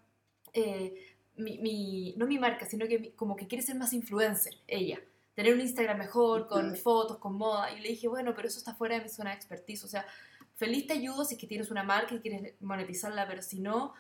eh, 0.53 1.17
mi, 1.37 2.15
no 2.17 2.27
mi 2.27 2.39
marca, 2.39 2.67
sino 2.67 2.87
que 2.87 3.15
como 3.15 3.35
que 3.37 3.49
quiere 3.49 3.63
ser 3.63 3.77
más 3.77 3.93
influencer, 3.93 4.55
ella. 4.69 5.01
Tener 5.35 5.55
un 5.55 5.61
Instagram 5.61 5.99
mejor, 5.99 6.47
con 6.47 6.77
fotos, 6.77 7.19
con 7.19 7.37
moda. 7.37 7.73
Y 7.73 7.81
le 7.81 7.89
dije, 7.89 8.09
bueno, 8.09 8.35
pero 8.35 8.49
eso 8.49 8.59
está 8.59 8.75
fuera 8.75 8.97
de 8.97 9.03
mi 9.03 9.09
zona 9.09 9.31
de 9.31 9.37
expertise. 9.37 9.85
O 9.85 9.89
sea, 9.89 10.07
feliz 10.55 10.87
te 10.87 10.93
ayudo 10.95 11.25
si 11.25 11.35
es 11.35 11.41
que 11.41 11.47
tienes 11.47 11.71
una 11.71 11.83
marca 11.83 12.15
y 12.15 12.21
quieres 12.21 12.55
monetizarla, 12.61 13.27
pero 13.27 13.43
si 13.43 13.61
no, 13.61 13.95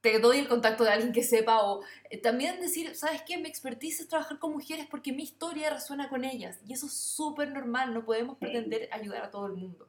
te 0.00 0.18
doy 0.20 0.38
el 0.38 0.48
contacto 0.48 0.84
de 0.84 0.90
alguien 0.90 1.12
que 1.12 1.22
sepa 1.22 1.62
o 1.64 1.82
eh, 2.10 2.18
también 2.18 2.60
decir, 2.60 2.94
¿sabes 2.94 3.22
qué? 3.22 3.36
Mi 3.36 3.48
expertise 3.48 4.00
es 4.00 4.08
trabajar 4.08 4.38
con 4.38 4.52
mujeres 4.52 4.86
porque 4.88 5.12
mi 5.12 5.24
historia 5.24 5.70
resuena 5.70 6.08
con 6.08 6.24
ellas 6.24 6.60
y 6.66 6.72
eso 6.72 6.86
es 6.86 6.92
súper 6.92 7.50
normal, 7.50 7.92
no 7.92 8.04
podemos 8.04 8.38
pretender 8.38 8.88
ayudar 8.92 9.24
a 9.24 9.30
todo 9.30 9.46
el 9.46 9.54
mundo. 9.54 9.88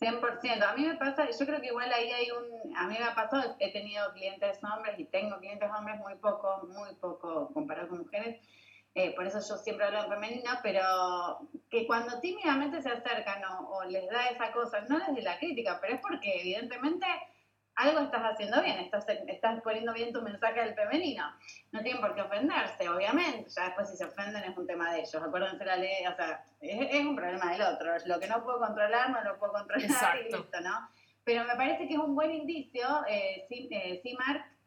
100%. 0.00 0.62
A 0.62 0.74
mí 0.74 0.86
me 0.86 0.96
pasa, 0.96 1.28
yo 1.30 1.46
creo 1.46 1.60
que 1.60 1.68
igual 1.68 1.92
ahí 1.92 2.10
hay 2.10 2.30
un, 2.30 2.76
a 2.76 2.86
mí 2.86 2.96
me 2.98 3.04
ha 3.04 3.14
pasado, 3.14 3.56
he 3.58 3.72
tenido 3.72 4.12
clientes 4.12 4.58
hombres 4.64 4.98
y 4.98 5.04
tengo 5.06 5.38
clientes 5.38 5.70
hombres 5.76 5.98
muy 5.98 6.14
poco, 6.16 6.66
muy 6.68 6.94
poco 6.96 7.50
comparado 7.52 7.88
con 7.88 7.98
mujeres, 7.98 8.40
eh, 8.96 9.12
por 9.16 9.26
eso 9.26 9.40
yo 9.40 9.56
siempre 9.56 9.86
hablo 9.86 10.04
en 10.04 10.08
femenino, 10.08 10.50
pero 10.62 11.48
que 11.68 11.84
cuando 11.84 12.20
tímidamente 12.20 12.80
se 12.80 12.90
acercan 12.90 13.42
o, 13.68 13.82
les 13.84 14.08
da 14.08 14.28
esa 14.28 14.52
cosa, 14.52 14.82
no 14.88 14.98
desde 14.98 15.22
la 15.22 15.38
crítica, 15.38 15.78
pero 15.80 15.94
es 15.94 16.00
porque 16.00 16.40
evidentemente 16.40 17.06
algo 17.76 18.00
estás 18.00 18.22
haciendo 18.22 18.62
bien, 18.62 18.78
estás, 18.78 19.04
estás 19.08 19.60
poniendo 19.62 19.92
bien 19.92 20.12
tu 20.12 20.22
mensaje 20.22 20.60
del 20.60 20.74
femenino. 20.74 21.24
No 21.72 21.82
tienen 21.82 22.00
por 22.00 22.14
qué 22.14 22.22
ofenderse, 22.22 22.88
obviamente. 22.88 23.50
Ya 23.50 23.64
después 23.64 23.90
si 23.90 23.96
se 23.96 24.04
ofenden 24.04 24.44
es 24.44 24.56
un 24.56 24.66
tema 24.66 24.92
de 24.92 25.00
ellos. 25.00 25.16
Acuérdense 25.16 25.64
la 25.64 25.76
ley, 25.76 26.06
o 26.06 26.14
sea, 26.14 26.44
es, 26.60 27.04
un 27.04 27.16
problema 27.16 27.52
del 27.52 27.62
otro. 27.62 27.92
Lo 28.06 28.20
que 28.20 28.28
no 28.28 28.44
puedo 28.44 28.60
controlar, 28.60 29.10
no 29.10 29.22
lo 29.22 29.38
puedo 29.38 29.52
controlar 29.52 30.18
y 30.20 30.32
listo, 30.32 30.60
¿no? 30.60 30.88
Pero 31.24 31.44
me 31.44 31.56
parece 31.56 31.88
que 31.88 31.94
es 31.94 32.00
un 32.00 32.14
buen 32.14 32.32
indicio, 32.32 33.04
eh, 33.08 33.46
eh 33.50 34.02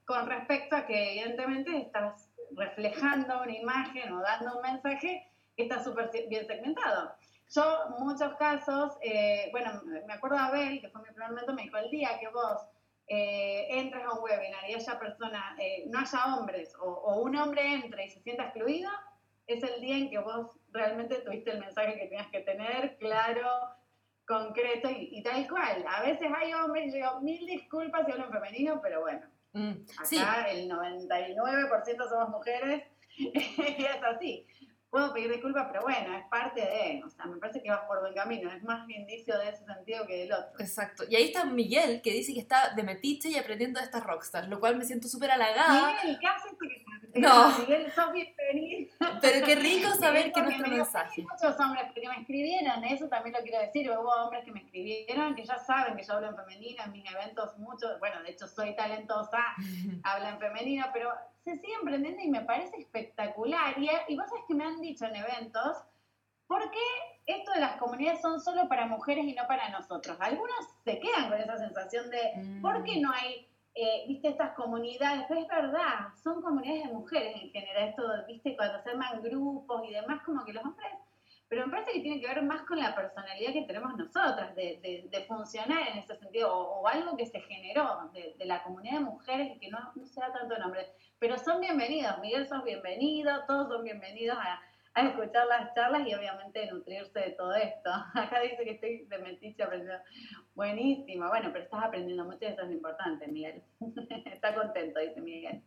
con 0.05 0.25
respecto 0.25 0.75
a 0.75 0.85
que 0.85 1.11
evidentemente 1.11 1.77
estás 1.77 2.29
reflejando 2.51 3.41
una 3.41 3.51
imagen 3.51 4.11
o 4.13 4.21
dando 4.21 4.55
un 4.55 4.61
mensaje 4.61 5.29
que 5.55 5.63
está 5.63 5.83
súper 5.83 6.09
bien 6.29 6.47
segmentado. 6.47 7.13
Yo, 7.53 7.89
muchos 7.99 8.33
casos, 8.35 8.97
eh, 9.01 9.49
bueno, 9.51 9.81
me 9.85 10.13
acuerdo 10.13 10.37
de 10.37 10.43
Abel, 10.43 10.81
que 10.81 10.89
fue 10.89 11.01
mi 11.01 11.09
primer 11.09 11.29
momento, 11.29 11.53
me 11.53 11.63
dijo, 11.63 11.77
el 11.77 11.89
día 11.89 12.19
que 12.19 12.27
vos 12.29 12.67
eh, 13.07 13.67
entres 13.69 14.03
a 14.03 14.13
un 14.13 14.23
webinar 14.23 14.69
y 14.69 14.73
haya 14.73 14.99
persona, 14.99 15.55
eh, 15.59 15.85
no 15.87 15.99
haya 15.99 16.35
hombres 16.35 16.73
o, 16.79 17.21
un 17.21 17.35
hombre 17.37 17.75
entre 17.75 18.05
y 18.05 18.09
se 18.09 18.21
sienta 18.21 18.43
excluido, 18.43 18.89
es 19.47 19.63
el 19.63 19.79
día 19.81 19.97
en 19.97 20.09
que 20.09 20.19
vos 20.19 20.51
realmente 20.71 21.15
tuviste 21.21 21.51
el 21.51 21.59
mensaje 21.59 21.93
que 21.93 22.07
tenías 22.07 22.27
que 22.27 22.41
tener, 22.41 22.97
claro, 22.97 23.49
concreto 24.25 24.89
y, 24.91 25.23
tal 25.23 25.47
cual. 25.47 25.85
A 25.87 26.01
veces 26.01 26.29
hay 26.35 26.53
hombres, 26.53 26.91
yo 26.91 26.97
digo, 26.97 27.21
mil 27.21 27.45
disculpas 27.45 28.05
si 28.05 28.11
hablo 28.11 28.25
en 28.25 28.31
femenino, 28.31 28.81
pero 28.81 29.01
bueno, 29.01 29.25
mm, 29.53 29.71
acá 29.99 30.51
el 30.51 30.69
99% 30.69 32.09
somos 32.09 32.29
mujeres 32.29 32.83
y 33.17 33.85
es 33.85 34.03
así 34.03 34.45
puedo 34.89 35.13
pedir 35.13 35.31
disculpas, 35.31 35.67
pero 35.71 35.81
bueno, 35.83 36.15
es 36.17 36.25
parte 36.27 36.61
de, 36.61 37.03
o 37.05 37.09
sea, 37.09 37.25
me 37.25 37.37
parece 37.37 37.61
que 37.61 37.69
vas 37.69 37.81
por 37.87 37.99
buen 37.99 38.13
camino, 38.13 38.51
es 38.51 38.63
más 38.63 38.89
indicio 38.89 39.37
de 39.37 39.49
ese 39.49 39.65
sentido 39.65 40.05
que 40.07 40.17
del 40.17 40.33
otro. 40.33 40.59
Exacto, 40.59 41.03
y 41.09 41.15
ahí 41.15 41.25
está 41.25 41.45
Miguel, 41.45 42.01
que 42.01 42.11
dice 42.11 42.33
que 42.33 42.39
está 42.39 42.73
de 42.73 42.83
metiche 42.83 43.29
y 43.29 43.37
aprendiendo 43.37 43.79
de 43.79 43.85
estas 43.85 44.03
rockstars, 44.03 44.47
lo 44.47 44.59
cual 44.59 44.77
me 44.77 44.85
siento 44.85 45.07
súper 45.07 45.31
halagada. 45.31 45.97
Miguel, 46.03 46.19
¿qué 46.19 46.27
haces? 46.27 46.53
No. 47.15 47.57
Miguel, 47.59 47.91
sos 47.91 48.11
bienvenido. 48.11 48.91
Pero 49.21 49.45
qué 49.45 49.55
rico 49.55 49.89
saber 49.95 50.31
que 50.31 50.41
nuestro 50.41 50.67
mensaje. 50.67 51.23
Muchos 51.23 51.59
hombres 51.59 51.85
que 51.93 52.07
me 52.07 52.19
escribieron, 52.21 52.83
eso 52.83 53.07
también 53.07 53.35
lo 53.35 53.41
quiero 53.41 53.59
decir, 53.59 53.89
hubo 53.89 54.09
hombres 54.09 54.45
que 54.45 54.51
me 54.51 54.61
escribieron, 54.61 55.35
que 55.35 55.43
ya 55.43 55.57
saben 55.57 55.97
que 55.97 56.03
yo 56.03 56.13
hablo 56.13 56.29
en 56.29 56.35
femenino, 56.35 56.83
en 56.83 56.91
mis 56.91 57.11
eventos 57.11 57.57
muchos, 57.57 57.99
bueno, 57.99 58.21
de 58.21 58.31
hecho 58.31 58.47
soy 58.47 58.75
talentosa, 58.75 59.39
hablo 60.03 60.27
en 60.27 60.39
femenino, 60.39 60.85
pero 60.93 61.11
se 61.47 61.55
sigue 61.61 61.73
emprendiendo 61.79 62.21
y 62.21 62.29
me 62.29 62.41
parece 62.41 62.77
espectacular. 62.77 63.79
Y, 63.79 63.89
y 64.09 64.17
vos 64.17 64.27
sabés 64.27 64.43
que 64.47 64.53
me 64.53 64.65
han 64.65 64.81
dicho 64.81 65.05
en 65.05 65.15
eventos, 65.15 65.77
¿por 66.45 66.69
qué 66.71 66.85
esto 67.25 67.51
de 67.53 67.61
las 67.61 67.77
comunidades 67.77 68.21
son 68.21 68.41
solo 68.41 68.67
para 68.67 68.85
mujeres 68.87 69.25
y 69.25 69.33
no 69.33 69.47
para 69.47 69.69
nosotros? 69.69 70.17
Algunos 70.19 70.57
se 70.83 70.99
quedan 70.99 71.29
con 71.29 71.39
esa 71.39 71.57
sensación 71.57 72.09
de, 72.09 72.59
¿por 72.61 72.83
qué 72.83 72.99
no 72.99 73.11
hay, 73.13 73.47
eh, 73.75 74.03
viste, 74.09 74.27
estas 74.27 74.55
comunidades? 74.55 75.23
Pero 75.29 75.39
es 75.39 75.47
verdad, 75.47 76.13
son 76.21 76.41
comunidades 76.41 76.83
de 76.83 76.93
mujeres 76.93 77.41
en 77.41 77.49
general, 77.51 77.89
esto, 77.89 78.03
viste, 78.27 78.57
cuando 78.57 78.81
se 78.81 78.89
arman 78.89 79.21
grupos 79.21 79.83
y 79.87 79.93
demás, 79.93 80.21
como 80.25 80.43
que 80.43 80.51
los 80.51 80.65
hombres 80.65 80.91
pero 81.49 81.65
me 81.65 81.71
parece 81.71 81.93
que 81.93 82.01
tiene 82.01 82.19
que 82.19 82.27
ver 82.27 82.41
más 82.43 82.63
con 82.63 82.77
la 82.77 82.93
personalidad 82.93 83.53
que 83.53 83.63
tenemos 83.63 83.95
nosotras, 83.95 84.53
de, 84.55 85.07
de, 85.09 85.25
funcionar 85.25 85.87
en 85.87 85.99
ese 85.99 86.15
sentido, 86.17 86.53
o, 86.53 86.87
algo 86.87 87.15
que 87.15 87.25
se 87.25 87.39
generó 87.41 88.11
de, 88.13 88.45
la 88.45 88.63
comunidad 88.63 88.95
de 88.95 89.05
mujeres 89.05 89.55
y 89.55 89.59
que 89.59 89.69
no, 89.69 89.79
no 89.95 90.05
se 90.05 90.19
da 90.19 90.33
tanto 90.33 90.57
nombre. 90.57 90.87
Pero 91.19 91.37
son 91.37 91.61
bienvenidos, 91.61 92.19
Miguel, 92.19 92.47
son 92.47 92.63
bienvenidos, 92.63 93.45
todos 93.47 93.69
son 93.69 93.83
bienvenidos 93.83 94.37
a, 94.37 94.61
a 94.97 95.07
escuchar 95.09 95.45
las 95.45 95.75
charlas 95.75 96.07
y 96.07 96.13
obviamente 96.15 96.65
nutrirse 96.71 97.19
de 97.19 97.29
todo 97.31 97.53
esto. 97.53 97.89
Acá 98.15 98.39
dice 98.41 98.63
que 98.63 98.71
estoy 98.71 99.05
de 99.05 99.17
metiche 99.19 99.63
aprendiendo. 99.63 100.03
Buenísimo, 100.55 101.29
bueno, 101.29 101.49
pero 101.53 101.65
estás 101.65 101.83
aprendiendo 101.83 102.25
mucho 102.25 102.39
y 102.41 102.47
eso 102.47 102.63
es 102.63 102.67
lo 102.67 102.73
importante, 102.73 103.27
Miguel. 103.27 103.61
Está 104.25 104.55
contento, 104.55 104.99
dice 104.99 105.21
Miguel. 105.21 105.61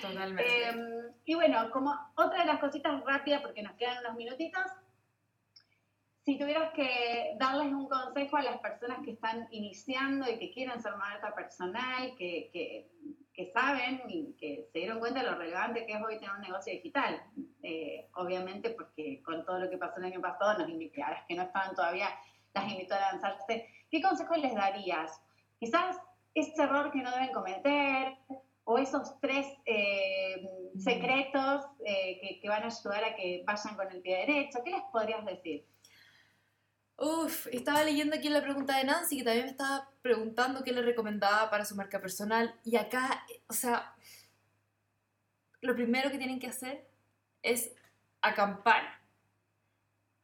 Totalmente. 0.00 0.68
Em, 0.68 1.12
y 1.24 1.34
bueno, 1.34 1.70
como 1.70 1.94
otra 2.16 2.40
de 2.40 2.46
las 2.46 2.58
cositas 2.58 3.00
rápidas, 3.04 3.40
porque 3.40 3.62
nos 3.62 3.74
quedan 3.74 3.98
unos 4.04 4.16
minutitos, 4.16 4.64
si 6.24 6.38
tuvieras 6.38 6.72
que 6.72 7.34
darles 7.38 7.72
un 7.72 7.88
consejo 7.88 8.36
a 8.36 8.42
las 8.42 8.60
personas 8.60 8.98
que 9.04 9.12
están 9.12 9.48
iniciando 9.50 10.30
y 10.30 10.38
que 10.38 10.52
quieren 10.52 10.80
ser 10.80 10.96
marca 10.96 11.34
personal, 11.34 12.14
que, 12.16 12.50
que, 12.52 12.90
que, 13.34 13.50
saben 13.52 14.02
y 14.08 14.34
que 14.34 14.68
se 14.72 14.78
dieron 14.78 15.00
cuenta 15.00 15.20
de 15.20 15.30
lo 15.30 15.36
relevante 15.36 15.84
que 15.84 15.94
es 15.94 16.02
hoy 16.02 16.18
tener 16.18 16.34
un 16.36 16.42
negocio 16.42 16.72
digital, 16.72 17.20
eh, 17.62 18.08
obviamente 18.14 18.70
porque 18.70 19.20
con 19.24 19.44
todo 19.44 19.58
lo 19.58 19.70
que 19.70 19.78
pasó 19.78 19.98
el 19.98 20.04
año 20.04 20.20
pasado, 20.20 20.58
nos 20.58 20.68
invitó, 20.68 21.04
a 21.04 21.10
las 21.10 21.26
que 21.26 21.34
no 21.34 21.42
estaban 21.42 21.74
todavía, 21.74 22.08
las 22.54 22.70
invitó 22.70 22.94
a 22.94 23.00
lanzarse, 23.00 23.66
¿qué 23.90 24.00
consejo 24.00 24.36
les 24.36 24.54
darías? 24.54 25.20
Quizás 25.58 25.96
ese 26.34 26.62
error 26.62 26.92
que 26.92 27.02
no 27.02 27.10
deben 27.10 27.32
cometer 27.32 28.16
o 28.64 28.78
esos 28.78 29.18
tres 29.20 29.46
eh, 29.66 30.48
secretos 30.78 31.64
eh, 31.84 32.20
que, 32.20 32.40
que 32.40 32.48
van 32.48 32.62
a 32.62 32.66
ayudar 32.66 33.04
a 33.04 33.16
que 33.16 33.42
vayan 33.44 33.74
con 33.74 33.90
el 33.90 34.00
pie 34.02 34.18
derecho, 34.18 34.60
¿qué 34.64 34.70
les 34.70 34.82
podrías 34.92 35.24
decir? 35.26 35.66
Uf, 36.96 37.48
estaba 37.48 37.84
leyendo 37.84 38.14
aquí 38.16 38.28
la 38.28 38.42
pregunta 38.42 38.76
de 38.76 38.84
Nancy, 38.84 39.18
que 39.18 39.24
también 39.24 39.46
me 39.46 39.50
estaba 39.50 39.90
preguntando 40.02 40.62
qué 40.62 40.72
le 40.72 40.82
recomendaba 40.82 41.50
para 41.50 41.64
su 41.64 41.74
marca 41.74 42.00
personal. 42.00 42.54
Y 42.64 42.76
acá, 42.76 43.26
o 43.48 43.52
sea, 43.52 43.94
lo 45.60 45.74
primero 45.74 46.10
que 46.10 46.18
tienen 46.18 46.38
que 46.38 46.48
hacer 46.48 46.86
es 47.42 47.72
acampar 48.20 49.00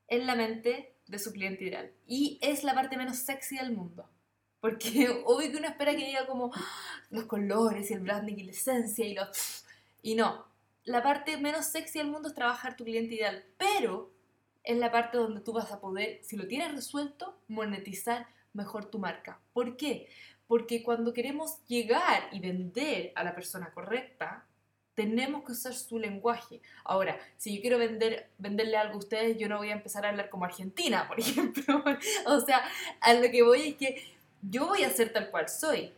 en 0.08 0.26
la 0.26 0.34
mente 0.34 0.94
de 1.06 1.18
su 1.18 1.32
cliente 1.32 1.64
ideal. 1.64 1.92
Y 2.06 2.38
es 2.42 2.64
la 2.64 2.74
parte 2.74 2.96
menos 2.96 3.18
sexy 3.18 3.56
del 3.56 3.72
mundo. 3.72 4.08
Porque 4.60 5.08
obvio 5.24 5.50
que 5.50 5.56
uno 5.56 5.68
espera 5.68 5.96
que 5.96 6.04
diga 6.04 6.26
como 6.26 6.50
¡ah! 6.54 7.02
los 7.10 7.24
colores 7.24 7.90
y 7.90 7.94
el 7.94 8.00
branding 8.00 8.36
y 8.36 8.44
la 8.44 8.52
esencia 8.52 9.04
y 9.04 9.14
los... 9.14 9.64
Y 10.02 10.14
no, 10.14 10.46
la 10.84 11.02
parte 11.02 11.36
menos 11.36 11.66
sexy 11.66 11.98
del 11.98 12.08
mundo 12.08 12.28
es 12.28 12.34
trabajar 12.34 12.76
tu 12.76 12.84
cliente 12.84 13.14
ideal. 13.14 13.44
Pero 13.58 14.12
es 14.68 14.76
la 14.76 14.92
parte 14.92 15.16
donde 15.16 15.40
tú 15.40 15.54
vas 15.54 15.72
a 15.72 15.80
poder, 15.80 16.20
si 16.22 16.36
lo 16.36 16.46
tienes 16.46 16.70
resuelto, 16.72 17.34
monetizar 17.48 18.26
mejor 18.52 18.84
tu 18.84 18.98
marca. 18.98 19.40
¿Por 19.54 19.78
qué? 19.78 20.10
Porque 20.46 20.82
cuando 20.82 21.14
queremos 21.14 21.64
llegar 21.66 22.28
y 22.32 22.40
vender 22.40 23.12
a 23.14 23.24
la 23.24 23.34
persona 23.34 23.72
correcta, 23.72 24.44
tenemos 24.94 25.42
que 25.44 25.52
usar 25.52 25.72
su 25.72 25.98
lenguaje. 25.98 26.60
Ahora, 26.84 27.18
si 27.38 27.56
yo 27.56 27.62
quiero 27.62 27.78
vender, 27.78 28.28
venderle 28.36 28.76
algo 28.76 28.96
a 28.96 28.98
ustedes, 28.98 29.38
yo 29.38 29.48
no 29.48 29.56
voy 29.56 29.70
a 29.70 29.74
empezar 29.74 30.04
a 30.04 30.10
hablar 30.10 30.28
como 30.28 30.44
Argentina, 30.44 31.08
por 31.08 31.18
ejemplo. 31.20 31.82
o 32.26 32.40
sea, 32.40 32.62
a 33.00 33.14
lo 33.14 33.30
que 33.30 33.42
voy 33.42 33.68
es 33.68 33.76
que 33.76 34.04
yo 34.42 34.66
voy 34.66 34.82
a 34.82 34.90
ser 34.90 35.14
tal 35.14 35.30
cual 35.30 35.48
soy, 35.48 35.94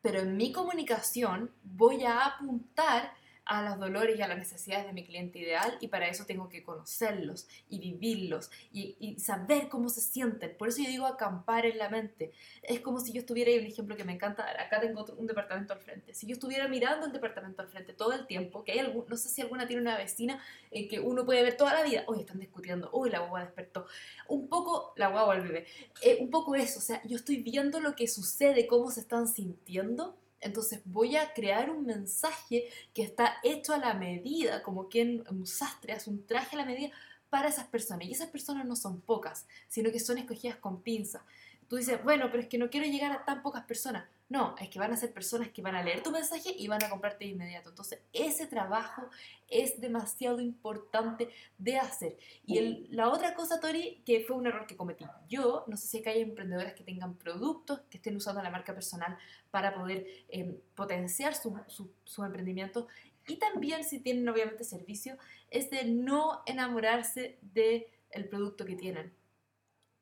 pero 0.00 0.20
en 0.20 0.34
mi 0.34 0.50
comunicación 0.50 1.50
voy 1.62 2.04
a 2.04 2.24
apuntar 2.24 3.12
a 3.48 3.62
los 3.62 3.78
dolores 3.78 4.18
y 4.18 4.22
a 4.22 4.28
las 4.28 4.36
necesidades 4.36 4.86
de 4.86 4.92
mi 4.92 5.04
cliente 5.04 5.38
ideal 5.38 5.78
y 5.80 5.88
para 5.88 6.06
eso 6.06 6.26
tengo 6.26 6.50
que 6.50 6.62
conocerlos 6.62 7.48
y 7.70 7.78
vivirlos 7.80 8.50
y, 8.72 9.16
saber 9.18 9.68
cómo 9.68 9.88
se 9.88 10.00
sienten. 10.00 10.54
Por 10.56 10.68
eso 10.68 10.82
yo 10.82 10.88
digo 10.88 11.06
acampar 11.06 11.64
en 11.64 11.78
la 11.78 11.88
mente. 11.88 12.32
Es 12.62 12.80
como 12.80 13.00
si 13.00 13.12
yo 13.12 13.20
estuviera, 13.20 13.50
y 13.50 13.58
un 13.58 13.64
ejemplo 13.64 13.96
que 13.96 14.04
me 14.04 14.12
encanta, 14.12 14.44
acá 14.60 14.80
tengo 14.80 15.04
un 15.16 15.26
departamento 15.26 15.72
al 15.72 15.80
frente. 15.80 16.14
Si 16.14 16.26
yo 16.26 16.34
estuviera 16.34 16.68
mirando 16.68 17.06
el 17.06 17.12
departamento 17.12 17.62
al 17.62 17.68
frente 17.68 17.94
todo 17.94 18.12
el 18.12 18.26
tiempo, 18.26 18.64
que 18.64 18.72
hay 18.72 18.78
algún, 18.80 19.06
no 19.08 19.16
sé 19.16 19.30
si 19.30 19.40
alguna 19.40 19.66
tiene 19.66 19.82
una 19.82 19.96
vecina 19.96 20.42
en 20.70 20.88
que 20.88 21.00
uno 21.00 21.24
puede 21.24 21.42
ver 21.42 21.56
toda 21.56 21.72
la 21.72 21.82
vida, 21.82 22.04
hoy 22.06 22.20
están 22.20 22.38
discutiendo, 22.38 22.90
hoy 22.92 23.08
la 23.10 23.20
guagua 23.20 23.40
despertó. 23.40 23.86
Un 24.28 24.48
poco, 24.48 24.92
la 24.96 25.08
guagua 25.08 25.34
al 25.34 25.42
bebé, 25.42 25.66
eh, 26.02 26.18
un 26.20 26.30
poco 26.30 26.54
eso, 26.54 26.78
o 26.80 26.82
sea, 26.82 27.02
yo 27.04 27.16
estoy 27.16 27.42
viendo 27.42 27.80
lo 27.80 27.96
que 27.96 28.08
sucede, 28.08 28.66
cómo 28.66 28.90
se 28.90 29.00
están 29.00 29.26
sintiendo 29.26 30.16
entonces 30.40 30.80
voy 30.84 31.16
a 31.16 31.32
crear 31.32 31.70
un 31.70 31.84
mensaje 31.84 32.68
que 32.94 33.02
está 33.02 33.38
hecho 33.42 33.72
a 33.74 33.78
la 33.78 33.94
medida, 33.94 34.62
como 34.62 34.88
quien 34.88 35.24
un 35.30 35.46
sastre 35.46 35.92
hace 35.92 36.10
un 36.10 36.26
traje 36.26 36.56
a 36.56 36.60
la 36.60 36.64
medida 36.64 36.90
para 37.30 37.48
esas 37.48 37.66
personas. 37.66 38.06
Y 38.06 38.12
esas 38.12 38.28
personas 38.28 38.66
no 38.66 38.76
son 38.76 39.00
pocas, 39.00 39.46
sino 39.68 39.90
que 39.90 40.00
son 40.00 40.18
escogidas 40.18 40.56
con 40.56 40.82
pinza. 40.82 41.24
Tú 41.68 41.76
dices, 41.76 42.02
bueno, 42.02 42.28
pero 42.30 42.42
es 42.42 42.48
que 42.48 42.56
no 42.56 42.70
quiero 42.70 42.86
llegar 42.86 43.12
a 43.12 43.24
tan 43.24 43.42
pocas 43.42 43.64
personas. 43.64 44.08
No, 44.30 44.54
es 44.58 44.68
que 44.68 44.78
van 44.78 44.92
a 44.92 44.96
ser 44.96 45.12
personas 45.12 45.48
que 45.50 45.62
van 45.62 45.74
a 45.74 45.82
leer 45.82 46.02
tu 46.02 46.10
mensaje 46.10 46.54
y 46.56 46.68
van 46.68 46.82
a 46.84 46.90
comprarte 46.90 47.24
de 47.24 47.30
inmediato. 47.30 47.70
Entonces, 47.70 48.00
ese 48.12 48.46
trabajo 48.46 49.08
es 49.48 49.80
demasiado 49.80 50.40
importante 50.40 51.30
de 51.56 51.78
hacer. 51.78 52.18
Y 52.44 52.88
la 52.88 53.08
otra 53.08 53.34
cosa, 53.34 53.58
Tori, 53.58 54.02
que 54.04 54.20
fue 54.20 54.36
un 54.36 54.46
error 54.46 54.66
que 54.66 54.76
cometí 54.76 55.04
yo, 55.28 55.64
no 55.66 55.78
sé 55.78 55.88
si 55.88 56.08
hay 56.08 56.20
emprendedoras 56.20 56.74
que 56.74 56.84
tengan 56.84 57.14
productos, 57.14 57.80
que 57.90 57.96
estén 57.96 58.16
usando 58.16 58.42
la 58.42 58.50
marca 58.50 58.74
personal 58.74 59.16
para 59.50 59.74
poder 59.74 60.06
em, 60.28 60.58
potenciar 60.74 61.34
su, 61.34 61.58
su, 62.04 62.24
emprendimiento. 62.24 62.86
Y 63.26 63.36
también 63.36 63.82
si 63.84 63.98
tienen 63.98 64.28
obviamente 64.28 64.64
servicio, 64.64 65.16
es 65.50 65.70
de 65.70 65.84
no 65.84 66.42
enamorarse 66.44 67.38
del 67.40 67.86
el 68.10 68.28
producto 68.28 68.66
que 68.66 68.74
tienen. 68.74 69.12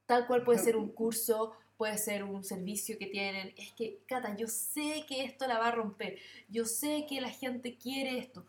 Tal 0.07 0.26
cual 0.26 0.44
puede 0.44 0.59
ser 0.59 0.76
un 0.76 0.88
curso 0.88 1.57
puede 1.76 1.98
ser 1.98 2.24
un 2.24 2.44
servicio 2.44 2.98
que 2.98 3.07
tienen. 3.07 3.52
Es 3.57 3.72
que, 3.72 4.00
Cata, 4.07 4.36
yo 4.36 4.48
sé 4.48 5.04
que 5.07 5.24
esto 5.24 5.46
la 5.46 5.59
va 5.59 5.68
a 5.68 5.72
romper. 5.72 6.18
Yo 6.48 6.64
sé 6.64 7.07
que 7.09 7.20
la 7.20 7.30
gente 7.30 7.76
quiere 7.76 8.18
esto. 8.18 8.46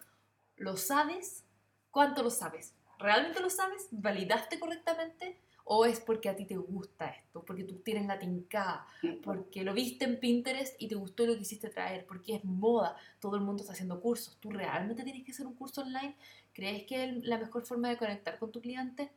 ¿Lo 0.56 0.78
sabes? 0.78 1.44
¿Cuánto 1.92 2.24
lo 2.24 2.30
sabes? 2.30 2.74
¿Realmente 3.00 3.42
lo 3.42 3.50
sabes? 3.50 3.88
¿Validaste 3.92 4.60
correctamente? 4.60 5.38
¿O 5.70 5.86
es 5.86 6.00
porque 6.00 6.30
a 6.30 6.36
ti 6.36 6.46
te 6.46 6.56
gusta 6.56 7.10
esto? 7.10 7.44
Porque 7.44 7.66
tú 7.66 7.76
tienes 7.80 8.08
la 8.08 8.18
tincada, 8.18 8.88
porque 9.22 9.66
lo 9.66 9.74
viste 9.74 10.06
en 10.06 10.18
Pinterest 10.18 10.82
y 10.82 10.88
te 10.88 10.96
gustó 10.96 11.26
lo 11.26 11.36
que 11.36 11.42
hiciste 11.42 11.70
traer, 11.70 12.06
porque 12.06 12.36
es 12.36 12.46
moda, 12.46 12.96
todo 13.20 13.36
el 13.36 13.42
mundo 13.42 13.64
está 13.64 13.74
haciendo 13.74 14.00
cursos. 14.00 14.38
¿Tú 14.40 14.50
realmente 14.50 15.04
tienes 15.04 15.26
que 15.26 15.34
hacer 15.34 15.46
un 15.46 15.56
curso 15.56 15.82
online? 15.82 16.16
¿Crees 16.54 16.86
que 16.86 17.04
es 17.04 17.24
la 17.26 17.38
mejor 17.38 17.66
forma 17.66 17.90
de 17.90 17.98
conectar 17.98 18.40
con 18.40 18.50
tu 18.50 18.62
cliente? 18.62 19.12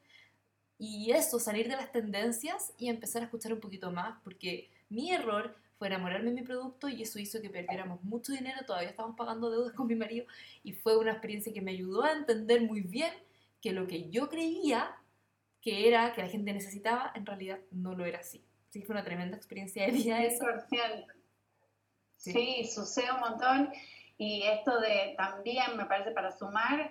Y 0.82 1.12
eso, 1.12 1.38
salir 1.38 1.68
de 1.68 1.76
las 1.76 1.92
tendencias 1.92 2.72
y 2.78 2.88
empezar 2.88 3.20
a 3.20 3.26
escuchar 3.26 3.52
un 3.52 3.60
poquito 3.60 3.92
más, 3.92 4.18
porque 4.24 4.70
mi 4.88 5.12
error 5.12 5.54
fue 5.78 5.88
enamorarme 5.88 6.30
de 6.30 6.36
mi 6.36 6.42
producto 6.42 6.88
y 6.88 7.02
eso 7.02 7.18
hizo 7.18 7.42
que 7.42 7.50
perdiéramos 7.50 8.02
mucho 8.02 8.32
dinero, 8.32 8.64
todavía 8.66 8.88
estamos 8.88 9.14
pagando 9.14 9.50
deudas 9.50 9.74
con 9.74 9.86
mi 9.86 9.94
marido 9.94 10.24
y 10.62 10.72
fue 10.72 10.96
una 10.96 11.12
experiencia 11.12 11.52
que 11.52 11.60
me 11.60 11.72
ayudó 11.72 12.04
a 12.04 12.12
entender 12.12 12.62
muy 12.62 12.80
bien 12.80 13.12
que 13.60 13.72
lo 13.72 13.86
que 13.86 14.08
yo 14.08 14.30
creía 14.30 14.96
que 15.60 15.86
era, 15.86 16.14
que 16.14 16.22
la 16.22 16.28
gente 16.28 16.52
necesitaba, 16.54 17.12
en 17.14 17.26
realidad 17.26 17.58
no 17.70 17.94
lo 17.94 18.06
era 18.06 18.20
así. 18.20 18.42
Que 18.72 18.82
fue 18.82 18.94
una 18.94 19.04
tremenda 19.04 19.36
experiencia 19.36 19.84
de 19.84 19.92
vida 19.92 20.22
eso. 20.22 20.46
Sí. 22.16 22.32
sí, 22.32 22.70
sucede 22.74 23.12
un 23.12 23.20
montón 23.20 23.70
y 24.16 24.44
esto 24.44 24.80
de 24.80 25.14
también, 25.16 25.76
me 25.76 25.86
parece, 25.86 26.10
para 26.12 26.30
sumar, 26.30 26.90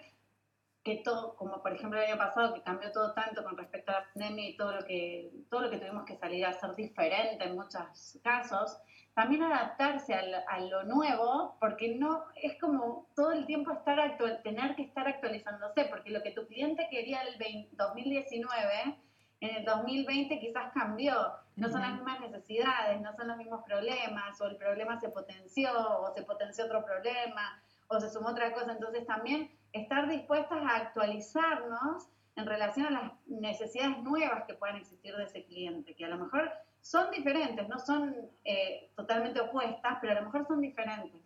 que 0.84 0.98
todo, 1.04 1.36
como 1.36 1.62
por 1.62 1.74
ejemplo 1.74 2.00
el 2.00 2.08
año 2.08 2.18
pasado, 2.18 2.54
que 2.54 2.62
cambió 2.62 2.92
todo 2.92 3.14
tanto 3.14 3.44
con 3.44 3.58
respecto 3.58 3.92
a 3.92 4.00
la 4.00 4.06
pandemia 4.14 4.50
y 4.50 4.58
todo 4.58 4.74
lo 4.74 4.86
que, 4.86 5.32
todo 5.50 5.62
lo 5.62 5.70
que 5.70 5.78
tuvimos 5.78 6.06
que 6.06 6.18
salir 6.18 6.46
a 6.46 6.50
hacer 6.50 6.76
diferente 6.76 7.44
en 7.44 7.56
muchos 7.56 8.20
casos, 8.24 8.80
también 9.14 9.44
adaptarse 9.44 10.14
a 10.14 10.60
lo, 10.62 10.84
nuevo, 10.84 11.58
porque 11.60 11.96
no 11.96 12.24
es 12.36 12.58
como 12.60 13.10
todo 13.18 13.34
el 13.34 13.46
tiempo 13.46 13.74
estar 13.74 14.00
actual, 14.00 14.42
tener 14.44 14.76
que 14.76 14.84
estar 14.84 15.06
actualizándose, 15.08 15.86
porque 15.86 16.12
lo 16.12 16.24
que 16.24 16.32
tu 16.32 16.48
cliente 16.48 16.88
quería 16.90 17.22
el 17.24 17.38
2019, 17.72 18.98
en 19.42 19.56
el 19.56 19.66
2020 19.66 20.40
quizás 20.40 20.72
cambió, 20.74 21.34
no 21.58 21.70
son 21.70 21.82
las 21.82 21.94
mismas 21.96 22.22
necesidades, 22.22 23.02
no 23.02 23.14
son 23.14 23.28
los 23.28 23.38
mismos 23.38 23.62
problemas, 23.66 24.40
o 24.40 24.48
el 24.48 24.56
problema 24.56 24.98
se 25.02 25.10
potenció, 25.10 25.70
o 26.00 26.14
se 26.14 26.24
potenció 26.24 26.66
otro 26.66 26.86
problema, 26.86 27.62
o 27.90 28.00
se 28.00 28.10
sumó 28.10 28.30
otra 28.30 28.54
cosa, 28.54 28.72
entonces 28.72 29.06
también 29.06 29.52
estar 29.74 30.10
dispuestas 30.10 30.62
a 30.64 30.76
actualizarnos 30.76 32.10
en 32.36 32.46
relación 32.46 32.86
a 32.88 32.92
las 32.92 33.12
necesidades 33.28 33.98
nuevas 34.00 34.46
que 34.48 34.54
puedan 34.54 34.78
existir 34.78 35.16
de 35.16 35.24
ese 35.24 35.46
cliente, 35.46 35.96
que 35.96 36.06
a 36.06 36.10
lo 36.10 36.18
mejor 36.18 36.52
son 36.82 37.12
diferentes, 37.12 37.68
no 37.68 37.80
son 37.80 38.16
eh, 38.44 38.92
totalmente 38.96 39.42
opuestas, 39.42 39.98
pero 40.02 40.14
a 40.14 40.22
lo 40.22 40.26
mejor 40.26 40.48
son 40.48 40.62
diferentes. 40.62 41.22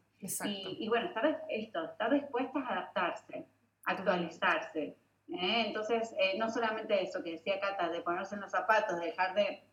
Y, 0.45 0.77
y, 0.79 0.87
bueno, 0.87 1.07
estar, 1.07 1.43
esto, 1.49 1.83
estar 1.83 2.11
dispuestas 2.11 2.63
a 2.63 2.69
adaptarse, 2.69 3.45
actualizarse. 3.83 4.97
¿eh? 5.27 5.63
Entonces, 5.67 6.13
eh, 6.17 6.37
no 6.39 6.49
solamente 6.49 7.01
eso 7.03 7.21
que 7.21 7.31
decía 7.31 7.59
Cata, 7.59 7.89
de 7.89 8.01
ponerse 8.01 8.35
en 8.35 8.41
los 8.41 8.51
zapatos, 8.51 8.99
de 8.99 9.07
dejar 9.07 9.35
de 9.35 9.63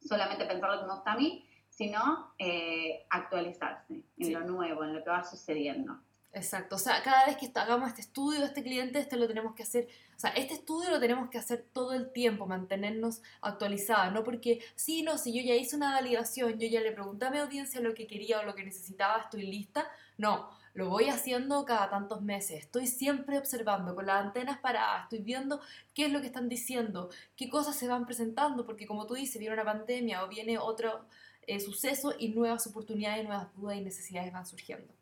solamente 0.00 0.46
pensar 0.46 0.70
lo 0.70 0.80
que 0.80 0.86
me 0.86 0.94
gusta 0.94 1.12
a 1.12 1.16
mí, 1.16 1.44
sino 1.68 2.32
actualizarse 3.10 4.02
en 4.18 4.32
lo 4.32 4.40
nuevo, 4.40 4.84
en 4.84 4.94
lo 4.94 5.02
que 5.02 5.10
va 5.10 5.24
sucediendo. 5.24 5.98
Exacto, 6.32 6.76
o 6.76 6.78
sea, 6.78 7.02
cada 7.02 7.24
vez 7.26 7.36
que 7.38 7.50
hagamos 7.54 7.88
este 7.88 8.02
estudio 8.02 8.44
este 8.44 8.62
cliente, 8.62 8.98
este 9.00 9.16
lo 9.16 9.26
tenemos 9.26 9.54
que 9.54 9.62
hacer, 9.62 9.88
o 10.14 10.20
sea, 10.20 10.30
este 10.30 10.54
estudio 10.54 10.90
lo 10.90 11.00
tenemos 11.00 11.30
que 11.30 11.38
hacer 11.38 11.66
todo 11.72 11.94
el 11.94 12.12
tiempo, 12.12 12.46
mantenernos 12.46 13.22
actualizados, 13.40 14.12
no 14.12 14.24
porque, 14.24 14.60
sí, 14.74 15.02
no, 15.02 15.16
si 15.16 15.32
yo 15.32 15.42
ya 15.42 15.54
hice 15.54 15.74
una 15.74 15.92
validación, 15.92 16.58
yo 16.58 16.68
ya 16.68 16.80
le 16.80 16.92
pregunté 16.92 17.26
a 17.26 17.30
mi 17.30 17.38
audiencia 17.38 17.80
lo 17.80 17.94
que 17.94 18.06
quería 18.06 18.40
o 18.40 18.44
lo 18.44 18.54
que 18.54 18.62
necesitaba, 18.62 19.22
estoy 19.22 19.42
lista, 19.44 19.88
no, 20.18 20.50
lo 20.74 20.90
voy 20.90 21.08
haciendo 21.08 21.64
cada 21.64 21.90
tantos 21.90 22.22
meses. 22.22 22.60
Estoy 22.60 22.86
siempre 22.86 23.38
observando 23.38 23.94
con 23.94 24.06
las 24.06 24.24
antenas 24.24 24.58
paradas, 24.58 25.04
estoy 25.04 25.20
viendo 25.20 25.60
qué 25.94 26.06
es 26.06 26.12
lo 26.12 26.20
que 26.20 26.26
están 26.28 26.48
diciendo, 26.48 27.10
qué 27.36 27.48
cosas 27.48 27.74
se 27.74 27.88
van 27.88 28.06
presentando, 28.06 28.64
porque 28.66 28.86
como 28.86 29.06
tú 29.06 29.14
dices, 29.14 29.40
viene 29.40 29.54
una 29.54 29.64
pandemia 29.64 30.22
o 30.22 30.28
viene 30.28 30.58
otro 30.58 31.06
eh, 31.46 31.58
suceso 31.58 32.14
y 32.18 32.28
nuevas 32.28 32.66
oportunidades, 32.66 33.26
nuevas 33.26 33.52
dudas 33.56 33.76
y 33.76 33.80
necesidades 33.80 34.32
van 34.32 34.46
surgiendo. 34.46 34.97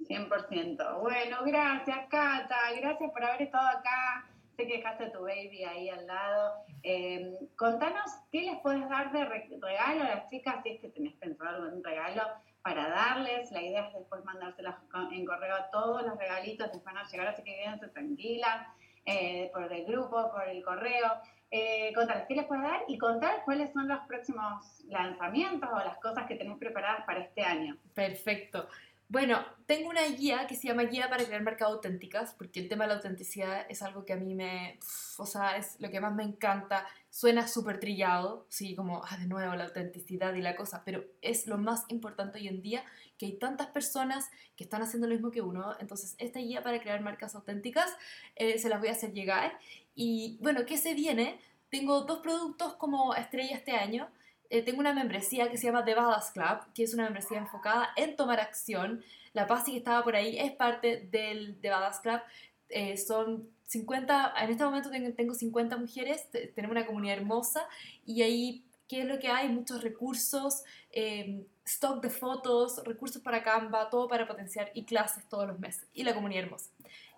100%. 0.00 1.00
Bueno, 1.00 1.38
gracias, 1.44 1.98
Cata. 2.08 2.56
Gracias 2.78 3.10
por 3.10 3.24
haber 3.24 3.42
estado 3.42 3.68
acá. 3.68 4.26
Sé 4.56 4.66
que 4.66 4.78
dejaste 4.78 5.04
a 5.04 5.12
tu 5.12 5.20
baby 5.22 5.64
ahí 5.64 5.88
al 5.90 6.06
lado. 6.06 6.54
Eh, 6.82 7.32
contanos 7.56 8.10
qué 8.32 8.42
les 8.42 8.60
puedes 8.60 8.88
dar 8.88 9.12
de 9.12 9.24
regalo 9.24 10.04
a 10.04 10.08
las 10.08 10.30
chicas, 10.30 10.62
si 10.62 10.70
es 10.70 10.80
que 10.80 10.88
tenés 10.88 11.14
pensado 11.14 11.64
algún 11.64 11.84
regalo 11.84 12.22
para 12.62 12.88
darles. 12.88 13.50
La 13.52 13.62
idea 13.62 13.88
es 13.88 13.94
después 13.94 14.24
mandárselas 14.24 14.76
en 15.12 15.24
correo 15.26 15.56
a 15.56 15.70
todos 15.70 16.02
los 16.02 16.18
regalitos, 16.18 16.72
les 16.72 16.82
van 16.84 16.96
a 16.96 17.06
llegar, 17.06 17.28
así 17.28 17.42
que 17.42 17.54
quédense 17.54 17.88
tranquilas 17.88 18.66
eh, 19.04 19.50
por 19.52 19.70
el 19.72 19.84
grupo, 19.84 20.30
por 20.32 20.48
el 20.48 20.64
correo. 20.64 21.12
Eh, 21.50 21.92
contarles 21.94 22.26
qué 22.26 22.34
les 22.34 22.46
puedes 22.46 22.64
dar 22.64 22.80
y 22.88 22.98
contar 22.98 23.44
cuáles 23.44 23.72
son 23.72 23.86
los 23.86 24.00
próximos 24.08 24.84
lanzamientos 24.88 25.68
o 25.72 25.78
las 25.78 25.98
cosas 25.98 26.26
que 26.26 26.34
tenés 26.34 26.58
preparadas 26.58 27.04
para 27.06 27.20
este 27.20 27.42
año. 27.42 27.76
Perfecto. 27.94 28.68
Bueno, 29.08 29.44
tengo 29.66 29.88
una 29.88 30.04
guía 30.04 30.48
que 30.48 30.56
se 30.56 30.66
llama 30.66 30.82
Guía 30.82 31.08
para 31.08 31.24
crear 31.24 31.40
marcas 31.40 31.68
auténticas, 31.68 32.34
porque 32.34 32.58
el 32.58 32.68
tema 32.68 32.84
de 32.84 32.88
la 32.88 32.94
autenticidad 32.96 33.64
es 33.68 33.80
algo 33.82 34.04
que 34.04 34.12
a 34.12 34.16
mí 34.16 34.34
me, 34.34 34.80
o 35.16 35.26
sea, 35.26 35.56
es 35.56 35.80
lo 35.80 35.90
que 35.90 36.00
más 36.00 36.12
me 36.12 36.24
encanta. 36.24 36.84
Suena 37.08 37.46
súper 37.46 37.78
trillado, 37.78 38.46
sí, 38.48 38.74
como, 38.74 39.02
ah, 39.04 39.16
de 39.16 39.26
nuevo 39.28 39.54
la 39.54 39.66
autenticidad 39.66 40.34
y 40.34 40.42
la 40.42 40.56
cosa, 40.56 40.82
pero 40.84 41.04
es 41.22 41.46
lo 41.46 41.56
más 41.56 41.84
importante 41.88 42.38
hoy 42.38 42.48
en 42.48 42.62
día, 42.62 42.84
que 43.16 43.26
hay 43.26 43.38
tantas 43.38 43.68
personas 43.68 44.28
que 44.56 44.64
están 44.64 44.82
haciendo 44.82 45.06
lo 45.06 45.14
mismo 45.14 45.30
que 45.30 45.40
uno. 45.40 45.76
Entonces, 45.78 46.16
esta 46.18 46.40
guía 46.40 46.64
para 46.64 46.80
crear 46.80 47.00
marcas 47.00 47.36
auténticas 47.36 47.96
eh, 48.34 48.58
se 48.58 48.68
las 48.68 48.80
voy 48.80 48.88
a 48.88 48.92
hacer 48.92 49.12
llegar. 49.12 49.56
Y 49.94 50.36
bueno, 50.42 50.66
¿qué 50.66 50.78
se 50.78 50.94
viene? 50.94 51.38
Tengo 51.70 52.02
dos 52.02 52.18
productos 52.18 52.74
como 52.74 53.14
estrella 53.14 53.56
este 53.56 53.72
año. 53.72 54.08
Eh, 54.50 54.62
tengo 54.62 54.80
una 54.80 54.92
membresía 54.92 55.50
que 55.50 55.56
se 55.56 55.66
llama 55.66 55.84
The 55.84 55.94
Badass 55.94 56.30
Club, 56.30 56.72
que 56.74 56.84
es 56.84 56.94
una 56.94 57.04
membresía 57.04 57.38
enfocada 57.38 57.90
en 57.96 58.16
tomar 58.16 58.40
acción. 58.40 59.02
La 59.32 59.46
Pasi 59.46 59.72
que 59.72 59.78
estaba 59.78 60.02
por 60.02 60.16
ahí 60.16 60.38
es 60.38 60.52
parte 60.52 61.08
del 61.10 61.58
The 61.60 61.70
Badass 61.70 62.00
Club. 62.00 62.20
Eh, 62.68 62.96
son 62.96 63.48
50, 63.66 64.34
en 64.40 64.50
este 64.50 64.64
momento 64.64 64.90
tengo, 64.90 65.34
50 65.34 65.76
mujeres, 65.76 66.28
tenemos 66.54 66.76
una 66.76 66.86
comunidad 66.86 67.18
hermosa 67.18 67.66
y 68.04 68.22
ahí, 68.22 68.64
¿qué 68.88 69.00
es 69.00 69.06
lo 69.06 69.18
que 69.18 69.28
hay? 69.28 69.48
Muchos 69.48 69.82
recursos, 69.82 70.62
em, 70.92 71.44
stock 71.64 72.00
de 72.00 72.10
fotos, 72.10 72.82
recursos 72.84 73.20
para 73.20 73.42
Canva, 73.42 73.90
todo 73.90 74.06
para 74.06 74.26
potenciar 74.26 74.70
y 74.74 74.84
clases 74.84 75.28
todos 75.28 75.48
los 75.48 75.58
meses 75.58 75.86
y 75.92 76.04
la 76.04 76.14
comunidad 76.14 76.44
hermosa. 76.44 76.70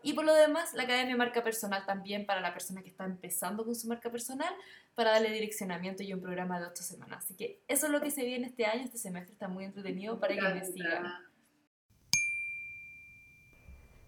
Y 0.08 0.14
por 0.14 0.24
lo 0.24 0.32
demás, 0.32 0.72
la 0.72 0.84
Academia 0.84 1.18
Marca 1.18 1.44
Personal 1.44 1.84
también 1.84 2.24
para 2.24 2.40
la 2.40 2.54
persona 2.54 2.80
que 2.82 2.88
está 2.88 3.04
empezando 3.04 3.62
con 3.62 3.74
su 3.74 3.88
marca 3.88 4.10
personal, 4.10 4.48
para 4.94 5.10
darle 5.10 5.30
direccionamiento 5.30 6.02
y 6.02 6.14
un 6.14 6.22
programa 6.22 6.58
de 6.58 6.66
ocho 6.66 6.82
semanas. 6.82 7.26
Así 7.26 7.34
que 7.34 7.62
eso 7.68 7.84
es 7.84 7.92
lo 7.92 8.00
que 8.00 8.10
se 8.10 8.24
viene 8.24 8.46
este 8.46 8.64
año, 8.64 8.84
este 8.84 8.96
semestre 8.96 9.34
está 9.34 9.48
muy 9.48 9.66
entretenido 9.66 10.18
para 10.18 10.34
que 10.34 10.40
me 10.40 10.64
sigan. 10.64 11.12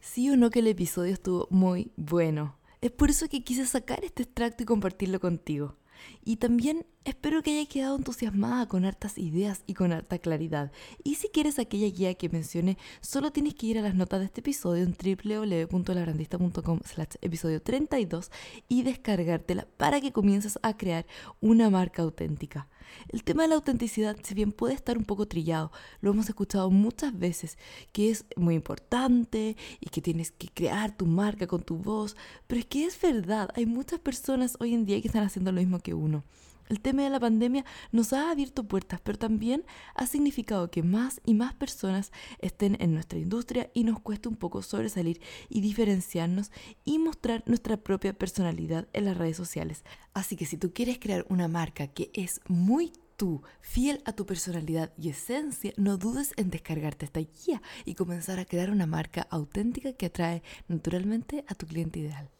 Sí 0.00 0.30
o 0.30 0.38
no 0.38 0.48
que 0.48 0.60
el 0.60 0.68
episodio 0.68 1.12
estuvo 1.12 1.48
muy 1.50 1.92
bueno. 1.96 2.58
Es 2.80 2.92
por 2.92 3.10
eso 3.10 3.28
que 3.28 3.44
quise 3.44 3.66
sacar 3.66 4.02
este 4.02 4.22
extracto 4.22 4.62
y 4.62 4.66
compartirlo 4.66 5.20
contigo. 5.20 5.76
Y 6.24 6.36
también 6.36 6.86
espero 7.04 7.42
que 7.42 7.58
haya 7.58 7.68
quedado 7.68 7.96
entusiasmada 7.96 8.66
con 8.66 8.84
hartas 8.84 9.18
ideas 9.18 9.62
y 9.66 9.74
con 9.74 9.92
harta 9.92 10.18
claridad. 10.18 10.72
Y 11.02 11.16
si 11.16 11.28
quieres 11.28 11.58
aquella 11.58 11.88
guía 11.88 12.14
que 12.14 12.28
mencioné, 12.28 12.78
solo 13.00 13.32
tienes 13.32 13.54
que 13.54 13.66
ir 13.66 13.78
a 13.78 13.82
las 13.82 13.94
notas 13.94 14.20
de 14.20 14.26
este 14.26 14.40
episodio 14.40 14.84
en 14.84 14.94
www.labrandista.com 14.94 16.80
slash 16.84 17.14
episodio 17.20 17.62
32 17.62 18.30
y 18.68 18.82
descargártela 18.82 19.66
para 19.76 20.00
que 20.00 20.12
comiences 20.12 20.58
a 20.62 20.76
crear 20.76 21.06
una 21.40 21.70
marca 21.70 22.02
auténtica. 22.02 22.68
El 23.08 23.24
tema 23.24 23.42
de 23.42 23.48
la 23.48 23.54
autenticidad, 23.56 24.16
si 24.22 24.34
bien 24.34 24.52
puede 24.52 24.74
estar 24.74 24.98
un 24.98 25.04
poco 25.04 25.26
trillado, 25.26 25.72
lo 26.00 26.10
hemos 26.10 26.28
escuchado 26.28 26.70
muchas 26.70 27.18
veces, 27.18 27.58
que 27.92 28.10
es 28.10 28.24
muy 28.36 28.54
importante 28.54 29.56
y 29.80 29.90
que 29.90 30.00
tienes 30.00 30.30
que 30.30 30.48
crear 30.48 30.96
tu 30.96 31.06
marca 31.06 31.46
con 31.46 31.62
tu 31.62 31.76
voz, 31.76 32.16
pero 32.46 32.60
es 32.60 32.66
que 32.66 32.84
es 32.84 33.00
verdad, 33.00 33.50
hay 33.54 33.66
muchas 33.66 34.00
personas 34.00 34.56
hoy 34.60 34.74
en 34.74 34.84
día 34.84 35.00
que 35.00 35.08
están 35.08 35.24
haciendo 35.24 35.52
lo 35.52 35.60
mismo 35.60 35.80
que 35.80 35.94
uno. 35.94 36.24
El 36.70 36.80
tema 36.80 37.02
de 37.02 37.10
la 37.10 37.18
pandemia 37.18 37.64
nos 37.90 38.12
ha 38.12 38.30
abierto 38.30 38.62
puertas, 38.62 39.00
pero 39.00 39.18
también 39.18 39.64
ha 39.96 40.06
significado 40.06 40.70
que 40.70 40.84
más 40.84 41.20
y 41.26 41.34
más 41.34 41.52
personas 41.52 42.12
estén 42.38 42.76
en 42.78 42.94
nuestra 42.94 43.18
industria 43.18 43.72
y 43.74 43.82
nos 43.82 43.98
cuesta 43.98 44.28
un 44.28 44.36
poco 44.36 44.62
sobresalir 44.62 45.20
y 45.48 45.62
diferenciarnos 45.62 46.52
y 46.84 47.00
mostrar 47.00 47.42
nuestra 47.46 47.76
propia 47.76 48.12
personalidad 48.12 48.86
en 48.92 49.06
las 49.06 49.16
redes 49.16 49.36
sociales. 49.36 49.84
Así 50.14 50.36
que 50.36 50.46
si 50.46 50.58
tú 50.58 50.72
quieres 50.72 51.00
crear 51.00 51.26
una 51.28 51.48
marca 51.48 51.88
que 51.88 52.12
es 52.14 52.40
muy 52.46 52.92
tú, 53.16 53.42
fiel 53.60 54.00
a 54.04 54.12
tu 54.12 54.24
personalidad 54.24 54.92
y 54.96 55.08
esencia, 55.08 55.72
no 55.76 55.96
dudes 55.96 56.34
en 56.36 56.50
descargarte 56.50 57.04
esta 57.04 57.18
guía 57.18 57.60
y 57.84 57.96
comenzar 57.96 58.38
a 58.38 58.44
crear 58.44 58.70
una 58.70 58.86
marca 58.86 59.26
auténtica 59.28 59.92
que 59.92 60.06
atrae 60.06 60.44
naturalmente 60.68 61.44
a 61.48 61.56
tu 61.56 61.66
cliente 61.66 61.98
ideal. 61.98 62.30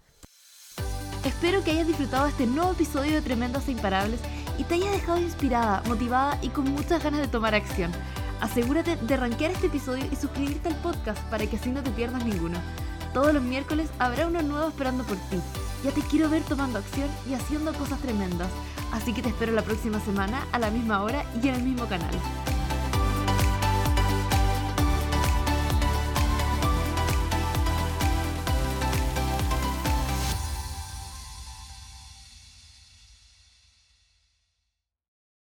Espero 1.25 1.63
que 1.63 1.73
hayas 1.73 1.87
disfrutado 1.87 2.27
este 2.27 2.47
nuevo 2.47 2.73
episodio 2.73 3.13
de 3.13 3.21
Tremendas 3.21 3.69
e 3.69 3.73
Imparables 3.73 4.21
y 4.57 4.65
te 4.65 4.75
haya 4.75 4.91
dejado 4.91 5.19
inspirada, 5.19 5.83
motivada 5.87 6.39
y 6.41 6.49
con 6.49 6.65
muchas 6.73 7.05
ganas 7.05 7.21
de 7.21 7.29
tomar 7.29 7.55
acción. 7.55 7.93
Asegúrate 8.41 8.97
de 8.97 9.17
rankear 9.19 9.51
este 9.51 9.67
episodio 9.67 10.07
y 10.11 10.17
suscribirte 10.17 10.69
al 10.69 10.77
podcast 10.77 11.23
para 11.25 11.47
que 11.47 11.57
así 11.57 11.71
no 11.71 11.83
te 11.83 11.91
pierdas 11.91 12.25
ninguno. 12.25 12.59
Todos 13.13 13.35
los 13.35 13.43
miércoles 13.43 13.91
habrá 13.99 14.29
uno 14.29 14.41
nuevo 14.41 14.69
esperando 14.69 15.05
por 15.05 15.19
ti. 15.29 15.37
Ya 15.85 15.91
te 15.91 16.01
quiero 16.01 16.31
ver 16.31 16.43
tomando 16.43 16.79
acción 16.79 17.11
y 17.29 17.35
haciendo 17.35 17.75
cosas 17.75 18.01
tremendas. 18.01 18.49
Así 18.91 19.13
que 19.13 19.21
te 19.21 19.29
espero 19.29 19.53
la 19.53 19.63
próxima 19.63 20.01
semana 20.01 20.47
a 20.53 20.59
la 20.59 20.71
misma 20.71 21.03
hora 21.03 21.25
y 21.43 21.49
en 21.49 21.55
el 21.57 21.63
mismo 21.63 21.87
canal. 21.87 22.15